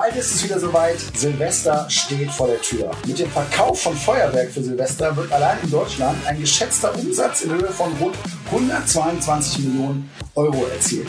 Bald 0.00 0.16
ist 0.16 0.34
es 0.34 0.44
wieder 0.44 0.58
soweit. 0.58 0.98
Silvester 1.14 1.84
steht 1.90 2.30
vor 2.30 2.46
der 2.46 2.62
Tür. 2.62 2.90
Mit 3.06 3.18
dem 3.18 3.30
Verkauf 3.30 3.82
von 3.82 3.94
Feuerwerk 3.94 4.50
für 4.50 4.62
Silvester 4.62 5.14
wird 5.14 5.30
allein 5.30 5.58
in 5.62 5.70
Deutschland 5.70 6.16
ein 6.26 6.40
geschätzter 6.40 6.94
Umsatz 6.94 7.42
in 7.42 7.50
Höhe 7.50 7.70
von 7.70 7.92
rund 8.00 8.16
122 8.46 9.58
Millionen 9.58 10.10
Euro 10.36 10.64
erzielt. 10.72 11.08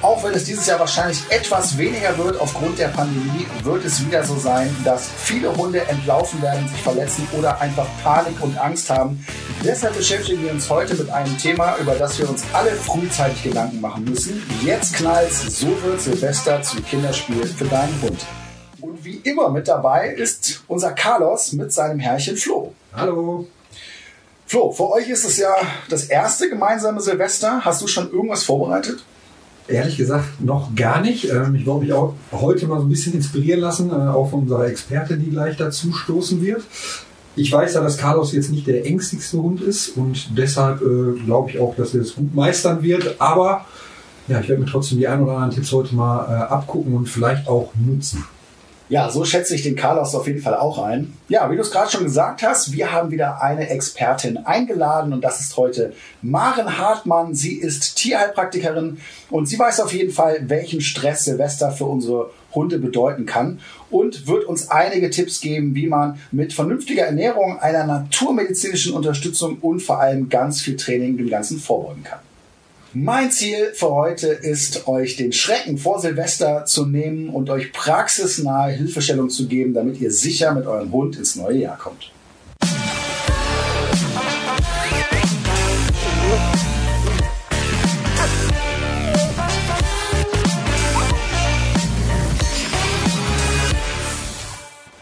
Auch 0.00 0.22
wenn 0.22 0.32
es 0.32 0.44
dieses 0.44 0.66
Jahr 0.66 0.78
wahrscheinlich 0.78 1.20
etwas 1.28 1.76
weniger 1.76 2.16
wird 2.18 2.40
aufgrund 2.40 2.78
der 2.78 2.86
Pandemie, 2.86 3.48
wird 3.64 3.84
es 3.84 4.06
wieder 4.06 4.22
so 4.22 4.38
sein, 4.38 4.74
dass 4.84 5.08
viele 5.08 5.54
Hunde 5.56 5.80
entlaufen 5.88 6.40
werden, 6.40 6.68
sich 6.68 6.80
verletzen 6.80 7.26
oder 7.36 7.60
einfach 7.60 7.86
Panik 8.04 8.40
und 8.40 8.56
Angst 8.58 8.90
haben. 8.90 9.26
Deshalb 9.64 9.96
beschäftigen 9.96 10.44
wir 10.44 10.52
uns 10.52 10.70
heute 10.70 10.94
mit 10.94 11.10
einem 11.10 11.36
Thema, 11.36 11.76
über 11.78 11.96
das 11.96 12.16
wir 12.16 12.28
uns 12.28 12.44
alle 12.52 12.70
frühzeitig 12.70 13.42
Gedanken 13.42 13.80
machen 13.80 14.04
müssen. 14.04 14.40
Jetzt 14.62 14.94
knallt's, 14.94 15.58
so 15.58 15.66
wird 15.82 16.00
Silvester 16.00 16.62
zum 16.62 16.84
Kinderspiel 16.84 17.44
für 17.44 17.64
deinen 17.64 18.00
Hund. 18.00 18.24
Und 18.80 19.04
wie 19.04 19.16
immer 19.16 19.48
mit 19.48 19.66
dabei 19.66 20.10
ist 20.10 20.62
unser 20.68 20.92
Carlos 20.92 21.52
mit 21.54 21.72
seinem 21.72 21.98
Herrchen 21.98 22.36
Flo. 22.36 22.72
Hallo. 22.94 23.48
Flo, 24.46 24.70
für 24.70 24.90
euch 24.92 25.08
ist 25.08 25.24
es 25.24 25.38
ja 25.38 25.52
das 25.90 26.04
erste 26.04 26.48
gemeinsame 26.48 27.00
Silvester. 27.00 27.64
Hast 27.64 27.82
du 27.82 27.88
schon 27.88 28.12
irgendwas 28.12 28.44
vorbereitet? 28.44 29.02
Ehrlich 29.68 29.96
gesagt 29.96 30.40
noch 30.40 30.74
gar 30.74 31.00
nicht. 31.00 31.30
Ähm, 31.30 31.54
ich 31.54 31.66
wollte 31.66 31.84
mich 31.84 31.92
auch 31.92 32.14
heute 32.32 32.66
mal 32.66 32.78
so 32.78 32.86
ein 32.86 32.88
bisschen 32.88 33.14
inspirieren 33.14 33.60
lassen, 33.60 33.90
äh, 33.90 33.92
auch 33.92 34.30
von 34.30 34.40
unserer 34.40 34.66
Expertin, 34.66 35.22
die 35.22 35.30
gleich 35.30 35.56
dazu 35.56 35.92
stoßen 35.92 36.40
wird. 36.40 36.62
Ich 37.36 37.52
weiß 37.52 37.74
ja, 37.74 37.82
dass 37.82 37.98
Carlos 37.98 38.32
jetzt 38.32 38.50
nicht 38.50 38.66
der 38.66 38.84
ängstigste 38.86 39.38
Hund 39.38 39.60
ist 39.60 39.96
und 39.96 40.36
deshalb 40.36 40.80
äh, 40.80 41.20
glaube 41.24 41.50
ich 41.50 41.60
auch, 41.60 41.76
dass 41.76 41.94
er 41.94 42.00
es 42.00 42.16
gut 42.16 42.34
meistern 42.34 42.82
wird. 42.82 43.20
Aber 43.20 43.66
ja, 44.26 44.40
ich 44.40 44.48
werde 44.48 44.62
mir 44.62 44.68
trotzdem 44.68 44.98
die 44.98 45.06
ein 45.06 45.22
oder 45.22 45.34
anderen 45.34 45.54
Tipps 45.54 45.70
heute 45.72 45.94
mal 45.94 46.24
äh, 46.24 46.52
abgucken 46.52 46.94
und 46.94 47.08
vielleicht 47.08 47.46
auch 47.46 47.70
nutzen. 47.74 48.24
Ja, 48.90 49.10
so 49.10 49.24
schätze 49.26 49.54
ich 49.54 49.62
den 49.62 49.76
Carlos 49.76 50.14
auf 50.14 50.26
jeden 50.26 50.40
Fall 50.40 50.56
auch 50.56 50.78
ein. 50.78 51.12
Ja, 51.28 51.50
wie 51.50 51.56
du 51.56 51.60
es 51.60 51.70
gerade 51.70 51.90
schon 51.90 52.04
gesagt 52.04 52.42
hast, 52.42 52.72
wir 52.72 52.90
haben 52.90 53.10
wieder 53.10 53.42
eine 53.42 53.68
Expertin 53.68 54.38
eingeladen 54.38 55.12
und 55.12 55.22
das 55.22 55.40
ist 55.40 55.58
heute 55.58 55.92
Maren 56.22 56.78
Hartmann. 56.78 57.34
Sie 57.34 57.56
ist 57.56 57.96
Tierheilpraktikerin 57.96 58.98
und 59.28 59.46
sie 59.46 59.58
weiß 59.58 59.80
auf 59.80 59.92
jeden 59.92 60.10
Fall, 60.10 60.48
welchen 60.48 60.80
Stress 60.80 61.26
Silvester 61.26 61.70
für 61.70 61.84
unsere 61.84 62.30
Hunde 62.54 62.78
bedeuten 62.78 63.26
kann 63.26 63.60
und 63.90 64.26
wird 64.26 64.44
uns 64.44 64.70
einige 64.70 65.10
Tipps 65.10 65.42
geben, 65.42 65.74
wie 65.74 65.86
man 65.86 66.18
mit 66.32 66.54
vernünftiger 66.54 67.04
Ernährung, 67.04 67.58
einer 67.58 67.84
naturmedizinischen 67.84 68.94
Unterstützung 68.94 69.58
und 69.60 69.80
vor 69.80 70.00
allem 70.00 70.30
ganz 70.30 70.62
viel 70.62 70.76
Training 70.76 71.18
dem 71.18 71.28
Ganzen 71.28 71.58
vorbeugen 71.58 72.04
kann. 72.04 72.20
Mein 72.94 73.30
Ziel 73.30 73.72
für 73.74 73.90
heute 73.90 74.28
ist, 74.28 74.88
euch 74.88 75.16
den 75.16 75.34
Schrecken 75.34 75.76
vor 75.76 76.00
Silvester 76.00 76.64
zu 76.64 76.86
nehmen 76.86 77.28
und 77.28 77.50
euch 77.50 77.70
praxisnahe 77.72 78.72
Hilfestellung 78.72 79.28
zu 79.28 79.46
geben, 79.46 79.74
damit 79.74 80.00
ihr 80.00 80.10
sicher 80.10 80.54
mit 80.54 80.66
eurem 80.66 80.90
Hund 80.90 81.16
ins 81.16 81.36
neue 81.36 81.58
Jahr 81.58 81.76
kommt. 81.76 82.10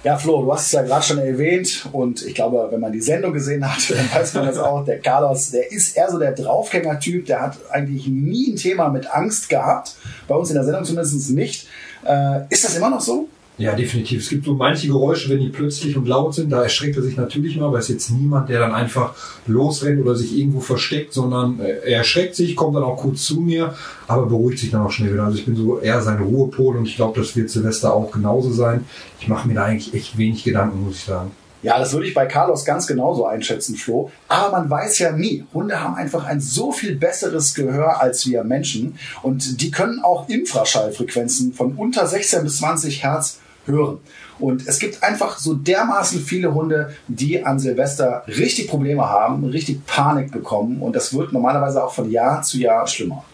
Ja, 0.06 0.16
Flo, 0.16 0.40
du 0.40 0.52
hast 0.52 0.66
es 0.66 0.70
ja 0.70 0.82
gerade 0.82 1.04
schon 1.04 1.18
erwähnt 1.18 1.88
und 1.90 2.24
ich 2.24 2.32
glaube, 2.32 2.68
wenn 2.70 2.78
man 2.78 2.92
die 2.92 3.00
Sendung 3.00 3.32
gesehen 3.32 3.68
hat, 3.68 3.90
dann 3.90 4.08
weiß 4.14 4.34
man 4.34 4.46
das 4.46 4.56
auch. 4.56 4.84
Der 4.84 5.00
Carlos, 5.00 5.50
der 5.50 5.72
ist 5.72 5.96
eher 5.96 6.08
so 6.08 6.16
der 6.16 6.30
Draufgänger-Typ, 6.30 7.26
der 7.26 7.42
hat 7.42 7.58
eigentlich 7.72 8.06
nie 8.06 8.52
ein 8.52 8.56
Thema 8.56 8.88
mit 8.88 9.12
Angst 9.12 9.48
gehabt. 9.48 9.96
Bei 10.28 10.36
uns 10.36 10.48
in 10.48 10.54
der 10.54 10.62
Sendung 10.62 10.84
zumindest 10.84 11.30
nicht. 11.30 11.66
Äh, 12.06 12.42
ist 12.50 12.64
das 12.64 12.76
immer 12.76 12.88
noch 12.88 13.00
so? 13.00 13.28
Ja, 13.58 13.74
definitiv. 13.74 14.22
Es 14.22 14.28
gibt 14.28 14.44
so 14.44 14.52
manche 14.52 14.88
Geräusche, 14.88 15.30
wenn 15.30 15.40
die 15.40 15.48
plötzlich 15.48 15.96
und 15.96 16.06
laut 16.06 16.34
sind, 16.34 16.50
da 16.50 16.62
erschreckt 16.62 16.96
er 16.96 17.02
sich 17.02 17.16
natürlich 17.16 17.56
mal, 17.56 17.72
weil 17.72 17.80
es 17.80 17.88
jetzt 17.88 18.10
niemand, 18.10 18.50
der 18.50 18.60
dann 18.60 18.74
einfach 18.74 19.14
losrennt 19.46 20.02
oder 20.02 20.14
sich 20.14 20.36
irgendwo 20.36 20.60
versteckt, 20.60 21.14
sondern 21.14 21.58
äh, 21.60 21.78
er 21.84 21.98
erschreckt 21.98 22.34
sich, 22.34 22.54
kommt 22.54 22.76
dann 22.76 22.82
auch 22.82 22.98
kurz 22.98 23.24
zu 23.24 23.40
mir, 23.40 23.74
aber 24.08 24.26
beruhigt 24.26 24.58
sich 24.58 24.70
dann 24.70 24.82
auch 24.82 24.90
schnell 24.90 25.14
wieder. 25.14 25.24
Also 25.24 25.38
ich 25.38 25.46
bin 25.46 25.56
so 25.56 25.78
eher 25.78 26.02
sein 26.02 26.18
Ruhepol 26.22 26.76
und 26.76 26.86
ich 26.86 26.96
glaube, 26.96 27.18
das 27.18 27.34
wird 27.34 27.48
Silvester 27.48 27.94
auch 27.94 28.10
genauso 28.10 28.52
sein. 28.52 28.84
Ich 29.20 29.28
mache 29.28 29.48
mir 29.48 29.54
da 29.54 29.64
eigentlich 29.64 29.94
echt 29.94 30.18
wenig 30.18 30.44
Gedanken, 30.44 30.84
muss 30.84 30.96
ich 30.96 31.04
sagen. 31.04 31.30
Ja, 31.62 31.78
das 31.78 31.94
würde 31.94 32.06
ich 32.06 32.14
bei 32.14 32.26
Carlos 32.26 32.66
ganz 32.66 32.86
genauso 32.86 33.26
einschätzen, 33.26 33.74
Flo. 33.76 34.10
Aber 34.28 34.52
man 34.52 34.68
weiß 34.68 34.98
ja 34.98 35.12
nie. 35.12 35.44
Hunde 35.54 35.80
haben 35.80 35.94
einfach 35.94 36.24
ein 36.24 36.40
so 36.40 36.70
viel 36.70 36.94
besseres 36.94 37.54
Gehör 37.54 38.02
als 38.02 38.26
wir 38.26 38.44
Menschen. 38.44 38.98
Und 39.22 39.62
die 39.62 39.70
können 39.70 40.00
auch 40.00 40.28
Infraschallfrequenzen 40.28 41.54
von 41.54 41.72
unter 41.74 42.06
16 42.06 42.44
bis 42.44 42.58
20 42.58 43.02
Hertz 43.02 43.40
hören. 43.66 43.98
Und 44.38 44.66
es 44.66 44.78
gibt 44.78 45.02
einfach 45.02 45.38
so 45.38 45.54
dermaßen 45.54 46.20
viele 46.20 46.54
Hunde, 46.54 46.94
die 47.08 47.44
an 47.44 47.58
Silvester 47.58 48.22
richtig 48.26 48.68
Probleme 48.68 49.08
haben, 49.08 49.44
richtig 49.44 49.84
Panik 49.86 50.32
bekommen. 50.32 50.80
Und 50.80 50.94
das 50.96 51.14
wird 51.14 51.32
normalerweise 51.32 51.82
auch 51.82 51.92
von 51.92 52.10
Jahr 52.10 52.42
zu 52.42 52.58
Jahr 52.58 52.86
schlimmer. 52.86 53.24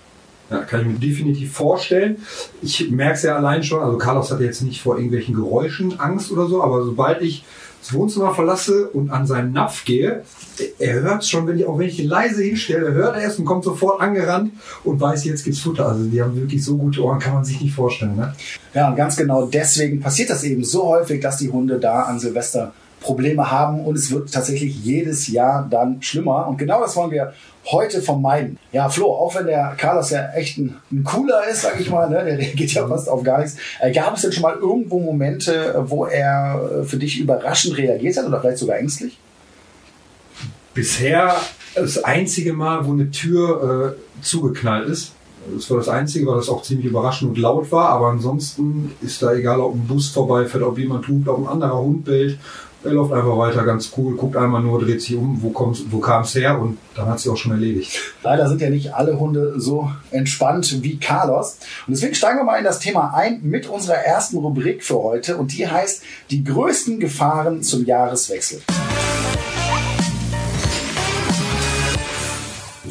Ja, 0.53 0.61
kann 0.61 0.81
ich 0.81 0.87
mir 0.87 0.99
definitiv 0.99 1.53
vorstellen. 1.53 2.19
Ich 2.61 2.91
merke 2.91 3.15
es 3.15 3.23
ja 3.23 3.37
allein 3.37 3.63
schon, 3.63 3.83
also 3.83 3.97
Carlos 3.97 4.31
hat 4.31 4.41
jetzt 4.41 4.63
nicht 4.63 4.83
vor 4.83 4.97
irgendwelchen 4.97 5.35
Geräuschen 5.35 5.99
Angst 5.99 6.31
oder 6.31 6.47
so, 6.47 6.63
aber 6.63 6.85
sobald 6.85 7.23
ich 7.23 7.45
das 7.81 7.93
Wohnzimmer 7.95 8.33
verlasse 8.33 8.89
und 8.89 9.11
an 9.11 9.27
seinen 9.27 9.53
Napf 9.53 9.85
gehe, 9.85 10.23
er 10.79 11.01
hört 11.01 11.25
schon, 11.25 11.49
wenn 11.49 11.59
ich 11.59 11.67
auch 11.67 11.79
wenn 11.79 11.89
ich 11.89 11.99
ihn 11.99 12.09
leise 12.09 12.43
hinstelle, 12.43 12.93
hört 12.93 13.17
er 13.17 13.27
es 13.27 13.39
und 13.39 13.45
kommt 13.45 13.65
sofort 13.65 14.01
angerannt 14.01 14.53
und 14.85 15.01
weiß, 15.01 15.25
jetzt 15.25 15.45
gibt's 15.45 15.61
Futter. 15.61 15.89
Also 15.89 16.05
die 16.05 16.23
haben 16.23 16.37
wirklich 16.37 16.65
so 16.65 16.77
gute 16.77 17.03
Ohren, 17.03 17.19
kann 17.19 17.35
man 17.35 17.45
sich 17.45 17.61
nicht 17.61 17.75
vorstellen. 17.75 18.17
Ne? 18.17 18.35
Ja, 18.75 18.89
und 18.89 18.97
ganz 18.97 19.17
genau 19.17 19.47
deswegen 19.47 20.01
passiert 20.01 20.31
das 20.31 20.45
eben 20.45 20.63
so 20.63 20.85
häufig, 20.85 21.21
dass 21.21 21.39
die 21.39 21.51
Hunde 21.51 21.81
da 21.81 22.03
an 22.03 22.21
Silvester 22.21 22.73
Probleme 23.03 23.51
haben 23.51 23.85
und 23.85 23.97
es 23.97 24.11
wird 24.11 24.33
tatsächlich 24.33 24.75
jedes 24.85 25.29
Jahr 25.29 25.67
dann 25.69 26.01
schlimmer. 26.03 26.47
Und 26.47 26.57
genau 26.57 26.81
das 26.81 26.97
wollen 26.97 27.11
wir 27.11 27.33
heute 27.67 28.03
vermeiden. 28.03 28.59
Ja, 28.73 28.89
Flo, 28.89 29.13
auch 29.13 29.35
wenn 29.35 29.47
der 29.47 29.75
Carlos 29.77 30.11
ja 30.11 30.33
echt 30.33 30.59
ein, 30.59 30.77
ein 30.91 31.05
cooler 31.05 31.47
ist, 31.51 31.63
sag 31.63 31.79
ich 31.81 31.91
mal, 31.91 32.09
ne, 32.09 32.25
der, 32.25 32.37
der 32.37 32.49
geht 32.49 32.73
ja 32.73 32.87
fast 32.87 33.09
auf 33.09 33.23
gar 33.23 33.41
nichts. 33.41 33.57
Äh, 33.81 33.93
gab 33.93 34.15
es 34.15 34.23
denn 34.23 34.33
schon 34.33 34.43
mal 34.43 34.57
irgendwo 34.57 35.01
Momente, 35.01 35.85
wo 35.87 36.07
er 36.07 36.81
äh, 36.81 36.85
für 36.85 36.97
dich 36.97 37.21
überraschend 37.21 37.77
reagiert 37.77 38.17
hat 38.17 38.27
oder 38.27 38.41
vielleicht 38.41 38.59
sogar 38.59 38.79
ängstlich? 38.79 39.19
Bisher 40.75 41.37
das 41.75 42.03
einzige 42.03 42.53
Mal, 42.53 42.87
wo 42.87 42.93
eine 42.93 43.11
Tür 43.11 43.97
äh, 43.97 44.23
zugeknallt 44.23 44.89
ist. 44.89 45.13
Das 45.55 45.69
war 45.71 45.79
das 45.79 45.89
Einzige, 45.89 46.27
weil 46.27 46.37
das 46.37 46.49
auch 46.49 46.63
ziemlich 46.63 46.87
überraschend 46.87 47.31
und 47.31 47.39
laut 47.39 47.73
war. 47.73 47.89
Aber 47.89 48.09
ansonsten 48.09 48.93
ist 49.03 49.23
da 49.23 49.33
egal, 49.33 49.61
ob 49.61 49.75
ein 49.75 49.87
Bus 49.87 50.09
vorbeifährt, 50.09 50.63
ob 50.63 50.79
jemand 50.79 51.05
tut, 51.05 51.27
ob 51.27 51.39
ein 51.41 51.49
anderer 51.49 51.79
Hund 51.79 52.05
bellt 52.05 52.39
er 52.85 52.93
läuft 52.93 53.13
einfach 53.13 53.37
weiter, 53.37 53.65
ganz 53.65 53.93
cool, 53.97 54.17
guckt 54.17 54.37
einmal 54.37 54.63
nur, 54.63 54.81
dreht 54.81 55.03
sich 55.03 55.17
um, 55.17 55.41
wo, 55.43 55.53
wo 55.91 55.99
kam 55.99 56.23
es 56.23 56.35
her 56.35 56.61
und 56.61 56.79
dann 56.95 57.07
hat 57.07 57.21
sie 57.21 57.31
auch 57.31 57.37
schon 57.37 57.53
erledigt. 57.53 57.99
Leider 58.23 58.49
sind 58.49 58.61
ja 58.61 58.71
nicht 58.71 58.95
alle 58.95 59.19
Hunde 59.19 59.55
so 59.61 59.91
entspannt 60.11 60.83
wie 60.83 60.99
Carlos. 60.99 61.59
Und 61.87 61.95
deswegen 61.95 62.15
steigen 62.15 62.39
wir 62.39 62.45
mal 62.45 62.59
in 62.59 62.65
das 62.65 62.81
Thema 62.81 63.15
ein 63.15 63.41
mit 63.43 63.69
unserer 63.69 63.99
ersten 63.99 64.39
Rubrik 64.39 64.83
für 64.83 65.03
heute 65.03 65.37
und 65.37 65.57
die 65.57 65.67
heißt 65.67 66.03
die 66.31 66.45
größten 66.45 66.99
Gefahren 66.99 67.63
zum 67.63 67.85
Jahreswechsel. 67.85 68.63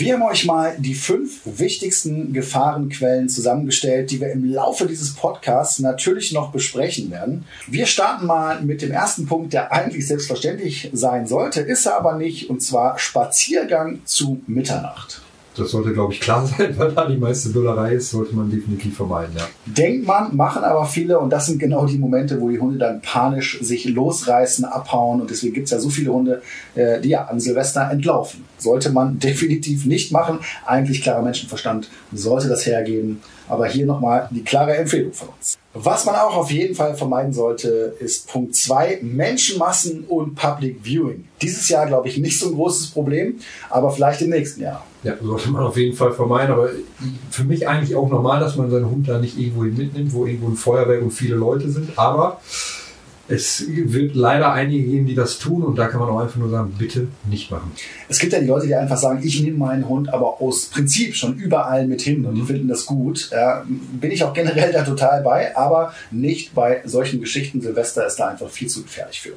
Wir 0.01 0.15
haben 0.15 0.23
euch 0.23 0.45
mal 0.45 0.75
die 0.79 0.95
fünf 0.95 1.41
wichtigsten 1.45 2.33
Gefahrenquellen 2.33 3.29
zusammengestellt, 3.29 4.09
die 4.09 4.19
wir 4.19 4.31
im 4.31 4.43
Laufe 4.43 4.87
dieses 4.87 5.13
Podcasts 5.13 5.77
natürlich 5.77 6.31
noch 6.31 6.51
besprechen 6.51 7.11
werden. 7.11 7.45
Wir 7.67 7.85
starten 7.85 8.25
mal 8.25 8.63
mit 8.63 8.81
dem 8.81 8.89
ersten 8.89 9.27
Punkt, 9.27 9.53
der 9.53 9.71
eigentlich 9.71 10.07
selbstverständlich 10.07 10.89
sein 10.91 11.27
sollte, 11.27 11.61
ist 11.61 11.85
er 11.85 11.97
aber 11.97 12.15
nicht, 12.15 12.49
und 12.49 12.63
zwar 12.63 12.97
Spaziergang 12.97 14.01
zu 14.05 14.41
Mitternacht. 14.47 15.21
Das 15.55 15.71
sollte, 15.71 15.93
glaube 15.93 16.13
ich, 16.13 16.21
klar 16.21 16.45
sein, 16.57 16.77
weil 16.77 16.91
da 16.91 17.05
die 17.05 17.17
meiste 17.17 17.49
Büllerei 17.49 17.95
ist, 17.95 18.11
sollte 18.11 18.35
man 18.35 18.49
definitiv 18.49 18.95
vermeiden, 18.95 19.35
ja. 19.37 19.43
Denkt 19.65 20.07
man, 20.07 20.35
machen 20.35 20.63
aber 20.63 20.85
viele 20.85 21.19
und 21.19 21.29
das 21.29 21.47
sind 21.47 21.59
genau 21.59 21.85
die 21.85 21.97
Momente, 21.97 22.39
wo 22.39 22.49
die 22.49 22.59
Hunde 22.59 22.77
dann 22.77 23.01
panisch 23.01 23.59
sich 23.61 23.85
losreißen, 23.85 24.65
abhauen 24.65 25.21
und 25.21 25.29
deswegen 25.29 25.53
gibt 25.53 25.65
es 25.65 25.71
ja 25.71 25.79
so 25.79 25.89
viele 25.89 26.13
Hunde, 26.13 26.41
äh, 26.75 27.01
die 27.01 27.09
ja 27.09 27.25
an 27.25 27.39
Silvester 27.39 27.89
entlaufen. 27.91 28.45
Sollte 28.57 28.91
man 28.91 29.19
definitiv 29.19 29.85
nicht 29.85 30.11
machen. 30.11 30.39
Eigentlich 30.65 31.01
klarer 31.01 31.21
Menschenverstand 31.21 31.89
sollte 32.11 32.47
das 32.47 32.65
hergeben. 32.65 33.21
Aber 33.47 33.67
hier 33.67 33.85
nochmal 33.85 34.29
die 34.31 34.43
klare 34.43 34.75
Empfehlung 34.77 35.11
von 35.11 35.29
uns. 35.29 35.57
Was 35.73 36.05
man 36.05 36.15
auch 36.15 36.35
auf 36.35 36.51
jeden 36.51 36.75
Fall 36.75 36.95
vermeiden 36.95 37.31
sollte, 37.31 37.95
ist 37.99 38.27
Punkt 38.27 38.55
2, 38.55 38.99
Menschenmassen 39.03 40.03
und 40.03 40.35
Public 40.35 40.79
Viewing. 40.83 41.25
Dieses 41.41 41.69
Jahr, 41.69 41.87
glaube 41.87 42.09
ich, 42.09 42.17
nicht 42.17 42.37
so 42.37 42.49
ein 42.49 42.55
großes 42.55 42.87
Problem, 42.87 43.39
aber 43.69 43.89
vielleicht 43.91 44.21
im 44.21 44.31
nächsten 44.31 44.61
Jahr. 44.61 44.85
Ja, 45.03 45.13
sollte 45.21 45.49
man 45.49 45.63
auf 45.63 45.77
jeden 45.77 45.95
Fall 45.95 46.11
vermeiden, 46.11 46.51
aber 46.51 46.69
für 47.31 47.45
mich 47.45 47.67
eigentlich 47.67 47.95
auch 47.95 48.09
normal, 48.09 48.41
dass 48.41 48.57
man 48.57 48.69
seinen 48.69 48.89
Hund 48.89 49.07
da 49.07 49.17
nicht 49.17 49.39
irgendwo 49.39 49.61
mitnimmt, 49.61 50.13
wo 50.13 50.25
irgendwo 50.25 50.49
ein 50.49 50.55
Feuerwerk 50.55 51.01
und 51.01 51.11
viele 51.11 51.35
Leute 51.35 51.69
sind, 51.69 51.97
aber 51.97 52.41
Es 53.31 53.65
wird 53.67 54.15
leider 54.15 54.51
einige 54.51 54.83
geben, 54.83 55.05
die 55.05 55.15
das 55.15 55.39
tun 55.39 55.63
und 55.63 55.77
da 55.77 55.87
kann 55.87 55.99
man 55.99 56.09
auch 56.09 56.19
einfach 56.19 56.37
nur 56.37 56.49
sagen, 56.49 56.73
bitte 56.77 57.07
nicht 57.29 57.49
machen. 57.51 57.71
Es 58.09 58.19
gibt 58.19 58.33
ja 58.33 58.39
die 58.39 58.47
Leute, 58.47 58.67
die 58.67 58.75
einfach 58.75 58.97
sagen, 58.97 59.21
ich 59.23 59.41
nehme 59.41 59.57
meinen 59.57 59.87
Hund 59.87 60.13
aber 60.13 60.41
aus 60.41 60.65
Prinzip 60.65 61.15
schon 61.15 61.35
überall 61.35 61.87
mit 61.87 62.01
hin 62.01 62.25
und 62.25 62.35
die 62.35 62.41
mhm. 62.41 62.47
finden 62.47 62.67
das 62.67 62.85
gut. 62.85 63.29
Ja, 63.31 63.65
bin 63.93 64.11
ich 64.11 64.23
auch 64.23 64.33
generell 64.33 64.71
da 64.71 64.83
total 64.83 65.21
bei, 65.23 65.55
aber 65.55 65.93
nicht 66.11 66.53
bei 66.53 66.81
solchen 66.85 67.19
Geschichten. 67.21 67.61
Silvester 67.61 68.05
ist 68.05 68.17
da 68.17 68.27
einfach 68.27 68.49
viel 68.49 68.67
zu 68.67 68.83
gefährlich 68.83 69.21
für. 69.21 69.33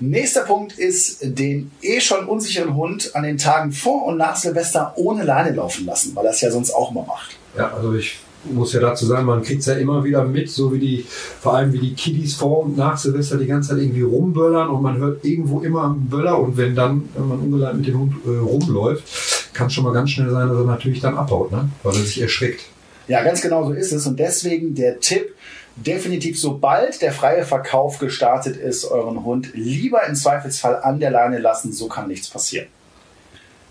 Nächster 0.00 0.42
Punkt 0.42 0.76
ist, 0.76 1.18
den 1.22 1.70
eh 1.80 2.00
schon 2.00 2.26
unsicheren 2.26 2.74
Hund 2.74 3.14
an 3.14 3.22
den 3.22 3.38
Tagen 3.38 3.70
vor 3.70 4.06
und 4.06 4.16
nach 4.16 4.36
Silvester 4.36 4.92
ohne 4.96 5.22
Leine 5.22 5.54
laufen 5.54 5.86
lassen, 5.86 6.16
weil 6.16 6.26
er 6.26 6.32
es 6.32 6.40
ja 6.40 6.50
sonst 6.50 6.72
auch 6.72 6.90
immer 6.90 7.04
macht. 7.04 7.36
Ja, 7.56 7.72
also 7.72 7.94
ich 7.94 8.18
muss 8.52 8.72
ja 8.72 8.80
dazu 8.80 9.06
sagen, 9.06 9.26
man 9.26 9.42
kriegt 9.42 9.60
es 9.60 9.66
ja 9.66 9.74
immer 9.74 10.04
wieder 10.04 10.24
mit, 10.24 10.50
so 10.50 10.72
wie 10.72 10.78
die, 10.78 11.06
vor 11.40 11.54
allem 11.54 11.72
wie 11.72 11.78
die 11.78 11.94
Kiddies 11.94 12.34
vor 12.34 12.64
und 12.64 12.76
nach 12.76 12.96
Silvester 12.96 13.36
die 13.36 13.46
ganze 13.46 13.70
Zeit 13.70 13.78
irgendwie 13.78 14.02
rumböllern 14.02 14.68
und 14.68 14.82
man 14.82 14.98
hört 14.98 15.24
irgendwo 15.24 15.60
immer 15.60 15.84
einen 15.84 16.08
Böller 16.08 16.38
und 16.38 16.56
wenn 16.56 16.74
dann, 16.74 17.08
wenn 17.14 17.28
man 17.28 17.38
ungeleitet 17.38 17.78
mit 17.78 17.86
dem 17.86 17.98
Hund 17.98 18.14
äh, 18.26 18.38
rumläuft, 18.38 19.04
kann 19.52 19.68
es 19.68 19.72
schon 19.72 19.84
mal 19.84 19.92
ganz 19.92 20.10
schnell 20.10 20.30
sein, 20.30 20.48
dass 20.48 20.58
er 20.58 20.64
natürlich 20.64 21.00
dann 21.00 21.16
abhaut, 21.16 21.52
ne? 21.52 21.68
weil 21.82 21.94
er 21.94 22.02
sich 22.02 22.20
erschreckt. 22.20 22.64
Ja, 23.06 23.22
ganz 23.22 23.42
genau 23.42 23.64
so 23.66 23.72
ist 23.72 23.92
es 23.92 24.06
und 24.06 24.18
deswegen 24.18 24.74
der 24.74 25.00
Tipp, 25.00 25.34
definitiv 25.76 26.40
sobald 26.40 27.02
der 27.02 27.12
freie 27.12 27.44
Verkauf 27.44 27.98
gestartet 27.98 28.56
ist, 28.56 28.84
euren 28.84 29.24
Hund 29.24 29.50
lieber 29.54 30.06
im 30.06 30.14
Zweifelsfall 30.14 30.80
an 30.82 31.00
der 31.00 31.10
Leine 31.10 31.38
lassen, 31.38 31.72
so 31.72 31.88
kann 31.88 32.08
nichts 32.08 32.28
passieren. 32.28 32.66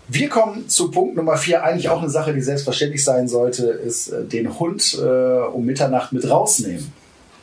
Wir 0.08 0.28
kommen 0.28 0.68
zu 0.68 0.90
Punkt 0.90 1.16
Nummer 1.16 1.36
vier. 1.36 1.64
Eigentlich 1.64 1.88
auch 1.88 2.00
eine 2.00 2.10
Sache, 2.10 2.34
die 2.34 2.42
selbstverständlich 2.42 3.02
sein 3.02 3.26
sollte, 3.26 3.66
ist 3.66 4.08
äh, 4.08 4.24
den 4.24 4.58
Hund 4.58 4.98
äh, 5.02 5.46
um 5.46 5.64
Mitternacht 5.64 6.12
mit 6.12 6.28
rausnehmen. 6.28 6.92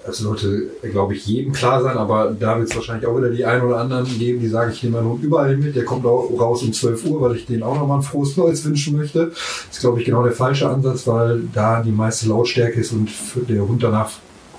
Das 0.05 0.17
sollte, 0.17 0.69
glaube 0.81 1.13
ich, 1.13 1.27
jedem 1.27 1.53
klar 1.53 1.81
sein, 1.83 1.95
aber 1.95 2.35
da 2.37 2.57
wird 2.57 2.69
es 2.69 2.75
wahrscheinlich 2.75 3.05
auch 3.05 3.15
wieder 3.15 3.29
die 3.29 3.45
einen 3.45 3.61
oder 3.61 3.77
anderen 3.77 4.07
geben, 4.17 4.39
die 4.39 4.47
sagen, 4.47 4.71
ich 4.71 4.81
nehme 4.81 4.97
meinen 4.97 5.11
Hund 5.11 5.23
überall 5.23 5.55
mit, 5.57 5.75
der 5.75 5.85
kommt 5.85 6.07
auch 6.07 6.27
raus 6.39 6.63
um 6.63 6.73
12 6.73 7.05
Uhr, 7.05 7.21
weil 7.21 7.35
ich 7.35 7.45
denen 7.45 7.61
auch 7.61 7.75
nochmal 7.75 7.99
ein 7.99 8.03
frohes 8.03 8.35
Neues 8.35 8.65
wünschen 8.65 8.97
möchte. 8.97 9.27
Das 9.27 9.77
ist, 9.77 9.81
glaube 9.81 9.99
ich, 9.99 10.05
genau 10.05 10.23
der 10.23 10.31
falsche 10.31 10.67
Ansatz, 10.67 11.05
weil 11.05 11.41
da 11.53 11.83
die 11.83 11.91
meiste 11.91 12.27
Lautstärke 12.27 12.79
ist 12.79 12.91
und 12.93 13.09
der 13.47 13.67
Hund 13.67 13.83
danach 13.83 14.09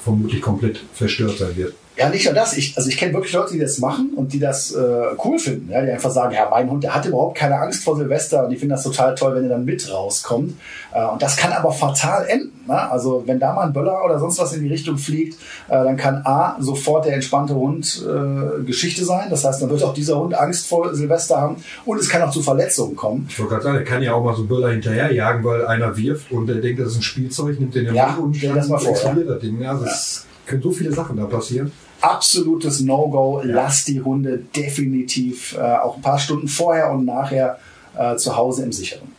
vermutlich 0.05 0.41
komplett 0.41 0.81
verstört 0.95 1.39
sein 1.39 1.57
wird. 1.57 1.75
Ja, 2.03 2.09
nicht 2.11 2.25
nur 2.25 2.35
das. 2.35 2.57
Ich, 2.57 2.77
also 2.77 2.89
ich 2.89 2.97
kenne 2.97 3.13
wirklich 3.15 3.33
Leute, 3.33 3.53
die 3.53 3.61
das 3.61 3.79
machen 3.79 4.13
und 4.17 4.33
die 4.33 4.39
das 4.39 4.73
äh, 4.73 4.79
cool 5.25 5.39
finden. 5.39 5.71
Ja, 5.71 5.83
die 5.83 5.91
einfach 5.91 6.11
sagen, 6.11 6.35
ja, 6.35 6.49
mein 6.51 6.69
Hund, 6.71 6.85
der 6.85 6.95
hat 6.95 7.07
überhaupt 7.07 7.37
keine 7.37 7.59
Angst 7.59 7.85
vor 7.85 7.97
Silvester 7.97 8.45
und 8.45 8.51
die 8.51 8.57
finden 8.57 8.75
das 8.75 8.83
total 8.83 9.15
toll, 9.15 9.35
wenn 9.35 9.45
er 9.45 9.51
dann 9.51 9.65
mit 9.65 9.91
rauskommt. 9.93 10.55
Äh, 10.93 11.05
und 11.07 11.23
das 11.23 11.37
kann 11.37 11.53
aber 11.53 11.73
fatal 11.73 12.27
enden. 12.27 12.53
Ne? 12.67 12.91
Also 12.91 13.23
wenn 13.27 13.39
da 13.39 13.53
mal 13.53 13.67
ein 13.67 13.73
Böller 13.73 14.05
oder 14.05 14.19
sonst 14.19 14.39
was 14.39 14.53
in 14.53 14.63
die 14.63 14.69
Richtung 14.69 14.99
fliegt, 14.99 15.35
äh, 15.69 15.73
dann 15.73 15.97
kann 15.97 16.23
A, 16.25 16.57
sofort 16.61 17.07
der 17.07 17.15
entspannte 17.15 17.55
Hund 17.55 18.05
äh, 18.07 18.63
Geschichte 18.65 19.05
sein. 19.05 19.29
Das 19.31 19.45
heißt, 19.45 19.63
dann 19.63 19.71
wird 19.71 19.83
auch 19.83 19.95
dieser 19.95 20.19
Hund 20.19 20.35
Angst 20.35 20.67
vor 20.67 20.95
Silvester 20.95 21.41
haben 21.41 21.57
und 21.85 21.99
es 21.99 22.09
kann 22.09 22.23
auch 22.23 22.31
zu 22.31 22.43
Verletzungen 22.43 22.97
kommen. 22.97 23.27
Ich 23.29 23.39
wollte 23.39 23.53
gerade 23.53 23.65
sagen, 23.65 23.77
er 23.79 23.85
kann 23.85 24.03
ja 24.03 24.15
auch 24.15 24.25
mal 24.25 24.35
so 24.35 24.43
einen 24.43 24.49
Böller 24.49 24.71
hinterherjagen, 24.71 25.45
weil 25.45 25.67
einer 25.67 25.97
wirft 25.97 26.31
und 26.33 26.49
er 26.49 26.57
denkt, 26.57 26.81
das 26.81 26.93
ist 26.93 26.99
ein 26.99 27.03
Spielzeug, 27.03 27.59
nimmt 27.59 27.75
den 27.75 27.95
ja, 27.95 28.15
und 28.15 28.37
stell 28.37 28.55
das 28.55 28.69
mal 28.69 28.79
vor. 28.79 28.97
Ja. 28.97 29.15
Das 29.15 29.41
Ding. 29.41 29.61
Ja, 29.61 29.75
das 29.75 30.27
ja. 30.27 30.51
können 30.51 30.63
so 30.63 30.71
viele 30.71 30.93
Sachen 30.93 31.17
da 31.17 31.25
passieren 31.25 31.73
absolutes 32.03 32.81
No-Go. 32.81 33.43
Lass 33.45 33.85
die 33.85 34.01
Hunde 34.01 34.39
definitiv 34.39 35.57
äh, 35.57 35.61
auch 35.61 35.97
ein 35.97 36.03
paar 36.03 36.19
Stunden 36.19 36.49
vorher 36.49 36.91
und 36.93 37.05
nachher 37.05 37.59
äh, 37.97 38.17
zu 38.17 38.37
Hause 38.37 38.65
im 38.65 38.73
Sicheren. 38.73 39.13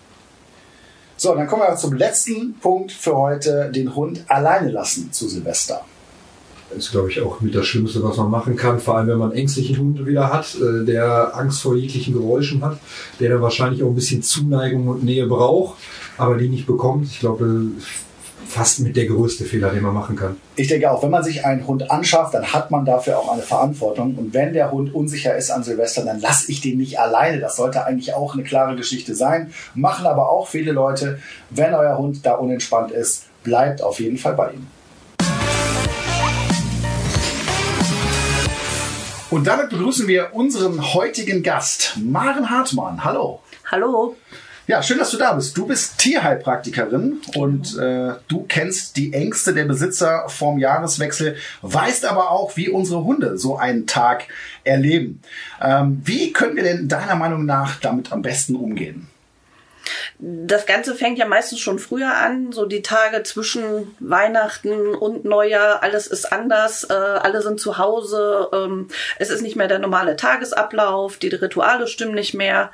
So, 1.18 1.34
dann 1.36 1.48
kommen 1.48 1.62
wir 1.62 1.76
zum 1.76 1.94
letzten 1.94 2.56
Punkt 2.56 2.92
für 2.92 3.16
heute, 3.16 3.72
den 3.72 3.96
Hund 3.96 4.26
alleine 4.28 4.72
lassen 4.72 5.12
zu 5.12 5.30
Silvester. 5.30 5.82
Das 6.70 6.86
ist, 6.86 6.92
glaube 6.92 7.12
ich, 7.12 7.22
auch 7.22 7.40
mit 7.40 7.54
das 7.54 7.68
Schlimmste, 7.68 8.04
was 8.04 8.18
man 8.18 8.32
machen 8.32 8.56
kann, 8.56 8.80
vor 8.80 8.98
allem 8.98 9.08
wenn 9.08 9.20
man 9.20 9.32
ängstlichen 9.32 9.78
Hund 9.78 10.06
wieder 10.06 10.34
hat, 10.34 10.56
äh, 10.56 10.86
der 10.86 11.38
Angst 11.38 11.62
vor 11.62 11.76
jeglichen 11.76 12.14
Geräuschen 12.14 12.64
hat, 12.64 12.80
der 13.20 13.30
dann 13.30 13.42
wahrscheinlich 13.42 13.84
auch 13.84 13.90
ein 13.90 13.96
bisschen 13.96 14.24
Zuneigung 14.24 14.88
und 14.88 15.04
Nähe 15.04 15.28
braucht, 15.28 15.78
aber 16.18 16.36
die 16.36 16.50
nicht 16.50 16.66
bekommt. 16.66 17.08
Ich 17.08 17.20
glaube, 17.20 17.68
fast 18.48 18.80
mit 18.80 18.96
der 18.96 19.06
größte 19.06 19.46
Fehler, 19.46 19.70
den 19.70 19.84
man 19.84 19.94
machen 19.94 20.16
kann. 20.16 20.38
Ich 20.56 20.68
denke 20.68 20.92
auch, 20.92 21.04
wenn 21.04 21.10
man 21.10 21.24
sich 21.24 21.46
einen 21.46 21.66
Hund 21.66 21.90
anschafft, 21.90 22.34
dann 22.34 22.54
hat 22.54 22.72
man 22.72 22.86
dafür 22.86 23.18
auch 23.20 23.32
eine 23.32 23.42
Verantwortung. 23.42 24.16
Und 24.16 24.34
wenn 24.34 24.54
der 24.54 24.72
Hund 24.72 24.94
unsicher 24.94 25.36
ist 25.36 25.52
an 25.52 25.64
Silvester, 25.64 26.06
dann 26.06 26.20
lasse 26.20 26.52
ich 26.52 26.62
den 26.62 26.78
nicht 26.78 27.00
alleine. 27.00 27.40
Das 27.40 27.56
sollte 27.56 27.86
eigentlich 27.86 28.14
auch 28.14 28.34
eine 28.34 28.44
klare 28.44 28.76
Geschichte 28.76 29.16
sein. 29.16 29.54
Machen 29.76 30.06
aber 30.06 30.30
auch 30.30 30.48
viele 30.48 30.72
Leute. 30.72 31.20
Wenn 31.50 31.74
euer 31.74 31.98
Hund 31.98 32.26
da 32.26 32.36
unentspannt 32.36 32.92
ist, 32.92 33.26
bleibt 33.44 33.82
auf 33.82 34.00
jeden 34.00 34.18
Fall 34.18 34.34
bei 34.34 34.52
ihm. 34.52 34.68
Und 39.34 39.48
damit 39.48 39.70
begrüßen 39.72 40.08
wir 40.08 40.30
unseren 40.34 40.94
heutigen 40.94 41.42
Gast, 41.42 41.98
Maren 42.00 42.52
Hartmann. 42.52 43.04
Hallo. 43.04 43.40
Hallo. 43.72 44.16
Ja, 44.66 44.82
schön, 44.82 44.98
dass 44.98 45.12
du 45.12 45.18
da 45.18 45.34
bist. 45.34 45.58
Du 45.58 45.68
bist 45.68 45.98
Tierheilpraktikerin 45.98 47.20
und 47.36 47.78
äh, 47.78 48.14
du 48.30 48.46
kennst 48.48 48.96
die 48.96 49.12
Ängste 49.12 49.54
der 49.54 49.66
Besitzer 49.66 50.30
vorm 50.30 50.58
Jahreswechsel, 50.58 51.36
weißt 51.64 52.06
aber 52.06 52.32
auch, 52.32 52.56
wie 52.56 52.70
unsere 52.70 53.04
Hunde 53.04 53.38
so 53.38 53.58
einen 53.58 53.88
Tag 53.88 54.28
erleben. 54.64 55.22
Ähm, 55.62 56.02
wie 56.06 56.32
können 56.32 56.56
wir 56.56 56.64
denn 56.64 56.88
deiner 56.88 57.16
Meinung 57.16 57.46
nach 57.46 57.82
damit 57.82 58.14
am 58.14 58.22
besten 58.22 58.56
umgehen? 58.56 59.10
Das 60.20 60.66
Ganze 60.66 60.96
fängt 60.96 61.18
ja 61.18 61.26
meistens 61.26 61.60
schon 61.60 61.80
früher 61.80 62.14
an, 62.14 62.52
so 62.52 62.66
die 62.66 62.82
Tage 62.82 63.24
zwischen 63.24 63.96
Weihnachten 64.00 64.96
und 64.96 65.26
Neujahr, 65.26 65.84
alles 65.84 66.08
ist 66.08 66.32
anders, 66.32 66.86
äh, 66.90 66.94
alle 66.94 67.42
sind 67.42 67.60
zu 67.60 67.78
Hause, 67.78 68.48
ähm, 68.54 68.88
es 69.20 69.30
ist 69.30 69.42
nicht 69.42 69.56
mehr 69.56 69.68
der 69.68 69.80
normale 69.80 70.16
Tagesablauf, 70.16 71.18
die 71.18 71.30
Rituale 71.30 71.88
stimmen 71.88 72.14
nicht 72.14 72.34
mehr. 72.34 72.72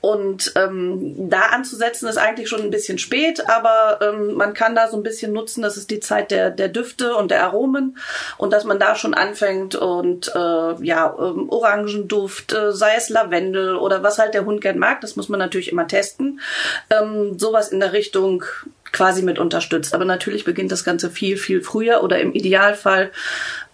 Und 0.00 0.52
ähm, 0.56 1.30
da 1.30 1.40
anzusetzen 1.52 2.08
ist 2.08 2.18
eigentlich 2.18 2.50
schon 2.50 2.60
ein 2.60 2.70
bisschen 2.70 2.98
spät, 2.98 3.48
aber 3.48 4.00
ähm, 4.02 4.34
man 4.34 4.52
kann 4.52 4.74
da 4.74 4.88
so 4.88 4.98
ein 4.98 5.02
bisschen 5.02 5.32
nutzen, 5.32 5.62
das 5.62 5.78
ist 5.78 5.90
die 5.90 6.00
Zeit 6.00 6.30
der, 6.30 6.50
der 6.50 6.68
Düfte 6.68 7.16
und 7.16 7.30
der 7.30 7.42
Aromen 7.42 7.96
und 8.36 8.52
dass 8.52 8.64
man 8.64 8.78
da 8.78 8.96
schon 8.96 9.14
anfängt 9.14 9.74
und 9.74 10.28
äh, 10.34 10.84
ja, 10.84 11.16
ähm, 11.18 11.48
Orangenduft, 11.48 12.52
äh, 12.52 12.72
sei 12.72 12.94
es 12.96 13.08
Lavendel 13.08 13.76
oder 13.76 14.02
was 14.02 14.18
halt 14.18 14.34
der 14.34 14.44
Hund 14.44 14.60
gern 14.60 14.78
mag, 14.78 15.00
das 15.00 15.16
muss 15.16 15.30
man 15.30 15.38
natürlich 15.38 15.72
immer 15.72 15.88
testen 15.88 16.38
ähm, 16.90 17.38
sowas 17.38 17.68
in 17.68 17.80
der 17.80 17.92
Richtung 17.92 18.44
quasi 18.92 19.22
mit 19.22 19.38
unterstützt. 19.38 19.94
Aber 19.94 20.04
natürlich 20.04 20.44
beginnt 20.44 20.72
das 20.72 20.84
Ganze 20.84 21.10
viel, 21.10 21.36
viel 21.36 21.60
früher 21.60 22.02
oder 22.02 22.20
im 22.20 22.32
Idealfall 22.32 23.10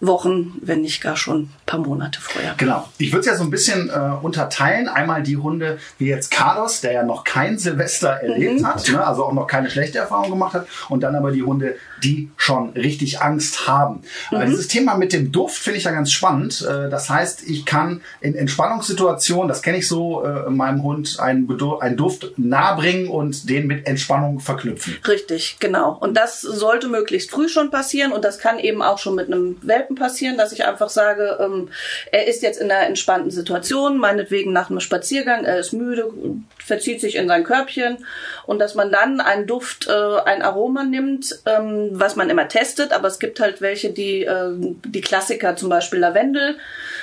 Wochen, 0.01 0.53
wenn 0.61 0.81
nicht 0.81 1.01
gar 1.01 1.15
schon 1.15 1.43
ein 1.43 1.49
paar 1.65 1.79
Monate 1.79 2.19
vorher. 2.19 2.55
Genau. 2.57 2.89
Ich 2.97 3.11
würde 3.11 3.21
es 3.21 3.25
ja 3.27 3.35
so 3.35 3.43
ein 3.43 3.51
bisschen 3.51 3.89
äh, 3.89 3.93
unterteilen. 4.21 4.89
Einmal 4.89 5.21
die 5.21 5.37
Hunde 5.37 5.77
wie 5.99 6.07
jetzt 6.07 6.31
Carlos, 6.31 6.81
der 6.81 6.91
ja 6.91 7.03
noch 7.03 7.23
kein 7.23 7.59
Silvester 7.59 8.09
erlebt 8.09 8.61
mhm. 8.61 8.67
hat, 8.67 8.89
ne? 8.89 9.05
also 9.05 9.25
auch 9.25 9.33
noch 9.33 9.47
keine 9.47 9.69
schlechte 9.69 9.99
Erfahrung 9.99 10.31
gemacht 10.31 10.53
hat. 10.53 10.67
Und 10.89 11.01
dann 11.01 11.15
aber 11.15 11.31
die 11.31 11.43
Hunde, 11.43 11.75
die 12.03 12.31
schon 12.35 12.71
richtig 12.71 13.21
Angst 13.21 13.67
haben. 13.67 14.01
Mhm. 14.31 14.47
dieses 14.47 14.67
Thema 14.67 14.95
mit 14.95 15.13
dem 15.13 15.31
Duft 15.31 15.57
finde 15.57 15.77
ich 15.77 15.83
ja 15.83 15.91
ganz 15.91 16.11
spannend. 16.11 16.61
Äh, 16.61 16.89
das 16.89 17.09
heißt, 17.09 17.47
ich 17.47 17.65
kann 17.65 18.01
in 18.21 18.35
Entspannungssituationen, 18.35 19.47
das 19.47 19.61
kenne 19.61 19.77
ich 19.77 19.87
so, 19.87 20.23
äh, 20.23 20.49
meinem 20.49 20.83
Hund 20.83 21.19
einen, 21.19 21.47
einen 21.79 21.97
Duft 21.97 22.33
nahebringen 22.37 23.07
und 23.07 23.49
den 23.49 23.67
mit 23.67 23.85
Entspannung 23.85 24.39
verknüpfen. 24.39 24.97
Richtig, 25.07 25.57
genau. 25.59 25.97
Und 25.99 26.17
das 26.17 26.41
sollte 26.41 26.87
möglichst 26.87 27.29
früh 27.31 27.47
schon 27.47 27.69
passieren 27.69 28.11
und 28.11 28.25
das 28.25 28.39
kann 28.39 28.57
eben 28.57 28.81
auch 28.81 28.97
schon 28.97 29.15
mit 29.15 29.27
einem 29.27 29.57
Welpen 29.61 29.90
passieren, 29.95 30.37
dass 30.37 30.51
ich 30.51 30.65
einfach 30.65 30.89
sage, 30.89 31.37
ähm, 31.39 31.69
er 32.11 32.27
ist 32.27 32.41
jetzt 32.41 32.59
in 32.59 32.71
einer 32.71 32.87
entspannten 32.87 33.31
Situation, 33.31 33.97
meinetwegen 33.97 34.53
nach 34.53 34.69
einem 34.69 34.79
Spaziergang, 34.79 35.45
er 35.45 35.59
ist 35.59 35.73
müde, 35.73 36.11
verzieht 36.57 37.01
sich 37.01 37.15
in 37.15 37.27
sein 37.27 37.43
Körbchen 37.43 38.05
und 38.45 38.59
dass 38.59 38.75
man 38.75 38.91
dann 38.91 39.19
einen 39.21 39.47
Duft, 39.47 39.87
äh, 39.87 40.19
ein 40.25 40.41
Aroma 40.41 40.83
nimmt, 40.83 41.39
ähm, 41.45 41.89
was 41.93 42.15
man 42.15 42.29
immer 42.29 42.47
testet, 42.47 42.93
aber 42.93 43.07
es 43.07 43.19
gibt 43.19 43.39
halt 43.39 43.61
welche, 43.61 43.91
die, 43.91 44.23
äh, 44.23 44.51
die 44.85 45.01
Klassiker, 45.01 45.55
zum 45.55 45.69
Beispiel 45.69 45.99
Lavendel, 45.99 46.57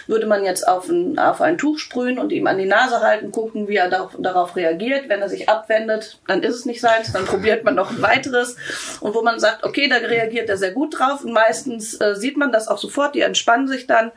würde 0.08 0.26
man 0.26 0.44
jetzt 0.44 0.66
auf 0.66 0.88
ein, 0.88 1.18
auf 1.18 1.40
ein 1.40 1.58
Tuch 1.58 1.78
sprühen 1.78 2.18
und 2.18 2.32
ihm 2.32 2.46
an 2.46 2.58
die 2.58 2.64
Nase 2.64 3.00
halten, 3.00 3.30
gucken, 3.30 3.68
wie 3.68 3.76
er 3.76 3.88
darauf, 3.88 4.16
darauf 4.18 4.56
reagiert. 4.56 5.08
Wenn 5.08 5.20
er 5.20 5.28
sich 5.28 5.48
abwendet, 5.48 6.18
dann 6.26 6.42
ist 6.42 6.54
es 6.54 6.64
nicht 6.64 6.80
seins, 6.80 7.12
dann 7.12 7.26
probiert 7.26 7.62
man 7.64 7.74
noch 7.74 7.90
ein 7.90 8.02
weiteres. 8.02 8.56
Und 9.00 9.14
wo 9.14 9.22
man 9.22 9.38
sagt, 9.38 9.64
okay, 9.64 9.88
da 9.88 9.96
reagiert 9.96 10.48
er 10.48 10.56
sehr 10.56 10.72
gut 10.72 10.98
drauf 10.98 11.24
und 11.24 11.32
meistens 11.32 12.00
äh, 12.00 12.14
sieht 12.14 12.36
man 12.36 12.52
das 12.52 12.68
auch 12.68 12.77
sofort, 12.78 13.14
die 13.14 13.20
entspannen 13.20 13.68
sich 13.68 13.86
dann. 13.86 14.12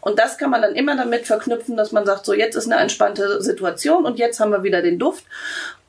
Und 0.00 0.18
das 0.18 0.38
kann 0.38 0.50
man 0.50 0.62
dann 0.62 0.74
immer 0.74 0.96
damit 0.96 1.26
verknüpfen, 1.26 1.76
dass 1.76 1.90
man 1.92 2.06
sagt, 2.06 2.26
so 2.26 2.32
jetzt 2.32 2.54
ist 2.54 2.70
eine 2.70 2.80
entspannte 2.80 3.42
Situation 3.42 4.04
und 4.04 4.18
jetzt 4.18 4.38
haben 4.38 4.52
wir 4.52 4.62
wieder 4.62 4.80
den 4.80 4.98
Duft. 4.98 5.24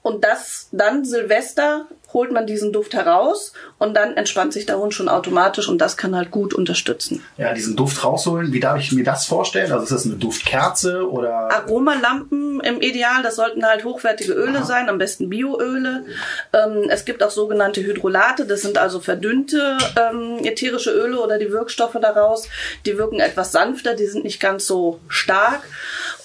Und 0.02 0.24
das 0.24 0.70
dann 0.72 1.06
Silvester 1.06 1.86
holt 2.14 2.32
man 2.32 2.48
diesen 2.48 2.72
Duft 2.72 2.94
heraus 2.94 3.54
und 3.78 3.96
dann 3.96 4.16
entspannt 4.16 4.54
sich 4.54 4.66
der 4.66 4.78
Hund 4.78 4.94
schon 4.94 5.10
automatisch 5.10 5.68
und 5.68 5.80
das 5.80 5.98
kann 5.98 6.16
halt 6.16 6.32
gut 6.32 6.54
unterstützen. 6.54 7.24
Ja, 7.38 7.54
diesen 7.54 7.76
Duft 7.76 8.04
rausholen, 8.04 8.54
wie 8.54 8.60
darf 8.60 8.80
ich 8.80 8.92
mir 8.92 9.04
das 9.04 9.26
vorstellen? 9.26 9.72
Also 9.72 9.84
ist 9.84 9.92
das 9.92 10.06
eine 10.06 10.16
Duftkerze 10.16 11.10
oder? 11.10 11.52
Aromalampen 11.52 12.62
im 12.62 12.82
Ideal, 12.82 13.24
das 13.24 13.36
sollten 13.36 13.66
halt 13.66 13.84
hochwertige 13.84 14.34
Öle 14.34 14.60
Aha. 14.60 14.66
sein, 14.66 14.90
am 14.90 14.98
besten 14.98 15.30
Bioöle. 15.30 16.06
Ähm, 16.54 16.90
es 16.90 17.06
gibt 17.06 17.22
auch 17.24 17.32
sogenannte 17.32 17.82
Hydrolate, 17.82 18.46
das 18.46 18.62
sind 18.62 18.78
also 18.78 19.00
verdünnte 19.00 19.78
ähm, 20.00 20.40
ätherische 20.44 20.92
Öle 20.92 21.20
oder 21.20 21.38
die 21.38 21.52
Wirkstoffe 21.52 21.98
daraus. 22.02 22.48
Die 22.86 22.98
wirken 22.98 23.20
etwas 23.20 23.52
sanfter, 23.52 23.94
die 23.94 24.08
sind 24.08 24.24
nicht 24.24 24.40
ganz 24.40 24.66
so 24.66 25.00
stark. 25.08 25.62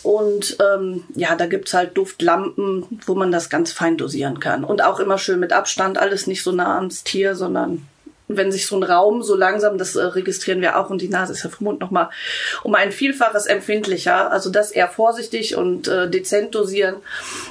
Und 0.02 0.56
ähm, 0.60 1.04
ja, 1.14 1.36
da 1.36 1.46
gibt's 1.46 1.74
halt 1.74 1.96
Duftlampen, 1.96 3.00
wo 3.06 3.14
man 3.14 3.30
das 3.30 3.50
ganz 3.50 3.72
fein 3.72 3.96
dosieren 3.96 4.40
kann. 4.40 4.64
Und 4.64 4.82
auch 4.82 5.00
immer 5.00 5.18
schön 5.18 5.40
mit 5.40 5.52
Abstand, 5.52 5.98
alles 5.98 6.26
nicht 6.26 6.42
so 6.42 6.52
nah 6.52 6.76
ans 6.76 7.04
Tier, 7.04 7.36
sondern 7.36 7.86
wenn 8.36 8.52
sich 8.52 8.66
so 8.66 8.76
ein 8.76 8.82
Raum 8.82 9.22
so 9.22 9.34
langsam, 9.34 9.78
das 9.78 9.96
äh, 9.96 10.02
registrieren 10.02 10.60
wir 10.60 10.78
auch, 10.78 10.90
und 10.90 11.00
die 11.00 11.08
Nase 11.08 11.32
ist 11.32 11.44
ja 11.44 11.50
vom 11.50 11.64
Mund 11.64 11.80
nochmal 11.80 12.10
um 12.62 12.74
ein 12.74 12.92
Vielfaches 12.92 13.46
empfindlicher. 13.46 14.30
Also 14.30 14.50
das 14.50 14.70
eher 14.70 14.88
vorsichtig 14.88 15.56
und 15.56 15.88
äh, 15.88 16.10
dezent 16.10 16.54
dosieren. 16.54 16.96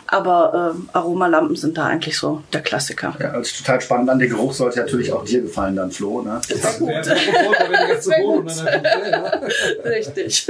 Aber 0.07 0.75
äh, 0.75 0.97
Aromalampen 0.97 1.55
sind 1.55 1.77
da 1.77 1.85
eigentlich 1.85 2.17
so 2.17 2.43
der 2.53 2.61
Klassiker. 2.61 3.15
Ja, 3.19 3.31
also 3.31 3.51
total 3.57 3.81
spannend. 3.81 4.09
An 4.09 4.19
der 4.19 4.27
Geruch 4.27 4.53
sollte 4.53 4.79
natürlich 4.79 5.11
auch 5.11 5.25
dir 5.25 5.41
gefallen 5.41 5.75
dann, 5.75 5.91
Flo. 5.91 6.21
Ne? 6.21 6.39
Das 6.49 6.79
gut. 6.79 6.91
Richtig. 9.85 10.47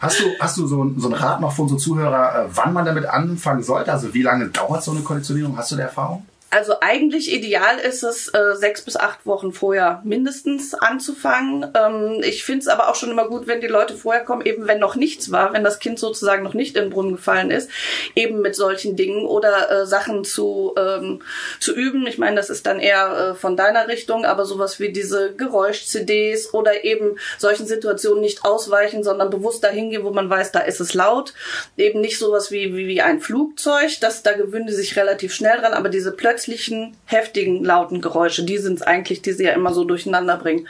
Hast 0.00 0.20
du, 0.20 0.24
hast 0.38 0.56
du 0.56 0.66
so, 0.66 0.92
so 0.96 1.08
einen 1.08 1.14
Rat 1.14 1.40
noch 1.40 1.52
für 1.52 1.62
unsere 1.62 1.80
Zuhörer, 1.80 2.44
äh, 2.44 2.48
wann 2.54 2.72
man 2.72 2.84
damit 2.84 3.06
anfangen 3.06 3.62
sollte? 3.62 3.92
Also 3.92 4.14
wie 4.14 4.22
lange 4.22 4.48
dauert 4.48 4.84
so 4.84 4.92
eine 4.92 5.00
Konditionierung? 5.00 5.56
Hast 5.56 5.72
du 5.72 5.76
der 5.76 5.86
Erfahrung? 5.86 6.24
Also 6.50 6.76
eigentlich 6.80 7.30
ideal 7.30 7.78
ist 7.78 8.02
es, 8.02 8.28
äh, 8.28 8.54
sechs 8.54 8.80
bis 8.80 8.96
acht 8.96 9.26
Wochen 9.26 9.52
vorher 9.52 10.00
mindestens 10.04 10.72
anzufangen. 10.72 11.70
Ähm, 11.76 12.22
ich 12.22 12.42
finde 12.42 12.60
es 12.60 12.68
aber 12.68 12.88
auch 12.88 12.94
schon 12.94 13.10
immer 13.10 13.28
gut, 13.28 13.46
wenn 13.46 13.60
die 13.60 13.66
Leute 13.66 13.94
vorher 13.94 14.24
kommen, 14.24 14.46
eben 14.46 14.66
wenn 14.66 14.78
noch 14.78 14.96
nichts 14.96 15.30
war, 15.30 15.52
wenn 15.52 15.62
das 15.62 15.78
Kind 15.78 15.98
sozusagen 15.98 16.42
noch 16.42 16.54
nicht 16.54 16.74
in 16.76 16.84
den 16.84 16.90
Brunnen 16.90 17.16
gefallen 17.16 17.50
ist, 17.50 17.70
eben 18.14 18.40
mit 18.40 18.56
solchen 18.56 18.96
Dingen 18.96 19.26
oder 19.26 19.70
äh, 19.70 19.86
Sachen 19.86 20.24
zu, 20.24 20.74
ähm, 20.78 21.20
zu 21.60 21.74
üben. 21.74 22.06
Ich 22.06 22.16
meine, 22.16 22.36
das 22.36 22.48
ist 22.48 22.66
dann 22.66 22.80
eher 22.80 23.32
äh, 23.32 23.34
von 23.34 23.54
deiner 23.54 23.86
Richtung, 23.86 24.24
aber 24.24 24.46
sowas 24.46 24.80
wie 24.80 24.90
diese 24.90 25.34
Geräusch-CDs 25.34 26.54
oder 26.54 26.82
eben 26.82 27.18
solchen 27.36 27.66
Situationen 27.66 28.22
nicht 28.22 28.46
ausweichen, 28.46 29.04
sondern 29.04 29.28
bewusst 29.28 29.64
dahin 29.64 29.90
gehen, 29.90 30.04
wo 30.04 30.12
man 30.12 30.30
weiß, 30.30 30.52
da 30.52 30.60
ist 30.60 30.80
es 30.80 30.94
laut. 30.94 31.34
Eben 31.76 32.00
nicht 32.00 32.18
sowas 32.18 32.50
wie, 32.50 32.74
wie, 32.74 32.88
wie 32.88 33.02
ein 33.02 33.20
Flugzeug, 33.20 34.00
das, 34.00 34.22
da 34.22 34.32
gewöhnen 34.32 34.66
die 34.66 34.72
sich 34.72 34.96
relativ 34.96 35.34
schnell 35.34 35.58
dran, 35.58 35.74
aber 35.74 35.90
diese 35.90 36.10
plötzlich 36.10 36.37
plötzlichen, 36.38 36.94
heftigen, 37.04 37.64
lauten 37.64 38.00
Geräusche, 38.00 38.44
die 38.44 38.58
sind 38.58 38.74
es 38.74 38.82
eigentlich, 38.82 39.22
die 39.22 39.32
sie 39.32 39.44
ja 39.44 39.52
immer 39.52 39.74
so 39.74 39.84
durcheinander 39.84 40.36
bringen. 40.36 40.68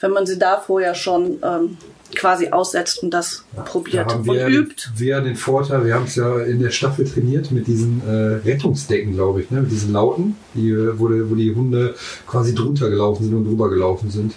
Wenn 0.00 0.12
man 0.12 0.26
sie 0.26 0.38
da 0.38 0.60
vorher 0.60 0.94
schon 0.94 1.38
ähm, 1.42 1.76
quasi 2.14 2.48
aussetzt 2.50 3.02
und 3.02 3.10
das 3.10 3.44
ja, 3.56 3.62
probiert 3.62 4.10
da 4.10 4.16
und 4.16 4.26
wir 4.26 4.46
übt. 4.46 4.90
Wir 4.96 5.20
den 5.20 5.36
Vorteil, 5.36 5.84
wir 5.84 5.94
haben 5.94 6.04
es 6.04 6.14
ja 6.14 6.38
in 6.40 6.60
der 6.60 6.70
Staffel 6.70 7.06
trainiert 7.06 7.50
mit 7.50 7.66
diesen 7.66 8.02
äh, 8.06 8.48
Rettungsdecken, 8.48 9.14
glaube 9.14 9.42
ich, 9.42 9.50
ne? 9.50 9.62
mit 9.62 9.70
diesen 9.70 9.92
Lauten, 9.92 10.36
die, 10.54 10.74
wo, 10.98 11.08
die, 11.08 11.28
wo 11.28 11.34
die 11.34 11.54
Hunde 11.54 11.94
quasi 12.26 12.54
drunter 12.54 12.88
gelaufen 12.88 13.24
sind 13.24 13.34
und 13.34 13.44
drüber 13.44 13.68
gelaufen 13.68 14.10
sind. 14.10 14.34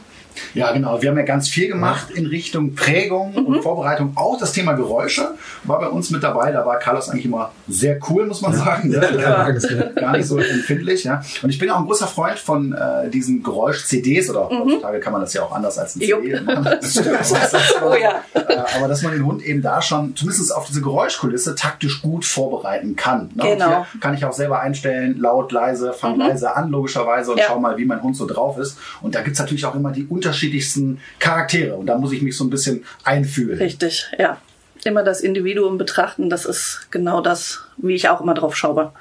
Ja, 0.54 0.72
genau. 0.72 1.02
Wir 1.02 1.10
haben 1.10 1.18
ja 1.18 1.24
ganz 1.24 1.50
viel 1.50 1.68
gemacht 1.68 2.12
in 2.12 2.25
Richtung 2.25 2.75
Prägung 2.75 3.34
mhm. 3.34 3.46
und 3.46 3.62
Vorbereitung. 3.62 4.13
Auch 4.16 4.38
das 4.40 4.52
Thema 4.52 4.74
Geräusche 4.74 5.36
war 5.63 5.80
bei 5.80 5.88
uns 5.88 6.10
mit 6.10 6.24
dabei. 6.24 6.52
Da 6.52 6.66
war 6.66 6.80
Carlos 6.80 7.10
eigentlich 7.10 7.25
immer 7.25 7.52
sehr 7.68 8.00
cool, 8.10 8.25
muss 8.25 8.42
man 8.42 8.54
ja. 8.54 8.58
sagen. 8.60 8.92
Ja, 8.92 9.10
ja. 9.12 9.52
Gar 9.96 10.18
nicht 10.18 10.28
so 10.28 10.38
empfindlich. 10.38 11.04
Ja. 11.04 11.22
Und 11.42 11.50
ich 11.50 11.60
bin 11.60 11.70
auch 11.70 11.80
ein 11.80 11.86
großer 11.86 12.08
Freund 12.08 12.40
von 12.40 12.74
äh, 12.74 13.10
diesen 13.10 13.44
Geräusch-CDs 13.44 14.30
oder 14.30 14.50
mhm. 14.52 14.60
heutzutage 14.60 15.00
kann 15.00 15.13
man 15.13 15.22
das 15.22 15.34
ja 15.34 15.44
auch 15.44 15.52
anders 15.52 15.78
als 15.78 15.96
ein 15.96 16.02
CD 16.02 16.40
machen. 16.46 16.68
oh, 17.84 17.94
ja. 17.96 18.22
Äh, 18.34 18.58
aber 18.78 18.88
dass 18.88 19.02
man 19.02 19.13
den 19.13 19.25
Hund 19.25 19.44
eben 19.44 19.62
da 19.62 19.82
schon 19.82 20.16
zumindest 20.16 20.56
auf 20.56 20.68
diese 20.68 20.82
Geräuschkulisse 20.82 21.56
taktisch 21.56 22.02
gut 22.02 22.25
vorbereiten 22.25 22.96
kann. 22.96 23.30
Ne? 23.36 23.44
Genau. 23.54 23.86
kann 24.00 24.13
ich 24.13 24.25
auch 24.25 24.34
selber 24.34 24.60
einstellen, 24.60 25.18
laut, 25.20 25.52
leise, 25.52 25.94
fang 25.94 26.13
mhm. 26.13 26.20
leise 26.20 26.56
an, 26.56 26.70
logischerweise, 26.70 27.32
und 27.32 27.42
schau 27.46 27.60
mal, 27.60 27.78
wie 27.78 27.86
mein 27.86 28.02
Hund 28.02 28.16
so 28.16 28.25
drauf 28.25 28.58
ist. 28.58 28.78
Und 29.02 29.16
da 29.16 29.22
gibt's 29.22 29.40
natürlich 29.40 29.66
auch 29.66 29.75
immer 29.75 29.92
die 29.92 30.08
unterschiedlichsten 30.24 31.00
Charaktere 31.20 31.75
und 31.75 31.88
da 31.88 31.98
muss 31.98 32.12
ich 32.12 32.22
mich 32.22 32.38
so 32.38 32.44
ein 32.44 32.50
bisschen 32.50 32.86
einfühlen. 33.03 33.58
Richtig, 33.58 34.08
ja. 34.18 34.38
Immer 34.86 35.03
das 35.03 35.22
Individuum 35.22 35.77
betrachten, 35.77 36.30
das 36.30 36.46
ist 36.46 36.88
genau 36.92 37.22
das, 37.22 37.62
wie 37.77 37.94
ich 37.94 38.10
auch 38.10 38.20
immer 38.20 38.34
drauf 38.34 38.56
schaue. 38.58 38.92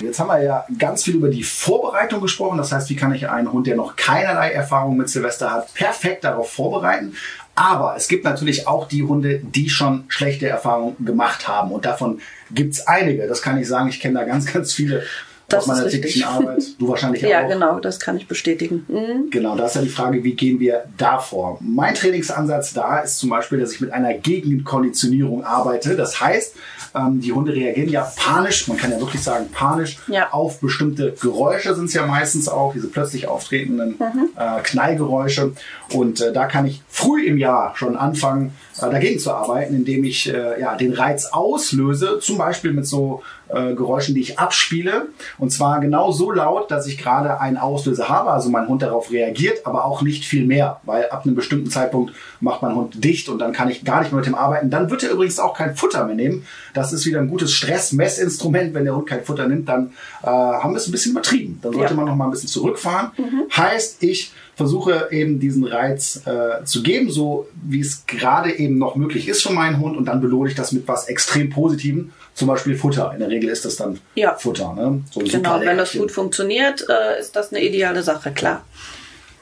Jetzt 0.00 0.18
haben 0.18 0.28
wir 0.28 0.42
ja 0.42 0.64
ganz 0.78 1.04
viel 1.04 1.14
über 1.16 1.28
die 1.28 1.42
Vorbereitung 1.42 2.20
gesprochen. 2.20 2.58
Das 2.58 2.72
heißt, 2.72 2.90
wie 2.90 2.96
kann 2.96 3.14
ich 3.14 3.28
einen 3.28 3.52
Hund, 3.52 3.66
der 3.66 3.76
noch 3.76 3.96
keinerlei 3.96 4.50
Erfahrung 4.50 4.96
mit 4.96 5.08
Silvester 5.08 5.52
hat, 5.52 5.72
perfekt 5.74 6.24
darauf 6.24 6.50
vorbereiten? 6.50 7.14
Aber 7.54 7.94
es 7.96 8.08
gibt 8.08 8.24
natürlich 8.24 8.66
auch 8.66 8.88
die 8.88 9.04
Hunde, 9.04 9.38
die 9.38 9.68
schon 9.68 10.04
schlechte 10.08 10.48
Erfahrungen 10.48 10.96
gemacht 11.04 11.46
haben. 11.46 11.70
Und 11.70 11.84
davon 11.84 12.20
gibt's 12.50 12.86
einige. 12.86 13.28
Das 13.28 13.42
kann 13.42 13.58
ich 13.60 13.68
sagen. 13.68 13.88
Ich 13.88 14.00
kenne 14.00 14.18
da 14.18 14.24
ganz, 14.24 14.52
ganz 14.52 14.72
viele 14.72 15.04
das 15.48 15.64
aus 15.64 15.66
meiner 15.66 15.88
täglichen 15.88 16.24
Arbeit. 16.24 16.62
Du 16.78 16.88
wahrscheinlich 16.88 17.22
ja, 17.22 17.28
auch. 17.28 17.32
Ja, 17.42 17.48
genau, 17.48 17.80
das 17.80 18.00
kann 18.00 18.16
ich 18.16 18.26
bestätigen. 18.26 18.86
Mhm. 18.88 19.30
Genau, 19.30 19.56
da 19.56 19.66
ist 19.66 19.76
ja 19.76 19.82
die 19.82 19.88
Frage, 19.88 20.24
wie 20.24 20.34
gehen 20.34 20.60
wir 20.60 20.84
da 20.96 21.18
vor? 21.18 21.58
Mein 21.60 21.94
Trainingsansatz 21.94 22.72
da 22.72 23.00
ist 23.00 23.18
zum 23.18 23.30
Beispiel, 23.30 23.60
dass 23.60 23.72
ich 23.72 23.80
mit 23.80 23.92
einer 23.92 24.14
Gegenkonditionierung 24.14 25.44
arbeite. 25.44 25.96
Das 25.96 26.20
heißt, 26.20 26.54
ähm, 26.94 27.20
die 27.20 27.32
Hunde 27.32 27.52
reagieren 27.52 27.88
ja 27.88 28.10
panisch, 28.16 28.68
man 28.68 28.76
kann 28.76 28.90
ja 28.90 29.00
wirklich 29.00 29.22
sagen 29.22 29.46
panisch, 29.52 29.98
ja. 30.06 30.32
auf 30.32 30.60
bestimmte 30.60 31.12
Geräusche 31.12 31.74
sind 31.74 31.86
es 31.86 31.94
ja 31.94 32.06
meistens 32.06 32.48
auch, 32.48 32.72
diese 32.72 32.88
plötzlich 32.88 33.28
auftretenden 33.28 33.96
mhm. 33.98 34.30
äh, 34.36 34.60
Knallgeräusche. 34.62 35.52
Und 35.92 36.20
äh, 36.20 36.32
da 36.32 36.46
kann 36.46 36.66
ich 36.66 36.82
früh 36.88 37.24
im 37.24 37.38
Jahr 37.38 37.76
schon 37.76 37.96
anfangen, 37.96 38.52
äh, 38.78 38.90
dagegen 38.90 39.18
zu 39.18 39.32
arbeiten, 39.32 39.74
indem 39.74 40.04
ich 40.04 40.32
äh, 40.32 40.60
ja, 40.60 40.76
den 40.76 40.92
Reiz 40.92 41.26
auslöse, 41.26 42.18
zum 42.20 42.38
Beispiel 42.38 42.72
mit 42.72 42.86
so 42.86 43.22
äh, 43.48 43.74
Geräuschen, 43.74 44.14
die 44.14 44.20
ich 44.20 44.38
abspiele. 44.38 45.08
Und 45.38 45.50
zwar 45.50 45.80
genau 45.80 46.12
so 46.12 46.30
laut, 46.30 46.70
dass 46.70 46.86
ich 46.86 46.98
gerade 46.98 47.40
einen 47.40 47.56
Auslöser 47.56 48.08
habe, 48.08 48.30
also 48.30 48.50
mein 48.50 48.68
Hund 48.68 48.82
darauf 48.82 49.10
reagiert, 49.10 49.66
aber 49.66 49.84
auch 49.84 50.02
nicht 50.02 50.24
viel 50.24 50.46
mehr, 50.46 50.80
weil 50.84 51.08
ab 51.10 51.24
einem 51.24 51.34
bestimmten 51.34 51.70
Zeitpunkt 51.70 52.14
macht 52.40 52.62
mein 52.62 52.74
Hund 52.74 53.04
dicht 53.04 53.28
und 53.28 53.38
dann 53.38 53.52
kann 53.52 53.68
ich 53.70 53.84
gar 53.84 54.00
nicht 54.00 54.12
mehr 54.12 54.20
mit 54.20 54.28
ihm 54.28 54.34
arbeiten. 54.34 54.70
Dann 54.70 54.90
wird 54.90 55.02
er 55.02 55.10
übrigens 55.10 55.38
auch 55.38 55.54
kein 55.54 55.76
Futter 55.76 56.04
mehr 56.04 56.16
nehmen. 56.16 56.46
Das 56.72 56.92
ist 56.92 57.06
wieder 57.06 57.20
ein 57.20 57.28
gutes 57.28 57.52
Stressmessinstrument. 57.52 58.74
Wenn 58.74 58.84
der 58.84 58.96
Hund 58.96 59.06
kein 59.06 59.24
Futter 59.24 59.46
nimmt, 59.46 59.68
dann 59.68 59.92
äh, 60.22 60.26
haben 60.26 60.72
wir 60.72 60.78
es 60.78 60.88
ein 60.88 60.92
bisschen 60.92 61.12
übertrieben. 61.12 61.58
Dann 61.62 61.72
sollte 61.72 61.90
ja. 61.90 61.96
man 61.96 62.06
noch 62.06 62.16
mal 62.16 62.26
ein 62.26 62.30
bisschen 62.30 62.48
zurückfahren. 62.48 63.10
Mhm. 63.16 63.44
Heißt, 63.56 64.02
ich 64.02 64.32
versuche 64.56 65.08
eben 65.10 65.40
diesen 65.40 65.64
Reiz 65.64 66.22
äh, 66.26 66.64
zu 66.64 66.82
geben, 66.82 67.10
so 67.10 67.48
wie 67.54 67.80
es 67.80 68.06
gerade 68.06 68.52
eben 68.52 68.78
noch 68.78 68.94
möglich 68.96 69.28
ist 69.28 69.42
für 69.42 69.52
meinen 69.52 69.80
Hund 69.80 69.96
und 69.96 70.06
dann 70.06 70.20
belohne 70.20 70.50
ich 70.50 70.54
das 70.54 70.72
mit 70.72 70.86
was 70.86 71.08
extrem 71.08 71.50
Positivem, 71.50 72.12
zum 72.34 72.48
Beispiel 72.48 72.76
Futter. 72.76 73.12
In 73.12 73.20
der 73.20 73.28
Regel 73.28 73.50
ist 73.50 73.64
das 73.64 73.76
dann 73.76 73.98
ja. 74.14 74.34
Futter. 74.34 74.72
Ne? 74.74 75.02
So 75.10 75.20
genau, 75.20 75.60
wenn 75.60 75.78
das 75.78 75.92
gut 75.92 76.12
funktioniert, 76.12 76.86
äh, 76.88 77.20
ist 77.20 77.34
das 77.36 77.52
eine 77.52 77.62
ideale 77.62 78.02
Sache, 78.02 78.32
klar. 78.32 78.64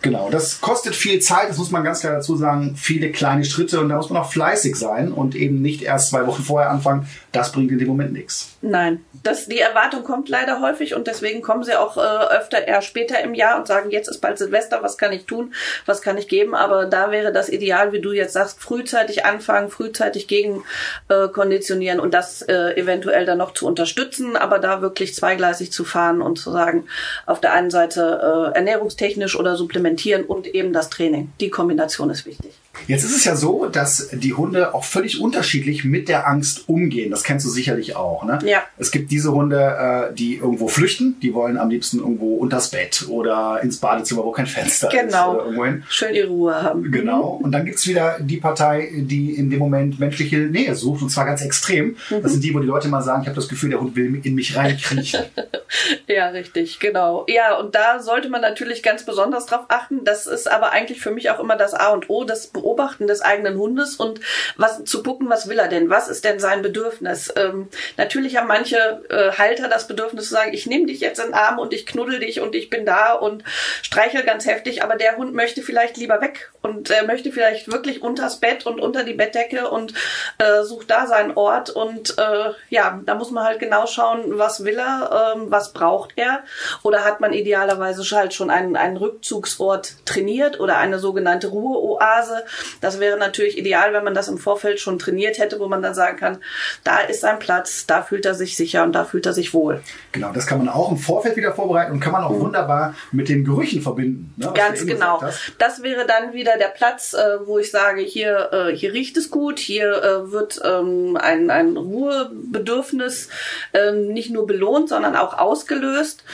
Genau, 0.03 0.31
das 0.31 0.61
kostet 0.61 0.97
viel 0.97 1.21
Zeit, 1.21 1.49
das 1.49 1.59
muss 1.59 1.71
man 1.71 1.85
ganz 1.85 2.01
klar 2.01 2.15
dazu 2.15 2.37
sagen, 2.37 2.75
viele 2.77 3.13
kleine 3.13 3.45
Schritte 3.45 3.81
und 3.81 3.89
da 3.89 3.97
muss 3.97 4.11
man 4.11 4.21
auch 4.21 4.33
fleißig 4.33 4.75
sein 4.75 5.13
und 5.13 5.37
eben 5.37 5.63
nicht 5.63 5.83
erst 5.83 6.11
zwei 6.11 6.27
Wochen 6.27 6.43
vorher 6.43 6.71
anfangen. 6.71 7.07
Das 7.33 7.51
bringt 7.51 7.73
in 7.73 7.79
dem 7.79 7.89
Moment 7.89 8.13
nichts. 8.13 8.57
Nein, 8.61 9.03
das, 9.23 9.47
die 9.47 9.59
Erwartung 9.59 10.05
kommt 10.05 10.29
leider 10.29 10.61
häufig 10.61 10.95
und 10.95 11.07
deswegen 11.07 11.41
kommen 11.41 11.65
sie 11.65 11.75
auch 11.75 11.97
äh, 11.97 12.01
öfter 12.01 12.69
eher 12.69 12.83
später 12.83 13.21
im 13.21 13.33
Jahr 13.33 13.59
und 13.59 13.67
sagen, 13.67 13.91
jetzt 13.91 14.09
ist 14.09 14.21
bald 14.21 14.37
Silvester, 14.37 14.83
was 14.83 14.99
kann 14.99 15.13
ich 15.13 15.25
tun, 15.25 15.55
was 15.87 16.03
kann 16.03 16.19
ich 16.19 16.29
geben, 16.29 16.55
aber 16.55 16.85
da 16.85 17.11
wäre 17.11 17.33
das 17.33 17.49
Ideal, 17.49 17.93
wie 17.93 18.03
du 18.03 18.13
jetzt 18.13 18.35
sagst, 18.35 18.61
frühzeitig 18.61 19.25
anfangen, 19.25 19.71
frühzeitig 19.71 20.29
gegen 20.29 20.63
äh, 21.09 21.29
konditionieren 21.29 22.01
und 22.01 22.13
das 22.13 22.43
äh, 22.43 22.75
eventuell 22.77 23.25
dann 23.25 23.39
noch 23.39 23.55
zu 23.55 23.67
unterstützen, 23.67 24.37
aber 24.37 24.59
da 24.59 24.83
wirklich 24.83 25.15
zweigleisig 25.15 25.73
zu 25.73 25.85
fahren 25.85 26.21
und 26.21 26.39
zu 26.39 26.51
sagen, 26.51 26.87
auf 27.25 27.41
der 27.41 27.55
einen 27.55 27.71
Seite 27.71 28.53
äh, 28.53 28.57
ernährungstechnisch 28.57 29.39
oder 29.39 29.57
supplementieren 29.57 30.25
und 30.25 30.47
eben 30.47 30.75
das 30.75 30.91
Training. 30.91 31.33
Die 31.41 31.49
Kombination 31.49 32.11
ist 32.11 32.27
wichtig. 32.27 32.53
Jetzt 32.87 33.05
ist 33.05 33.15
es 33.17 33.25
ja 33.25 33.37
so, 33.37 33.67
dass 33.67 34.09
die 34.13 34.35
Hunde 34.35 34.75
auch 34.75 34.85
völlig 34.85 35.21
unterschiedlich 35.21 35.85
mit 35.85 36.09
der 36.09 36.27
Angst 36.27 36.69
umgehen. 36.69 37.11
Das 37.11 37.23
kennst 37.23 37.47
du 37.47 37.51
sicherlich 37.51 37.97
auch. 37.97 38.25
Ne? 38.25 38.39
Ja. 38.45 38.63
Es 38.79 38.91
gibt 38.91 39.11
diese 39.11 39.33
Hunde, 39.33 40.11
äh, 40.11 40.15
die 40.15 40.37
irgendwo 40.37 40.69
flüchten. 40.69 41.17
Die 41.21 41.35
wollen 41.35 41.59
am 41.59 41.71
liebsten 41.71 41.99
irgendwo 41.99 42.37
unters 42.37 42.71
Bett 42.71 43.07
oder 43.09 43.61
ins 43.63 43.79
Badezimmer, 43.79 44.25
wo 44.25 44.33
kein 44.33 44.47
Fenster 44.47 44.89
genau. 44.89 45.03
ist. 45.03 45.13
Genau. 45.13 45.39
irgendwohin. 45.39 45.85
Schön 45.89 46.15
ihre 46.15 46.29
Ruhe 46.29 46.63
haben. 46.63 46.91
Genau. 46.91 47.41
Und 47.43 47.53
dann 47.53 47.65
gibt's 47.65 47.87
wieder 47.87 48.17
die 48.21 48.39
Partei, 48.39 48.91
die 48.95 49.35
in 49.35 49.51
dem 49.51 49.59
Moment 49.59 50.01
menschliche 50.01 50.39
Nähe 50.39 50.75
sucht. 50.75 51.03
Und 51.03 51.11
zwar 51.11 51.25
ganz 51.25 51.43
extrem. 51.43 51.97
Mhm. 52.11 52.23
Das 52.23 52.33
sind 52.33 52.43
die, 52.43 52.55
wo 52.55 52.59
die 52.59 52.67
Leute 52.67 52.89
mal 52.89 53.03
sagen, 53.03 53.23
ich 53.23 53.29
habe 53.29 53.37
das 53.37 53.49
Gefühl, 53.49 53.71
der 53.71 53.81
Hund 53.81 53.95
will 53.97 54.21
in 54.23 54.35
mich 54.35 54.57
reinkriechen. 54.57 55.23
Ja, 56.07 56.29
richtig, 56.29 56.79
genau. 56.81 57.25
Ja, 57.29 57.57
und 57.57 57.75
da 57.75 58.01
sollte 58.01 58.29
man 58.29 58.41
natürlich 58.41 58.83
ganz 58.83 59.05
besonders 59.05 59.47
drauf 59.47 59.65
achten. 59.69 60.05
Das 60.05 60.27
ist 60.27 60.51
aber 60.51 60.71
eigentlich 60.73 61.01
für 61.01 61.11
mich 61.11 61.31
auch 61.31 61.41
immer 61.41 61.57
das 61.57 61.75
A 61.75 61.89
und 61.89 62.11
O, 62.11 62.25
das 62.25 62.49
Beobachten 62.49 63.07
des 63.07 63.23
eigenen 63.23 63.57
Hundes 63.57 63.97
und 63.97 64.21
was 64.57 64.85
zu 64.85 65.03
gucken, 65.03 65.29
was 65.29 65.49
will 65.49 65.59
er 65.59 65.69
denn? 65.69 65.91
Was 65.91 66.09
ist 66.09 66.25
denn 66.25 66.39
sein 66.39 66.63
Bedürfnis? 66.63 67.33
Ähm, 67.37 67.69
natürlich 67.97 68.37
haben 68.37 68.49
manche 68.49 69.03
äh, 69.09 69.33
Halter 69.33 69.69
das 69.69 69.87
Bedürfnis 69.87 70.29
zu 70.29 70.35
sagen, 70.35 70.53
ich 70.53 70.67
nehme 70.67 70.87
dich 70.87 71.01
jetzt 71.01 71.19
in 71.19 71.27
den 71.27 71.35
Arm 71.35 71.59
und 71.59 71.73
ich 71.73 71.87
knuddel 71.87 72.21
dich 72.21 72.41
und 72.41 72.55
ich 72.55 72.71
bin 72.71 72.85
da 72.85 73.13
und 73.13 73.45
streichel 73.83 74.23
ganz 74.23 74.47
heftig, 74.47 74.83
aber 74.83 74.97
der 74.97 75.17
Hund 75.17 75.35
möchte 75.35 75.63
vielleicht 75.63 75.97
lieber 75.97 76.21
weg 76.21 76.53
und 76.63 76.91
er 76.91 77.05
möchte 77.05 77.33
vielleicht 77.33 77.71
wirklich 77.71 78.03
unters 78.03 78.41
Bett 78.41 78.67
und 78.67 78.81
unter 78.81 79.05
die 79.05 79.15
Bettdecke 79.15 79.69
und 79.69 79.95
äh, 80.39 80.63
sucht 80.63 80.91
da 80.91 81.07
seinen 81.07 81.37
Ort 81.37 81.71
und 81.71 82.19
äh, 82.19 82.51
ja, 82.71 83.01
da 83.05 83.15
muss 83.15 83.31
man 83.31 83.45
halt 83.45 83.61
genau 83.61 83.87
schauen, 83.87 84.39
was 84.39 84.65
will 84.65 84.79
er, 84.79 85.35
ähm, 85.35 85.51
was 85.51 85.62
braucht 85.71 86.13
er 86.17 86.41
oder 86.83 87.05
hat 87.05 87.21
man 87.21 87.33
idealerweise 87.33 88.03
halt 88.17 88.35
schon 88.35 88.51
einen, 88.51 88.77
einen 88.77 88.97
Rückzugsort 88.97 89.95
trainiert 90.05 90.61
oder 90.61 90.79
eine 90.79 90.99
sogenannte 90.99 91.49
Ruheoase. 91.49 92.45
Das 92.81 93.01
wäre 93.01 93.19
natürlich 93.19 93.59
ideal, 93.59 93.93
wenn 93.93 94.05
man 94.05 94.15
das 94.15 94.29
im 94.29 94.39
Vorfeld 94.39 94.81
schon 94.81 94.99
trainiert 94.99 95.39
hätte, 95.39 95.61
wo 95.61 95.69
man 95.69 95.83
dann 95.83 95.95
sagen 95.95 96.17
kann, 96.17 96.39
da 96.85 96.99
ist 97.01 97.21
sein 97.21 97.39
Platz, 97.39 97.87
da 97.87 98.03
fühlt 98.03 98.27
er 98.27 98.35
sich 98.35 98.57
sicher 98.57 98.83
und 98.83 98.93
da 98.93 99.05
fühlt 99.05 99.27
er 99.27 99.33
sich 99.33 99.55
wohl. 99.55 99.83
Genau, 100.13 100.33
das 100.33 100.47
kann 100.47 100.59
man 100.59 100.69
auch 100.69 100.91
im 100.91 100.97
Vorfeld 100.99 101.37
wieder 101.37 101.53
vorbereiten 101.53 101.93
und 101.93 102.01
kann 102.01 102.13
man 102.13 102.25
auch 102.25 102.31
mhm. 102.31 102.41
wunderbar 102.41 102.95
mit 103.13 103.29
den 103.29 103.45
Gerüchen 103.45 103.83
verbinden. 103.83 104.33
Ne, 104.37 104.53
Ganz 104.55 104.87
genau. 104.87 105.23
Das 105.59 105.83
wäre 105.83 106.07
dann 106.07 106.33
wieder 106.33 106.59
der 106.59 106.69
Platz, 106.69 107.15
äh, 107.15 107.47
wo 107.47 107.59
ich 107.59 107.71
sage, 107.71 108.03
hier, 108.03 108.51
äh, 108.53 108.77
hier 108.77 108.93
riecht 108.93 109.17
es 109.17 109.31
gut, 109.31 109.59
hier 109.59 110.03
äh, 110.03 110.33
wird 110.33 110.61
ähm, 110.65 111.17
ein, 111.21 111.51
ein 111.51 111.77
Ruhebedürfnis 111.77 113.29
ähm, 113.73 114.09
nicht 114.09 114.31
nur 114.31 114.47
belohnt, 114.47 114.89
sondern 114.89 115.17
auch 115.17 115.39
ausgelöst 115.53 116.25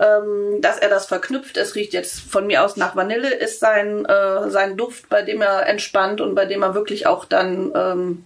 ähm, 0.00 0.60
dass 0.60 0.78
er 0.78 0.88
das 0.88 1.06
verknüpft. 1.06 1.56
Es 1.56 1.74
riecht 1.74 1.92
jetzt 1.92 2.20
von 2.20 2.46
mir 2.46 2.64
aus 2.64 2.76
nach 2.76 2.94
Vanille, 2.94 3.34
ist 3.34 3.60
sein, 3.60 4.04
äh, 4.04 4.48
sein 4.50 4.76
Duft, 4.76 5.08
bei 5.08 5.22
dem 5.22 5.42
er 5.42 5.66
entspannt 5.66 6.20
und 6.20 6.34
bei 6.34 6.44
dem 6.44 6.62
er 6.62 6.74
wirklich 6.74 7.06
auch 7.06 7.24
dann 7.24 7.72
ähm, 7.74 8.24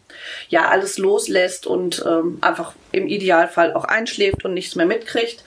ja 0.49 0.69
alles 0.69 0.99
loslässt 0.99 1.67
und 1.67 2.05
ähm, 2.07 2.39
einfach 2.41 2.73
im 2.93 3.09
Idealfall 3.09 3.73
auch 3.75 3.85
einschläft 3.85 4.45
und 4.45 4.55
nichts 4.55 4.77
mehr 4.77 4.87
mitkriegt. 4.87 5.45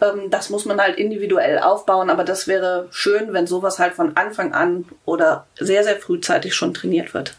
Ähm, 0.00 0.30
das 0.30 0.50
muss 0.50 0.64
man 0.64 0.80
halt 0.80 0.96
individuell 0.96 1.58
aufbauen, 1.58 2.10
aber 2.10 2.24
das 2.24 2.46
wäre 2.46 2.86
schön, 2.90 3.32
wenn 3.32 3.46
sowas 3.46 3.78
halt 3.78 3.94
von 3.94 4.16
Anfang 4.16 4.52
an 4.52 4.84
oder 5.04 5.46
sehr, 5.58 5.82
sehr 5.82 5.96
frühzeitig 5.96 6.54
schon 6.54 6.74
trainiert 6.74 7.14
wird. 7.14 7.34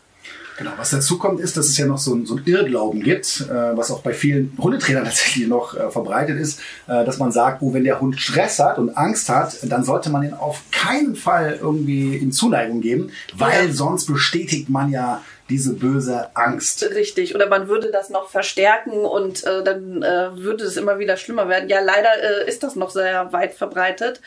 Genau, 0.58 0.72
was 0.78 0.92
dazu 0.92 1.18
kommt, 1.18 1.42
ist, 1.42 1.58
dass 1.58 1.68
es 1.68 1.78
ja 1.78 1.86
noch 1.86 1.98
so 1.98 2.14
ein, 2.16 2.26
so 2.26 2.38
ein 2.38 2.44
Irrglauben 2.46 3.04
gibt, 3.04 3.42
äh, 3.42 3.78
was 3.78 3.92
auch 3.92 4.02
bei 4.02 4.14
vielen 4.14 4.58
Hundetrainern 4.58 5.04
tatsächlich 5.06 5.48
noch 5.48 5.76
äh, 5.76 5.92
verbreitet 5.92 6.40
ist, 6.40 6.60
äh, 6.88 7.04
dass 7.04 7.18
man 7.18 7.32
sagt, 7.32 7.62
oh, 7.62 7.74
wenn 7.74 7.84
der 7.84 8.00
Hund 8.00 8.20
Stress 8.20 8.60
hat 8.60 8.78
und 8.78 8.96
Angst 8.98 9.28
hat, 9.28 9.58
dann 9.64 9.84
sollte 9.84 10.10
man 10.10 10.24
ihn 10.24 10.34
auf 10.34 10.62
keinen 10.72 11.16
Fall 11.16 11.60
irgendwie 11.62 12.16
in 12.16 12.32
Zuneigung 12.32 12.80
geben, 12.80 13.12
weil 13.36 13.68
ja. 13.68 13.74
sonst 13.74 14.06
bestätigt 14.06 14.70
man 14.70 14.92
ja 14.92 15.22
diese 15.50 15.74
böse 15.74 16.36
Angst. 16.36 16.90
Richtig, 16.96 17.36
oder 17.36 17.48
man 17.48 17.68
würde 17.68 17.92
das 17.92 18.10
noch 18.10 18.30
verstärken 18.30 19.06
und 19.06 19.44
äh, 19.44 19.64
dann 19.64 20.02
äh, 20.02 20.30
würde 20.36 20.64
es 20.64 20.76
immer 20.76 20.98
wieder 20.98 21.18
schlimmer 21.18 21.48
werden. 21.48 21.70
Ja, 21.70 21.82
leider 21.82 22.10
äh, 22.22 22.50
ist 22.50 22.64
das 22.64 22.76
noch 22.76 22.90
sehr 22.90 23.32
weit 23.32 23.54
verbreitet, 23.54 24.22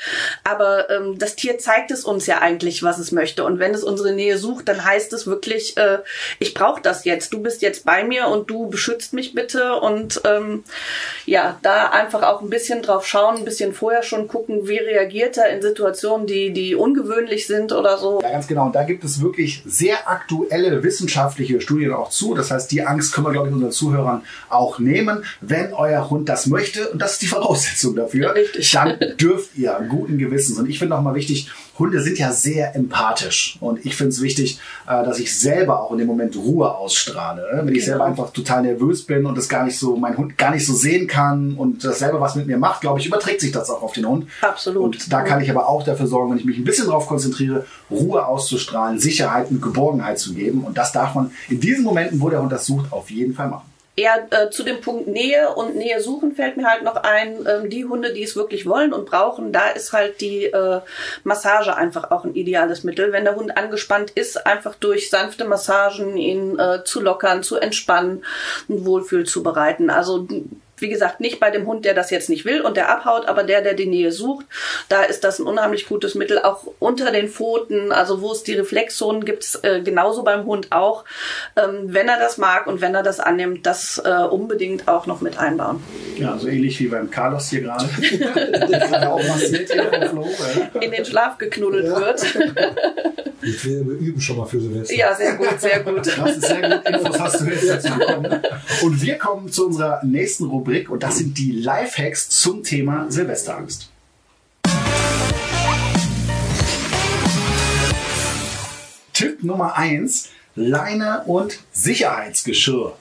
aber 0.45 0.89
ähm, 0.91 1.19
das 1.19 1.35
Tier 1.35 1.59
zeigt 1.59 1.91
es 1.91 2.05
uns 2.05 2.27
ja 2.27 2.39
eigentlich, 2.39 2.85
was 2.85 2.99
es 2.99 3.11
möchte 3.11 3.45
und 3.45 3.59
wenn 3.59 3.75
es 3.75 3.83
unsere 3.83 4.13
Nähe 4.13 4.39
sucht, 4.39 4.69
dann 4.69 4.85
heißt 4.85 5.13
es 5.13 5.27
wirklich, 5.27 5.77
äh, 5.77 5.99
ich 6.39 6.55
brauche 6.55 6.81
das 6.81 7.05
jetzt, 7.05 7.33
du 7.33 7.43
bist 7.43 7.63
jetzt 7.63 7.85
bei 7.85 8.05
mir 8.05 8.29
und 8.29 8.49
du 8.49 8.69
beschützt 8.69 9.13
mich 9.13 9.35
bitte 9.35 9.75
und 9.75 10.21
ähm, 10.25 10.63
ja, 11.27 11.59
da 11.63 11.87
einfach 11.87 12.23
auch 12.23 12.43
ein 12.43 12.51
bisschen 12.51 12.81
drauf 12.83 13.07
schauen, 13.07 13.39
ein 13.39 13.45
bisschen 13.45 13.75
vorher 13.75 14.05
schon 14.05 14.29
gucken, 14.29 14.69
wie 14.69 14.79
reagiert 14.79 15.37
er 15.37 15.51
in 15.51 15.63
Situationen, 15.63 16.29
die, 16.29 16.53
die 16.53 16.77
ungewöhnlich 16.77 17.49
sind 17.49 17.73
oder 17.73 17.99
so. 17.99 18.21
Ja, 18.23 18.31
ganz 18.31 18.47
genau. 18.47 18.67
Und 18.67 18.77
da 18.77 18.85
gibt 18.85 19.03
es 19.03 19.21
wirklich 19.21 19.63
sehr 19.67 20.09
aktuelle 20.09 20.83
Wissenschaftler 20.83 21.08
wissenschaftliche 21.09 21.61
Studien 21.61 21.93
auch 21.93 22.11
zu. 22.11 22.35
Das 22.35 22.51
heißt, 22.51 22.71
die 22.71 22.83
Angst 22.83 23.15
können 23.15 23.27
wir, 23.27 23.33
glaube 23.33 23.49
ich, 23.49 23.55
unseren 23.55 23.73
Zuhörern 23.73 24.23
auch 24.51 24.79
nehmen. 24.79 25.25
Wenn 25.41 25.73
euer 25.73 26.11
Hund 26.11 26.29
das 26.29 26.47
möchte, 26.47 26.91
und 26.91 27.01
das 27.01 27.13
ist 27.13 27.23
die 27.23 27.27
Voraussetzung 27.27 27.97
dafür, 27.97 28.35
Richtig. 28.35 28.71
dann 28.73 28.99
dürft 29.19 29.57
ihr 29.57 29.81
guten 29.89 30.19
Gewissens. 30.19 30.59
Und 30.59 30.69
ich 30.69 30.79
finde 30.79 30.97
auch 30.97 31.03
mal 31.03 31.15
wichtig, 31.15 31.51
Hunde 31.79 32.03
sind 32.03 32.19
ja 32.19 32.33
sehr 32.33 32.75
empathisch. 32.75 33.57
Und 33.61 33.85
ich 33.85 33.97
finde 33.97 34.11
es 34.11 34.23
wichtig, 34.23 34.59
äh, 34.87 35.05
dass 35.05 35.19
ich 35.19 35.39
selber 35.39 35.83
auch 35.83 35.93
in 35.93 35.99
dem 35.99 36.07
Moment 36.07 36.37
Ruhe 36.37 36.75
ausstrahle. 36.75 37.43
Ne? 37.55 37.63
Wenn 37.65 37.75
ich 37.75 37.85
selber 37.85 38.05
genau. 38.05 38.11
einfach 38.23 38.33
total 38.33 38.63
nervös 38.63 39.05
bin 39.05 39.27
und 39.27 39.37
das 39.37 39.49
gar 39.49 39.65
nicht 39.65 39.79
so, 39.79 39.97
mein 39.97 40.17
Hund 40.17 40.37
gar 40.37 40.51
nicht 40.51 40.67
so 40.67 40.75
sehen 40.75 41.07
kann 41.07 41.55
und 41.55 41.85
das 41.85 41.99
selber 41.99 42.21
was 42.21 42.35
mit 42.35 42.47
mir 42.47 42.59
macht, 42.59 42.81
glaube 42.81 43.01
ich, 43.01 43.07
überträgt 43.07 43.41
sich 43.41 43.53
das 43.53 43.71
auch 43.71 43.83
auf 43.83 43.93
den 43.93 44.07
Hund. 44.07 44.27
Absolut. 44.41 44.97
Und 44.97 45.13
da 45.13 45.23
kann 45.23 45.41
ich 45.41 45.51
aber 45.51 45.69
auch 45.69 45.85
dafür 45.85 46.07
sorgen, 46.07 46.31
wenn 46.31 46.39
ich 46.39 46.45
mich 46.45 46.59
ein 46.59 46.65
bisschen 46.65 46.87
darauf 46.87 47.07
konzentriere, 47.07 47.67
Ruhe 47.91 48.27
auszustrahlen, 48.27 48.99
Sicherheit 48.99 49.51
und 49.51 49.63
Geborgenheit 49.63 50.19
zu 50.19 50.35
geben. 50.35 50.63
Und 50.65 50.77
das 50.79 50.93
darf 50.93 51.15
man 51.15 51.31
in 51.49 51.61
diesen 51.61 51.85
Momenten, 51.85 52.21
wo 52.21 52.29
der 52.29 52.43
Hund 52.43 52.53
das 52.53 52.67
sucht, 52.67 52.93
auf 52.93 53.11
jeden 53.11 53.35
Fall 53.35 53.49
machen 53.49 53.78
eher 53.99 54.29
äh, 54.31 54.51
zu 54.51 54.63
dem 54.63 54.81
Punkt 54.81 55.09
Nähe 55.09 55.53
und 55.55 55.77
Nähe 55.77 56.01
suchen 56.01 56.33
fällt 56.33 56.57
mir 56.57 56.71
halt 56.71 56.85
noch 56.85 56.97
ein, 56.97 57.47
ähm, 57.47 57.69
die 57.69 57.85
Hunde, 57.85 58.15
die 58.15 58.23
es 58.23 58.37
wirklich 58.37 58.65
wollen 58.65 58.93
und 58.93 59.07
brauchen, 59.07 59.53
da 59.53 59.69
ist 59.69 59.93
halt 59.93 60.21
die 60.21 60.45
äh, 60.45 60.81
Massage 61.25 61.77
einfach 61.77 62.11
auch 62.13 62.25
ein 62.25 62.35
ideales 62.35 62.85
Mittel. 62.85 63.13
Wenn 63.13 63.25
der 63.25 63.35
Hund 63.35 63.57
angespannt 63.57 64.11
ist, 64.11 64.47
einfach 64.47 64.77
durch 64.77 65.11
sanfte 65.11 65.45
Massagen 65.45 66.17
ihn 66.17 66.59
äh, 66.59 66.85
zu 66.85 67.01
lockern, 67.01 67.43
zu 67.43 67.57
entspannen, 67.57 68.25
ein 68.69 68.87
Wohlfühl 68.87 69.25
zu 69.25 69.43
bereiten. 69.43 69.91
Also 69.91 70.27
wie 70.81 70.89
gesagt, 70.89 71.21
nicht 71.21 71.41
bei 71.41 71.51
dem 71.51 71.67
Hund, 71.67 71.85
der 71.85 71.95
das 71.95 72.11
jetzt 72.11 72.29
nicht 72.29 72.45
will 72.45 72.61
und 72.61 72.77
der 72.77 72.91
abhaut, 72.91 73.27
aber 73.27 73.45
der, 73.45 73.63
der 73.63 73.75
die 73.75 73.87
Nähe 73.87 74.13
sucht, 74.13 74.47
da 74.89 75.03
ist 75.03 75.25
das 75.25 75.39
ein 75.39 75.47
unheimlich 75.47 75.87
gutes 75.87 76.15
Mittel. 76.15 76.39
Auch 76.39 76.65
unter 76.79 77.11
den 77.11 77.29
Pfoten, 77.29 77.93
also 77.93 78.21
wo 78.21 78.33
es 78.33 78.43
die 78.43 78.55
Reflexzonen 78.55 79.25
gibt, 79.25 79.59
äh, 79.63 79.81
genauso 79.81 80.23
beim 80.23 80.45
Hund 80.45 80.73
auch. 80.73 81.05
Ähm, 81.57 81.87
wenn 81.87 82.09
er 82.09 82.19
das 82.19 82.39
mag 82.39 82.67
und 82.67 82.81
wenn 82.81 82.95
er 82.95 83.03
das 83.03 83.21
annimmt, 83.21 83.67
das 83.67 84.01
äh, 84.05 84.25
unbedingt 84.25 84.89
auch 84.89 85.07
noch 85.07 85.21
mit 85.21 85.39
einbauen. 85.39 85.83
Ja, 86.17 86.37
so 86.39 86.49
ähnlich 86.49 86.79
wie 86.81 86.89
beim 86.89 87.11
Carlos 87.11 87.49
hier 87.49 87.63
gerade. 87.63 87.85
In 90.81 90.91
den 90.91 91.05
Schlaf 91.05 91.39
geknuddelt 91.39 91.87
ja. 91.87 92.01
wird. 92.01 92.27
Ich 93.41 93.65
will, 93.65 93.87
wir 93.87 93.95
üben 93.95 94.21
schon 94.21 94.37
mal 94.37 94.47
für 94.47 94.61
Silvester. 94.61 94.95
Ja, 94.95 95.15
sehr 95.15 95.37
gut, 95.37 95.61
sehr 95.61 95.81
gut. 95.81 96.07
Das 96.07 96.37
ist 96.37 96.47
sehr 96.47 96.61
gut. 96.61 96.89
Infos 96.89 97.21
hast 97.21 97.41
du 97.41 97.45
jetzt 97.47 97.69
dazu 97.69 97.97
bekommen. 97.97 98.43
Und 98.83 99.03
wir 99.03 99.17
kommen 99.17 99.51
zu 99.51 99.67
unserer 99.67 100.05
nächsten 100.05 100.45
Rubrik 100.45 100.68
und 100.89 101.03
das 101.03 101.19
sind 101.19 101.39
die 101.39 101.53
Lifehacks 101.53 102.29
zum 102.29 102.63
Thema 102.63 103.07
Silvesterangst. 103.11 103.91
Tipp 109.13 109.43
Nummer 109.43 109.77
eins: 109.77 110.29
Leine 110.55 111.23
und 111.27 111.59
Sicherheitsgeschirr 111.73 112.95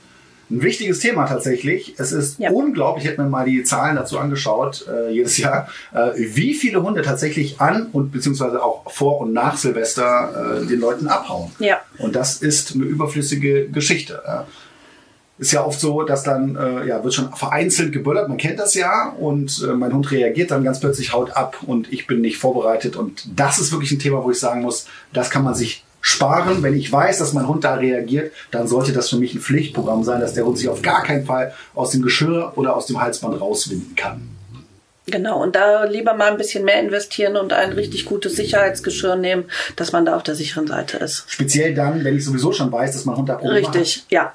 ein 0.50 0.62
wichtiges 0.62 1.00
Thema 1.00 1.26
tatsächlich. 1.26 1.96
Es 1.98 2.12
ist 2.12 2.40
ja. 2.40 2.52
unglaublich, 2.52 3.04
ich 3.04 3.12
hätte 3.12 3.22
mir 3.22 3.30
mal 3.30 3.46
die 3.46 3.64
Zahlen 3.64 3.96
dazu 3.96 4.18
angeschaut, 4.18 4.86
äh, 4.88 5.12
jedes 5.12 5.38
Jahr, 5.38 5.68
äh, 5.94 6.12
wie 6.16 6.54
viele 6.54 6.82
Hunde 6.82 7.02
tatsächlich 7.02 7.60
an 7.60 7.88
und 7.92 8.12
beziehungsweise 8.12 8.64
auch 8.64 8.90
vor 8.90 9.20
und 9.20 9.34
nach 9.34 9.58
Silvester 9.58 10.62
äh, 10.62 10.66
den 10.66 10.80
Leuten 10.80 11.08
abhauen. 11.08 11.52
Ja. 11.60 11.82
Und 11.98 12.16
das 12.16 12.42
ist 12.42 12.76
eine 12.76 12.86
überflüssige 12.86 13.68
Geschichte. 13.68 14.22
Ja. 14.26 14.48
Ist 15.40 15.52
ja 15.52 15.64
oft 15.64 15.80
so, 15.80 16.02
dass 16.04 16.24
dann, 16.24 16.56
äh, 16.56 16.88
ja, 16.88 17.04
wird 17.04 17.14
schon 17.14 17.32
vereinzelt 17.34 17.92
geböllert, 17.92 18.28
man 18.28 18.38
kennt 18.38 18.60
das 18.60 18.74
ja, 18.74 19.14
und 19.20 19.64
äh, 19.64 19.74
mein 19.74 19.94
Hund 19.94 20.10
reagiert 20.12 20.50
dann 20.50 20.64
ganz 20.64 20.80
plötzlich, 20.80 21.14
haut 21.14 21.32
ab 21.32 21.58
und 21.66 21.94
ich 21.94 22.08
bin 22.08 22.22
nicht 22.22 22.38
vorbereitet. 22.38 22.96
Und 22.96 23.24
das 23.36 23.60
ist 23.60 23.72
wirklich 23.72 23.92
ein 23.92 24.00
Thema, 24.00 24.24
wo 24.24 24.32
ich 24.32 24.40
sagen 24.40 24.62
muss, 24.62 24.88
das 25.14 25.30
kann 25.30 25.44
man 25.44 25.54
sich 25.54 25.84
sparen. 26.02 26.64
Wenn 26.64 26.74
ich 26.74 26.92
weiß, 26.92 27.20
dass 27.20 27.34
mein 27.34 27.48
Hund 27.48 27.64
da 27.64 27.76
reagiert, 27.76 28.32
dann 28.50 28.68
sollte 28.68 28.94
das 28.94 29.10
für 29.10 29.18
mich 29.18 29.36
ein 29.36 29.42
Pflichtprogramm 29.42 30.04
sein, 30.04 30.22
dass 30.22 30.34
der 30.34 30.46
Hund 30.46 30.58
sich 30.58 30.70
auf 30.70 30.82
gar 30.82 31.04
keinen 31.04 31.26
Fall 31.26 31.54
aus 31.76 31.92
dem 31.92 32.02
Geschirr 32.02 32.54
oder 32.56 32.76
aus 32.76 32.88
dem 32.88 33.00
Halsband 33.00 33.40
rauswinden 33.40 33.96
kann. 33.96 34.30
Genau, 35.10 35.42
und 35.42 35.56
da 35.56 35.86
lieber 35.86 36.14
mal 36.16 36.32
ein 36.32 36.38
bisschen 36.38 36.66
mehr 36.66 36.82
investieren 36.82 37.38
und 37.38 37.54
ein 37.54 37.72
richtig 37.72 38.06
gutes 38.06 38.36
Sicherheitsgeschirr 38.36 39.16
nehmen, 39.16 39.46
dass 39.78 39.94
man 39.94 40.06
da 40.06 40.18
auf 40.18 40.24
der 40.24 40.36
sicheren 40.36 40.68
Seite 40.68 40.98
ist. 40.98 41.24
Speziell 41.28 41.74
dann, 41.74 42.04
wenn 42.04 42.18
ich 42.18 42.26
sowieso 42.26 42.52
schon 42.52 42.72
weiß, 42.72 42.92
dass 42.92 43.06
mein 43.06 43.16
Hund 43.16 43.30
da 43.30 43.36
Probleme 43.36 43.60
richtig, 43.60 43.68
hat. 43.68 43.76
Richtig, 43.76 44.06
ja. 44.10 44.34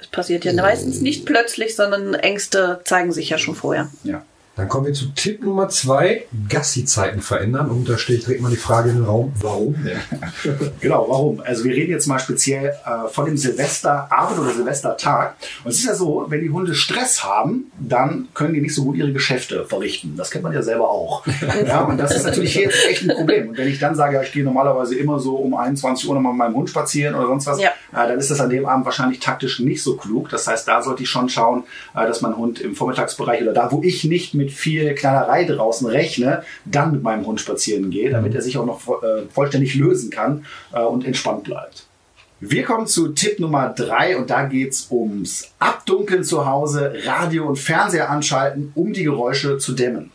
Es 0.00 0.06
passiert 0.06 0.44
ja 0.44 0.52
meistens 0.52 1.00
nicht 1.00 1.26
plötzlich, 1.26 1.76
sondern 1.76 2.14
Ängste 2.14 2.80
zeigen 2.84 3.12
sich 3.12 3.30
ja 3.30 3.38
schon 3.38 3.54
vorher. 3.54 3.90
Ja. 4.04 4.24
Dann 4.60 4.68
kommen 4.68 4.84
wir 4.84 4.92
zu 4.92 5.06
Tipp 5.14 5.42
Nummer 5.42 5.70
zwei, 5.70 6.26
Gassi-Zeiten 6.50 7.22
verändern. 7.22 7.70
Und 7.70 7.88
da 7.88 7.96
steht 7.96 8.26
direkt 8.26 8.42
mal 8.42 8.50
die 8.50 8.58
Frage 8.58 8.90
in 8.90 8.96
den 8.96 9.04
Raum, 9.06 9.32
warum? 9.40 9.74
genau, 10.80 11.06
warum? 11.08 11.40
Also 11.40 11.64
wir 11.64 11.72
reden 11.72 11.90
jetzt 11.90 12.06
mal 12.06 12.18
speziell 12.18 12.74
äh, 12.84 13.08
von 13.08 13.24
dem 13.24 13.38
Silvesterabend 13.38 14.38
oder 14.38 14.52
Silvestertag. 14.52 15.36
Und 15.64 15.70
es 15.70 15.78
ist 15.78 15.86
ja 15.86 15.94
so, 15.94 16.26
wenn 16.28 16.42
die 16.42 16.50
Hunde 16.50 16.74
Stress 16.74 17.24
haben, 17.24 17.72
dann 17.78 18.28
können 18.34 18.52
die 18.52 18.60
nicht 18.60 18.74
so 18.74 18.84
gut 18.84 18.96
ihre 18.96 19.14
Geschäfte 19.14 19.64
verrichten. 19.64 20.14
Das 20.18 20.30
kennt 20.30 20.44
man 20.44 20.52
ja 20.52 20.60
selber 20.60 20.90
auch. 20.90 21.26
ja, 21.66 21.80
und 21.80 21.96
das 21.96 22.14
ist 22.14 22.26
natürlich 22.26 22.52
hier 22.52 22.64
jetzt 22.64 22.84
echt 22.86 23.08
ein 23.08 23.16
Problem. 23.16 23.48
Und 23.48 23.56
wenn 23.56 23.68
ich 23.68 23.78
dann 23.78 23.94
sage, 23.94 24.16
ja, 24.16 24.22
ich 24.22 24.32
gehe 24.32 24.44
normalerweise 24.44 24.94
immer 24.94 25.18
so 25.20 25.36
um 25.36 25.54
21 25.54 26.06
Uhr 26.06 26.16
nochmal 26.16 26.34
mit 26.34 26.38
meinem 26.40 26.56
Hund 26.56 26.68
spazieren 26.68 27.14
oder 27.14 27.28
sonst 27.28 27.46
was, 27.46 27.62
ja. 27.62 27.70
äh, 27.92 28.08
dann 28.08 28.18
ist 28.18 28.30
das 28.30 28.42
an 28.42 28.50
dem 28.50 28.66
Abend 28.66 28.84
wahrscheinlich 28.84 29.20
taktisch 29.20 29.58
nicht 29.60 29.82
so 29.82 29.96
klug. 29.96 30.28
Das 30.28 30.46
heißt, 30.46 30.68
da 30.68 30.82
sollte 30.82 31.02
ich 31.02 31.08
schon 31.08 31.30
schauen, 31.30 31.64
äh, 31.96 32.06
dass 32.06 32.20
mein 32.20 32.36
Hund 32.36 32.60
im 32.60 32.76
Vormittagsbereich 32.76 33.40
oder 33.40 33.54
da, 33.54 33.72
wo 33.72 33.82
ich 33.82 34.04
nicht 34.04 34.34
mit 34.34 34.49
mit 34.50 34.58
viel 34.58 34.94
Knallerei 34.94 35.44
draußen 35.44 35.86
rechne, 35.86 36.42
dann 36.64 36.92
mit 36.92 37.02
meinem 37.02 37.26
Hund 37.26 37.40
spazieren 37.40 37.90
gehe, 37.90 38.10
damit 38.10 38.34
er 38.34 38.42
sich 38.42 38.58
auch 38.58 38.66
noch 38.66 38.80
äh, 39.02 39.22
vollständig 39.32 39.74
lösen 39.74 40.10
kann 40.10 40.44
äh, 40.72 40.80
und 40.80 41.04
entspannt 41.04 41.44
bleibt. 41.44 41.86
Wir 42.40 42.64
kommen 42.64 42.86
zu 42.86 43.08
Tipp 43.08 43.38
Nummer 43.38 43.68
drei 43.68 44.16
und 44.16 44.30
da 44.30 44.44
geht's 44.46 44.88
ums 44.90 45.52
Abdunkeln 45.58 46.24
zu 46.24 46.46
Hause, 46.46 46.94
Radio 47.04 47.46
und 47.46 47.58
Fernseher 47.58 48.10
anschalten, 48.10 48.72
um 48.74 48.92
die 48.92 49.04
Geräusche 49.04 49.58
zu 49.58 49.74
dämmen. 49.74 50.10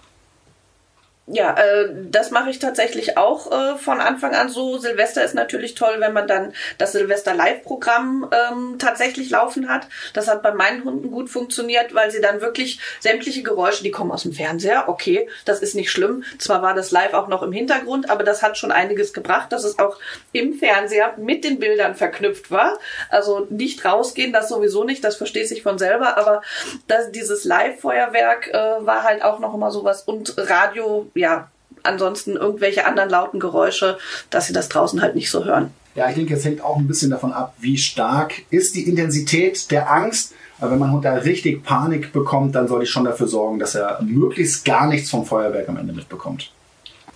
Ja, 1.28 1.56
äh, 1.58 1.90
das 2.12 2.30
mache 2.30 2.52
ich 2.52 2.60
tatsächlich 2.60 3.18
auch 3.18 3.52
äh, 3.52 3.78
von 3.80 4.00
Anfang 4.00 4.36
an 4.36 4.48
so. 4.50 4.78
Silvester 4.78 5.24
ist 5.24 5.34
natürlich 5.34 5.74
toll, 5.74 5.96
wenn 5.98 6.14
man 6.14 6.28
dann 6.28 6.54
das 6.78 6.92
Silvester 6.92 7.34
Live-Programm 7.34 8.30
ähm, 8.32 8.76
tatsächlich 8.78 9.32
laufen 9.32 9.68
hat. 9.68 9.88
Das 10.14 10.28
hat 10.28 10.44
bei 10.44 10.54
meinen 10.54 10.84
Hunden 10.84 11.10
gut 11.10 11.32
funktioniert, 11.32 11.96
weil 11.96 12.12
sie 12.12 12.22
dann 12.22 12.42
wirklich 12.42 12.80
sämtliche 13.00 13.42
Geräusche, 13.42 13.82
die 13.82 13.90
kommen 13.90 14.12
aus 14.12 14.22
dem 14.22 14.34
Fernseher, 14.34 14.88
okay, 14.88 15.28
das 15.46 15.64
ist 15.64 15.74
nicht 15.74 15.90
schlimm. 15.90 16.24
Zwar 16.38 16.62
war 16.62 16.76
das 16.76 16.92
live 16.92 17.16
auch 17.16 17.28
noch 17.28 17.42
im 17.42 17.52
Hintergrund, 17.52 18.12
aber 18.12 18.24
das 18.24 18.44
hat 18.44 18.56
schon 18.60 18.72
einiges 18.72 19.12
gebracht, 19.12 19.52
dass 19.52 19.64
es 19.64 19.80
auch 19.80 19.98
im 20.32 20.54
Fernseher 20.54 21.16
mit 21.18 21.44
den 21.44 21.58
Bildern 21.58 21.96
verknüpft 21.96 22.52
war. 22.52 22.78
Also 23.10 23.48
nicht 23.50 23.84
rausgehen, 23.84 24.32
das 24.32 24.48
sowieso 24.48 24.84
nicht, 24.84 25.04
das 25.04 25.16
versteht 25.16 25.48
sich 25.48 25.64
von 25.64 25.80
selber, 25.80 26.18
aber 26.18 26.44
das, 26.86 27.12
dieses 27.12 27.46
Live-Feuerwerk 27.46 28.50
äh, 28.50 28.86
war 28.86 29.02
halt 29.02 29.24
auch 29.24 29.40
noch 29.40 29.56
immer 29.56 29.72
sowas 29.72 30.04
und 30.04 30.36
Radio 30.38 31.10
ja, 31.16 31.50
ansonsten 31.84 32.36
irgendwelche 32.36 32.86
anderen 32.86 33.10
lauten 33.10 33.40
Geräusche, 33.40 33.98
dass 34.30 34.48
sie 34.48 34.54
das 34.54 34.70
draußen 34.70 35.02
halt 35.02 35.16
nicht 35.16 35.32
so 35.32 35.46
hören. 35.46 35.72
Ja, 35.96 36.10
ich 36.10 36.16
denke, 36.16 36.34
es 36.34 36.44
hängt 36.44 36.62
auch 36.62 36.76
ein 36.76 36.88
bisschen 36.88 37.10
davon 37.10 37.32
ab, 37.32 37.56
wie 37.58 37.78
stark 37.78 38.42
ist 38.50 38.76
die 38.76 38.88
Intensität 38.88 39.72
der 39.72 39.90
Angst. 39.92 40.34
Aber 40.60 40.72
wenn 40.72 40.80
mein 40.80 40.92
Hund 40.92 41.06
da 41.06 41.14
richtig 41.14 41.64
Panik 41.64 42.14
bekommt, 42.14 42.56
dann 42.56 42.68
soll 42.68 42.84
ich 42.84 42.90
schon 42.90 43.06
dafür 43.06 43.28
sorgen, 43.28 43.60
dass 43.60 43.76
er 43.76 44.02
möglichst 44.02 44.64
gar 44.66 44.88
nichts 44.88 45.10
vom 45.10 45.26
Feuerwerk 45.26 45.68
am 45.70 45.78
Ende 45.78 45.94
mitbekommt. 45.94 46.52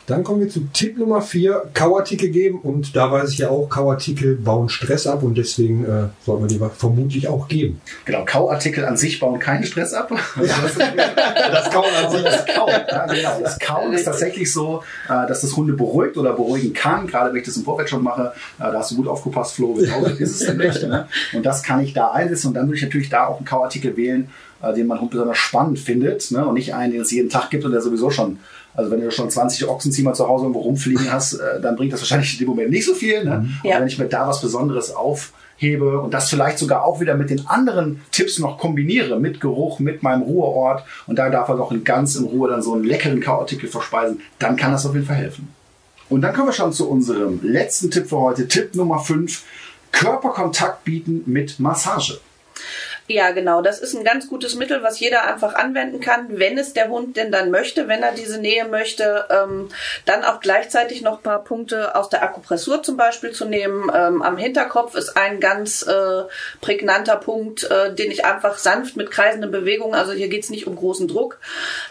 Dann 0.10 0.24
kommen 0.24 0.40
wir 0.40 0.50
zu 0.50 0.62
Tipp 0.74 0.98
Nummer 0.98 1.22
4, 1.22 1.70
Kauartikel 1.76 2.30
geben. 2.30 2.60
Und 2.62 2.96
da 2.96 3.12
weiß 3.12 3.32
ich 3.32 3.38
ja 3.38 3.50
auch, 3.50 3.70
Kauartikel 3.70 4.36
bauen 4.38 4.68
Stress 4.68 5.06
ab 5.06 5.22
und 5.22 5.38
deswegen 5.38 5.86
äh, 5.86 6.08
sollten 6.26 6.44
wir 6.44 6.48
die 6.48 6.60
vermutlich 6.76 7.28
auch 7.28 7.48
geben. 7.48 7.80
Genau, 8.06 8.26
Kauartikel 8.26 8.86
an 8.86 8.98
sich 8.98 9.20
bauen 9.20 9.40
keinen 9.40 9.64
Stress 9.64 9.94
ab. 9.94 10.10
Ja. 10.40 11.52
das 11.52 11.70
Kauen 11.70 11.94
an 12.04 12.12
sich. 12.12 12.24
Das 12.24 12.46
Kauen, 12.46 12.72
ja, 12.90 13.06
genau. 13.06 13.40
Das 13.42 13.60
Kauen 13.60 13.94
ist 13.94 14.06
tatsächlich 14.06 14.52
so, 14.52 14.84
äh, 15.08 15.28
dass 15.28 15.42
das 15.42 15.56
Hunde 15.56 15.74
beruhigt 15.74 16.18
oder 16.18 16.34
beruhigen 16.34 16.74
kann. 16.74 17.06
Gerade 17.08 17.32
wenn 17.32 17.40
ich 17.40 17.46
das 17.46 17.58
im 17.58 17.64
Vorfeld 17.64 17.90
schon 17.90 18.02
mache, 18.04 18.34
äh, 18.58 18.64
da 18.64 18.80
hast 18.80 18.92
du 18.92 18.96
gut 18.96 19.08
aufgepasst, 19.08 19.56
Flo, 19.56 19.74
genau 19.74 20.06
so 20.06 20.08
ist 20.08 20.42
es 20.42 20.48
denn 20.48 20.58
nicht. 20.58 20.80
Ne? 20.90 21.08
Und 21.34 21.46
das 21.46 21.62
kann 21.62 21.82
ich 21.82 21.94
da 21.94 22.12
einsetzen 22.12 22.48
und 22.48 22.54
dann 22.56 22.66
würde 22.66 22.78
ich 22.78 22.84
natürlich 22.84 23.10
da 23.10 23.28
auch 23.28 23.38
einen 23.38 23.46
Kauartikel 23.46 23.96
wählen, 23.96 24.30
äh, 24.64 24.74
den 24.74 24.88
mein 24.88 25.00
Hund 25.00 25.12
besonders 25.12 25.38
spannend 25.38 25.78
findet 25.78 26.32
ne? 26.32 26.46
und 26.46 26.56
nicht 26.56 26.74
einen, 26.74 26.94
den 26.94 27.02
es 27.02 27.12
jeden 27.12 27.30
Tag 27.30 27.50
gibt 27.50 27.66
und 27.66 27.74
der 27.74 27.82
sowieso 27.82 28.10
schon 28.10 28.40
also 28.80 28.92
wenn 28.92 29.02
du 29.02 29.12
schon 29.12 29.30
20 29.30 29.68
Ochsenziemer 29.68 30.14
zu 30.14 30.28
Hause 30.28 30.46
irgendwo 30.46 30.62
rumfliegen 30.62 31.12
hast, 31.12 31.34
äh, 31.34 31.60
dann 31.62 31.76
bringt 31.76 31.92
das 31.92 32.00
wahrscheinlich 32.00 32.34
in 32.34 32.40
dem 32.40 32.48
Moment 32.48 32.72
nicht 32.72 32.86
so 32.86 32.94
viel. 32.94 33.26
Ne? 33.26 33.40
Mhm. 33.40 33.54
Ja. 33.64 33.76
Aber 33.76 33.82
wenn 33.82 33.88
ich 33.90 34.00
mir 34.00 34.08
da 34.08 34.26
was 34.26 34.42
Besonderes 34.42 34.96
aufhebe 34.96 36.00
und 36.00 36.14
das 36.14 36.30
vielleicht 36.30 36.58
sogar 36.58 36.86
auch 36.86 37.02
wieder 37.02 37.16
mit 37.16 37.30
den 37.30 37.46
anderen 37.48 38.02
Tipps 38.12 38.40
noch 38.40 38.58
kombiniere, 38.58 39.20
mit 39.20 39.42
Geruch, 39.42 39.80
mit 39.80 40.02
meinem 40.02 40.22
Ruheort 40.22 40.86
und 41.08 41.20
da 41.20 41.30
darf 41.30 41.50
er 41.50 41.56
noch 41.56 41.74
in 41.74 41.84
ganz 41.84 42.16
in 42.16 42.24
Ruhe 42.24 42.50
dann 42.50 42.62
so 42.62 42.74
einen 42.74 42.86
leckeren 42.86 43.20
Kauartikel 43.20 43.68
verspeisen, 43.68 44.22
dann 44.40 44.56
kann 44.56 44.72
das 44.72 44.86
auf 44.86 44.94
jeden 44.94 45.06
Fall 45.06 45.18
helfen. 45.18 45.54
Und 46.08 46.22
dann 46.22 46.34
kommen 46.34 46.48
wir 46.48 46.54
schon 46.54 46.72
zu 46.72 46.90
unserem 46.90 47.42
letzten 47.44 47.92
Tipp 47.92 48.08
für 48.08 48.18
heute. 48.18 48.48
Tipp 48.48 48.76
Nummer 48.76 49.00
5. 49.00 49.44
Körperkontakt 49.92 50.86
bieten 50.86 51.24
mit 51.26 51.60
Massage. 51.60 52.20
Ja, 53.12 53.32
genau. 53.32 53.64
Das 53.64 53.80
ist 53.80 53.96
ein 53.96 54.04
ganz 54.04 54.28
gutes 54.28 54.54
Mittel, 54.54 54.84
was 54.84 55.00
jeder 55.00 55.24
einfach 55.24 55.56
anwenden 55.56 56.00
kann, 56.00 56.38
wenn 56.38 56.60
es 56.60 56.74
der 56.74 56.90
Hund 56.90 57.18
denn 57.18 57.32
dann 57.32 57.50
möchte, 57.50 57.88
wenn 57.88 58.04
er 58.04 58.12
diese 58.12 58.40
Nähe 58.40 58.66
möchte. 58.66 59.26
Ähm, 59.32 59.70
dann 60.06 60.24
auch 60.24 60.40
gleichzeitig 60.40 61.02
noch 61.02 61.18
ein 61.18 61.24
paar 61.24 61.44
Punkte 61.44 61.96
aus 61.96 62.10
der 62.10 62.22
Akupressur 62.22 62.84
zum 62.84 62.98
Beispiel 62.98 63.32
zu 63.32 63.46
nehmen. 63.46 63.92
Ähm, 63.92 64.22
am 64.22 64.38
Hinterkopf 64.38 64.94
ist 64.94 65.18
ein 65.18 65.40
ganz 65.40 65.82
äh, 65.82 66.26
prägnanter 66.62 67.16
Punkt, 67.16 67.64
äh, 67.64 67.96
den 67.96 68.12
ich 68.12 68.26
einfach 68.26 68.60
sanft 68.60 68.96
mit 68.96 69.10
kreisenden 69.10 69.50
Bewegungen, 69.50 69.96
also 69.96 70.12
hier 70.12 70.28
geht's 70.28 70.52
nicht 70.52 70.68
um 70.68 70.76
großen 70.76 71.08
Druck, 71.08 71.40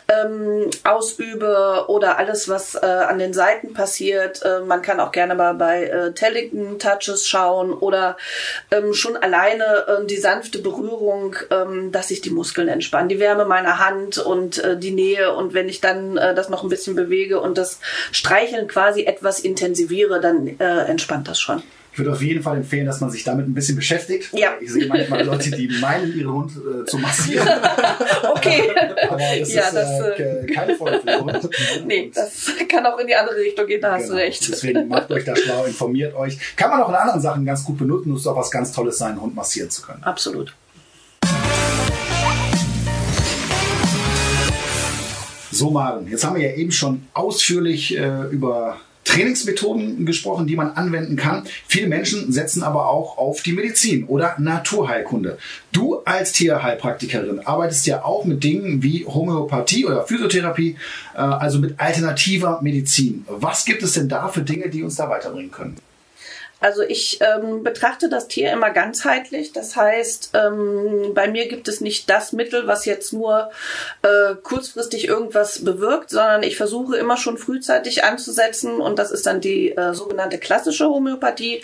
ähm, 0.07 0.70
ausübe 0.85 1.87
oder 1.88 2.18
alles, 2.18 2.48
was 2.48 2.76
äh, 2.76 2.87
an 2.87 3.18
den 3.18 3.35
Seiten 3.35 3.74
passiert. 3.74 4.44
Äh, 4.44 4.61
man 4.61 4.83
kann 4.83 5.00
auch 5.00 5.11
gerne 5.11 5.35
mal 5.35 5.54
bei 5.54 5.83
äh, 5.83 6.12
Tellington 6.12 6.78
Touches 6.78 7.26
schauen 7.26 7.72
oder 7.72 8.16
ähm, 8.70 8.94
schon 8.94 9.16
alleine 9.16 9.64
äh, 9.88 10.07
die 10.07 10.16
sanfte 10.16 10.61
Berührung 10.61 11.08
Bewegung, 11.09 11.37
ähm, 11.51 11.92
dass 11.92 12.09
sich 12.09 12.21
die 12.21 12.31
Muskeln 12.31 12.68
entspannen. 12.68 13.09
Die 13.09 13.18
Wärme 13.18 13.44
meiner 13.44 13.79
Hand 13.79 14.18
und 14.18 14.59
äh, 14.59 14.79
die 14.79 14.90
Nähe 14.90 15.35
und 15.35 15.55
wenn 15.55 15.68
ich 15.68 15.81
dann 15.81 16.16
äh, 16.16 16.35
das 16.35 16.49
noch 16.49 16.62
ein 16.62 16.68
bisschen 16.68 16.94
bewege 16.94 17.40
und 17.40 17.59
das 17.59 17.81
Streicheln 18.12 18.68
quasi 18.68 19.05
etwas 19.05 19.40
intensiviere, 19.40 20.21
dann 20.21 20.47
äh, 20.59 20.85
entspannt 20.85 21.29
das 21.29 21.40
schon. 21.40 21.62
Ich 21.92 21.99
würde 21.99 22.12
auf 22.12 22.23
jeden 22.23 22.44
Fall 22.44 22.59
empfehlen, 22.59 22.87
dass 22.87 23.01
man 23.01 23.11
sich 23.11 23.25
damit 23.25 23.49
ein 23.49 23.55
bisschen 23.55 23.75
beschäftigt. 23.75 24.29
Ja. 24.33 24.51
Ich 24.61 24.73
sehe 24.73 24.87
manchmal 24.87 25.25
Leute, 25.25 25.51
die 25.51 25.66
meinen, 25.81 26.16
ihren 26.16 26.33
Hund 26.33 26.53
äh, 26.53 26.85
zu 26.85 26.97
massieren. 26.97 27.49
okay. 28.37 28.71
Aber 29.09 29.16
das 29.16 29.53
ja, 29.53 29.62
ist 29.62 29.75
das, 29.75 30.01
äh, 30.01 30.23
äh 30.23 30.47
keine 30.47 30.77
Folge 30.77 31.01
für 31.01 31.21
Hund. 31.21 31.51
Nee, 31.87 32.12
das 32.14 32.53
kann 32.68 32.87
auch 32.87 33.01
in 33.01 33.09
die 33.09 33.16
andere 33.16 33.38
Richtung 33.38 33.66
gehen, 33.66 33.81
da 33.81 33.88
genau. 33.88 33.99
hast 33.99 34.11
du 34.11 34.12
genau. 34.12 34.25
recht. 34.25 34.49
Deswegen 34.49 34.87
macht 34.87 35.11
euch 35.11 35.25
da 35.25 35.35
schlau, 35.35 35.64
informiert 35.64 36.14
euch. 36.14 36.38
Kann 36.55 36.71
man 36.71 36.83
auch 36.83 36.88
in 36.88 36.94
anderen 36.94 37.21
Sachen 37.21 37.44
ganz 37.44 37.64
gut 37.64 37.79
benutzen, 37.79 38.11
muss 38.11 38.29
auch 38.29 38.37
was 38.37 38.53
ganz 38.53 38.71
Tolles 38.71 38.97
sein, 38.99 39.12
einen 39.12 39.23
Hund 39.23 39.35
massieren 39.35 39.71
zu 39.71 39.83
können. 39.83 40.05
Absolut. 40.05 40.55
So, 45.59 45.71
Maren, 45.71 46.07
jetzt 46.09 46.25
haben 46.25 46.37
wir 46.37 46.49
ja 46.49 46.57
eben 46.57 46.71
schon 46.71 47.03
ausführlich 47.14 47.99
äh, 47.99 48.29
über 48.31 48.77
Trainingsmethoden 49.03 50.07
gesprochen, 50.07 50.47
die 50.47 50.55
man 50.55 50.71
anwenden 50.71 51.16
kann. 51.16 51.49
Viele 51.66 51.88
Menschen 51.88 52.31
setzen 52.31 52.62
aber 52.62 52.88
auch 52.88 53.18
auf 53.18 53.42
die 53.42 53.55
Medizin 53.55 54.05
oder 54.05 54.37
Naturheilkunde. 54.38 55.37
Du 55.73 55.97
als 56.05 56.31
Tierheilpraktikerin 56.31 57.40
arbeitest 57.40 57.88
ja 57.88 58.05
auch 58.05 58.25
mit 58.25 58.44
Dingen 58.44 58.85
wie 58.85 59.05
Homöopathie 59.05 59.85
oder 59.85 60.07
Physiotherapie, 60.07 60.77
äh, 61.16 61.18
also 61.18 61.59
mit 61.59 61.81
alternativer 61.81 62.61
Medizin. 62.62 63.25
Was 63.27 63.64
gibt 63.64 63.83
es 63.83 63.94
denn 63.94 64.09
da 64.09 64.29
für 64.29 64.42
Dinge, 64.42 64.68
die 64.68 64.85
uns 64.85 64.94
da 64.94 65.11
weiterbringen 65.11 65.51
können? 65.51 65.75
Also 66.61 66.83
ich 66.83 67.21
ähm, 67.21 67.62
betrachte 67.62 68.09
das 68.09 68.27
Tier 68.27 68.53
immer 68.53 68.71
ganzheitlich. 68.71 69.53
Das 69.53 69.77
heißt, 69.77 70.31
ähm, 70.35 71.12
bei 71.14 71.29
mir 71.29 71.47
gibt 71.47 71.68
es 71.68 71.81
nicht 71.81 72.11
das 72.11 72.33
Mittel, 72.33 72.66
was 72.66 72.85
jetzt 72.85 73.12
nur 73.12 73.51
äh, 74.03 74.35
kurzfristig 74.42 75.07
irgendwas 75.07 75.64
bewirkt, 75.64 76.11
sondern 76.11 76.42
ich 76.42 76.57
versuche 76.57 76.97
immer 76.97 77.16
schon 77.16 77.38
frühzeitig 77.38 78.03
anzusetzen 78.03 78.81
und 78.81 78.99
das 78.99 79.12
ist 79.12 79.27
dann 79.27 79.40
die 79.40 79.71
äh, 79.71 79.94
sogenannte 79.94 80.38
klassische 80.38 80.88
Homöopathie. 80.88 81.62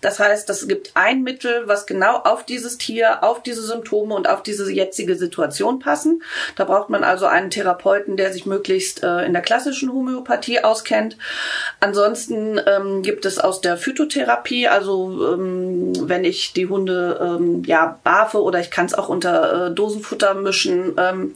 Das 0.00 0.20
heißt, 0.20 0.48
es 0.50 0.68
gibt 0.68 0.92
ein 0.94 1.22
Mittel, 1.22 1.66
was 1.66 1.86
genau 1.86 2.16
auf 2.18 2.44
dieses 2.44 2.78
Tier, 2.78 3.24
auf 3.24 3.42
diese 3.42 3.62
Symptome 3.62 4.14
und 4.14 4.28
auf 4.28 4.44
diese 4.44 4.70
jetzige 4.70 5.16
Situation 5.16 5.80
passen. 5.80 6.22
Da 6.54 6.64
braucht 6.64 6.88
man 6.88 7.02
also 7.02 7.26
einen 7.26 7.50
Therapeuten, 7.50 8.16
der 8.16 8.32
sich 8.32 8.46
möglichst 8.46 9.02
äh, 9.02 9.24
in 9.24 9.32
der 9.32 9.42
klassischen 9.42 9.92
Homöopathie 9.92 10.62
auskennt. 10.62 11.16
Ansonsten 11.80 12.60
ähm, 12.64 13.02
gibt 13.02 13.24
es 13.24 13.38
aus 13.38 13.60
der 13.60 13.76
Phytotherapie 13.76 14.35
Therapie, 14.36 14.68
also 14.68 15.34
ähm, 15.34 15.92
wenn 16.08 16.24
ich 16.24 16.52
die 16.52 16.66
Hunde 16.66 17.18
ähm, 17.20 17.62
ja 17.64 17.98
barfe 18.04 18.42
oder 18.42 18.60
ich 18.60 18.70
kann 18.70 18.86
es 18.86 18.94
auch 18.94 19.08
unter 19.08 19.66
äh, 19.66 19.70
Dosenfutter 19.74 20.34
mischen, 20.34 20.94
ähm, 20.98 21.34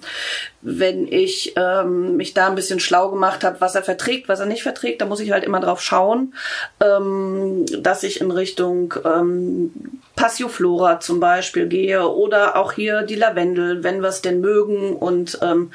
wenn 0.63 1.11
ich 1.11 1.55
ähm, 1.57 2.17
mich 2.17 2.35
da 2.35 2.49
ein 2.49 2.55
bisschen 2.55 2.81
schlau 2.81 3.11
gemacht 3.11 3.45
habe, 3.45 3.61
was 3.61 3.75
er 3.75 3.83
verträgt, 3.83 4.29
was 4.29 4.41
er 4.41 4.47
nicht 4.47 4.63
verträgt, 4.63 5.01
da 5.01 5.07
muss 5.07 5.21
ich 5.21 5.33
halt 5.33 5.45
immer 5.45 5.61
drauf 5.61 5.81
schauen, 5.81 6.35
ähm, 6.81 7.65
dass 7.79 8.03
ich 8.03 8.21
in 8.21 8.31
Richtung 8.31 8.95
ähm, 9.05 9.73
Passiflora 10.17 11.01
zum 11.01 11.19
Beispiel 11.19 11.67
gehe 11.67 12.07
oder 12.07 12.57
auch 12.57 12.73
hier 12.73 13.03
die 13.03 13.15
Lavendel, 13.15 13.83
wenn 13.83 14.03
wir 14.03 14.11
es 14.11 14.21
denn 14.21 14.41
mögen 14.41 14.95
und 14.95 15.39
ähm, 15.43 15.71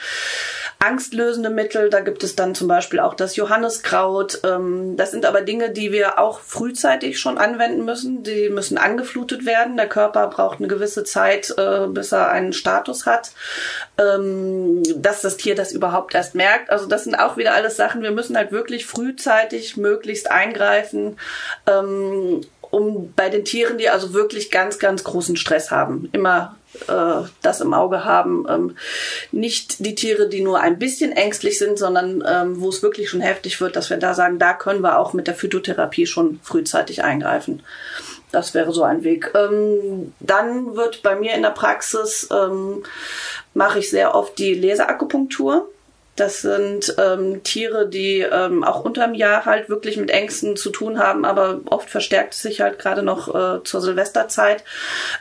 angstlösende 0.86 1.50
Mittel. 1.50 1.90
Da 1.90 2.00
gibt 2.02 2.24
es 2.24 2.36
dann 2.36 2.56
zum 2.56 2.68
Beispiel 2.68 3.00
auch 3.00 3.16
das 3.16 3.36
Johanniskraut. 3.36 4.42
Ähm, 4.44 4.96
das 4.98 5.12
sind 5.12 5.26
aber 5.26 5.42
Dinge, 5.42 5.72
die 5.72 5.92
wir 5.92 6.20
auch 6.20 6.40
frühzeitig 6.40 7.20
schon 7.20 7.38
anwenden 7.38 7.84
müssen. 7.84 8.24
Die 8.24 8.50
müssen 8.50 8.78
angeflutet 8.78 9.46
werden. 9.46 9.78
Der 9.78 9.90
Körper 9.90 10.28
braucht 10.28 10.60
eine 10.60 10.68
gewisse 10.68 11.04
Zeit, 11.04 11.54
äh, 11.58 11.88
bis 11.88 12.12
er 12.12 12.30
einen 12.30 12.54
Status 12.54 13.06
hat, 13.06 13.32
ähm, 13.98 14.84
dass 14.96 15.22
das 15.22 15.38
Tier 15.38 15.56
das 15.56 15.72
überhaupt 15.72 16.14
erst 16.14 16.36
merkt. 16.36 16.70
Also 16.70 16.86
das 16.86 17.04
sind 17.04 17.16
auch 17.16 17.38
wieder 17.38 17.54
alles 17.54 17.76
Sachen. 17.76 18.04
Wir 18.04 18.12
müssen 18.12 18.38
halt 18.38 18.52
wirklich 18.52 18.86
frühzeitig 18.86 19.78
möglichst 19.78 20.30
eingreifen. 20.30 21.18
Ähm, 21.68 22.42
um 22.72 23.14
bei 23.16 23.30
den 23.30 23.46
Tieren, 23.46 23.78
die 23.78 23.90
also 23.90 24.14
wirklich 24.14 24.52
ganz, 24.52 24.80
ganz 24.80 25.04
großen 25.04 25.38
Stress 25.38 25.72
haben, 25.72 26.10
immer 26.12 26.58
äh, 26.88 27.28
das 27.42 27.62
im 27.62 27.74
Auge 27.74 28.06
haben. 28.06 28.46
Ähm, 28.50 28.78
nicht 29.32 29.86
die 29.86 29.96
Tiere, 29.96 30.28
die 30.30 30.42
nur 30.42 30.60
ein 30.60 30.80
bisschen 30.80 31.12
ängstlich 31.12 31.58
sind, 31.58 31.78
sondern 31.78 32.24
ähm, 32.28 32.62
wo 32.62 32.70
es 32.70 32.84
wirklich 32.84 33.10
schon 33.10 33.22
heftig 33.22 33.60
wird, 33.62 33.76
dass 33.76 33.90
wir 33.90 33.98
da 33.98 34.14
sagen, 34.14 34.40
da 34.40 34.54
können 34.54 34.82
wir 34.82 35.00
auch 35.00 35.14
mit 35.14 35.28
der 35.28 35.36
Phytotherapie 35.36 36.06
schon 36.06 36.40
frühzeitig 36.44 37.04
eingreifen. 37.04 37.64
Das 38.32 38.54
wäre 38.54 38.74
so 38.74 38.84
ein 38.84 39.04
Weg. 39.04 39.32
Ähm, 39.34 40.14
dann 40.20 40.76
wird 40.76 41.04
bei 41.04 41.16
mir 41.16 41.34
in 41.36 41.42
der 41.42 41.52
Praxis, 41.52 42.28
ähm, 42.32 42.84
mache 43.54 43.80
ich 43.80 43.90
sehr 43.90 44.14
oft 44.16 44.38
die 44.38 44.54
Laserakupunktur. 44.54 45.70
Das 46.16 46.42
sind 46.42 46.96
ähm, 46.98 47.44
Tiere, 47.44 47.90
die 47.90 48.20
ähm, 48.20 48.64
auch 48.64 48.86
unterm 48.86 49.14
Jahr 49.14 49.46
halt 49.46 49.68
wirklich 49.68 49.98
mit 49.98 50.10
Ängsten 50.10 50.56
zu 50.56 50.70
tun 50.70 50.98
haben, 50.98 51.26
aber 51.26 51.60
oft 51.66 51.90
verstärkt 51.90 52.34
es 52.34 52.42
sich 52.42 52.62
halt 52.62 52.80
gerade 52.80 53.04
noch 53.04 53.28
äh, 53.36 53.64
zur 53.64 53.82
Silvesterzeit. 53.82 54.64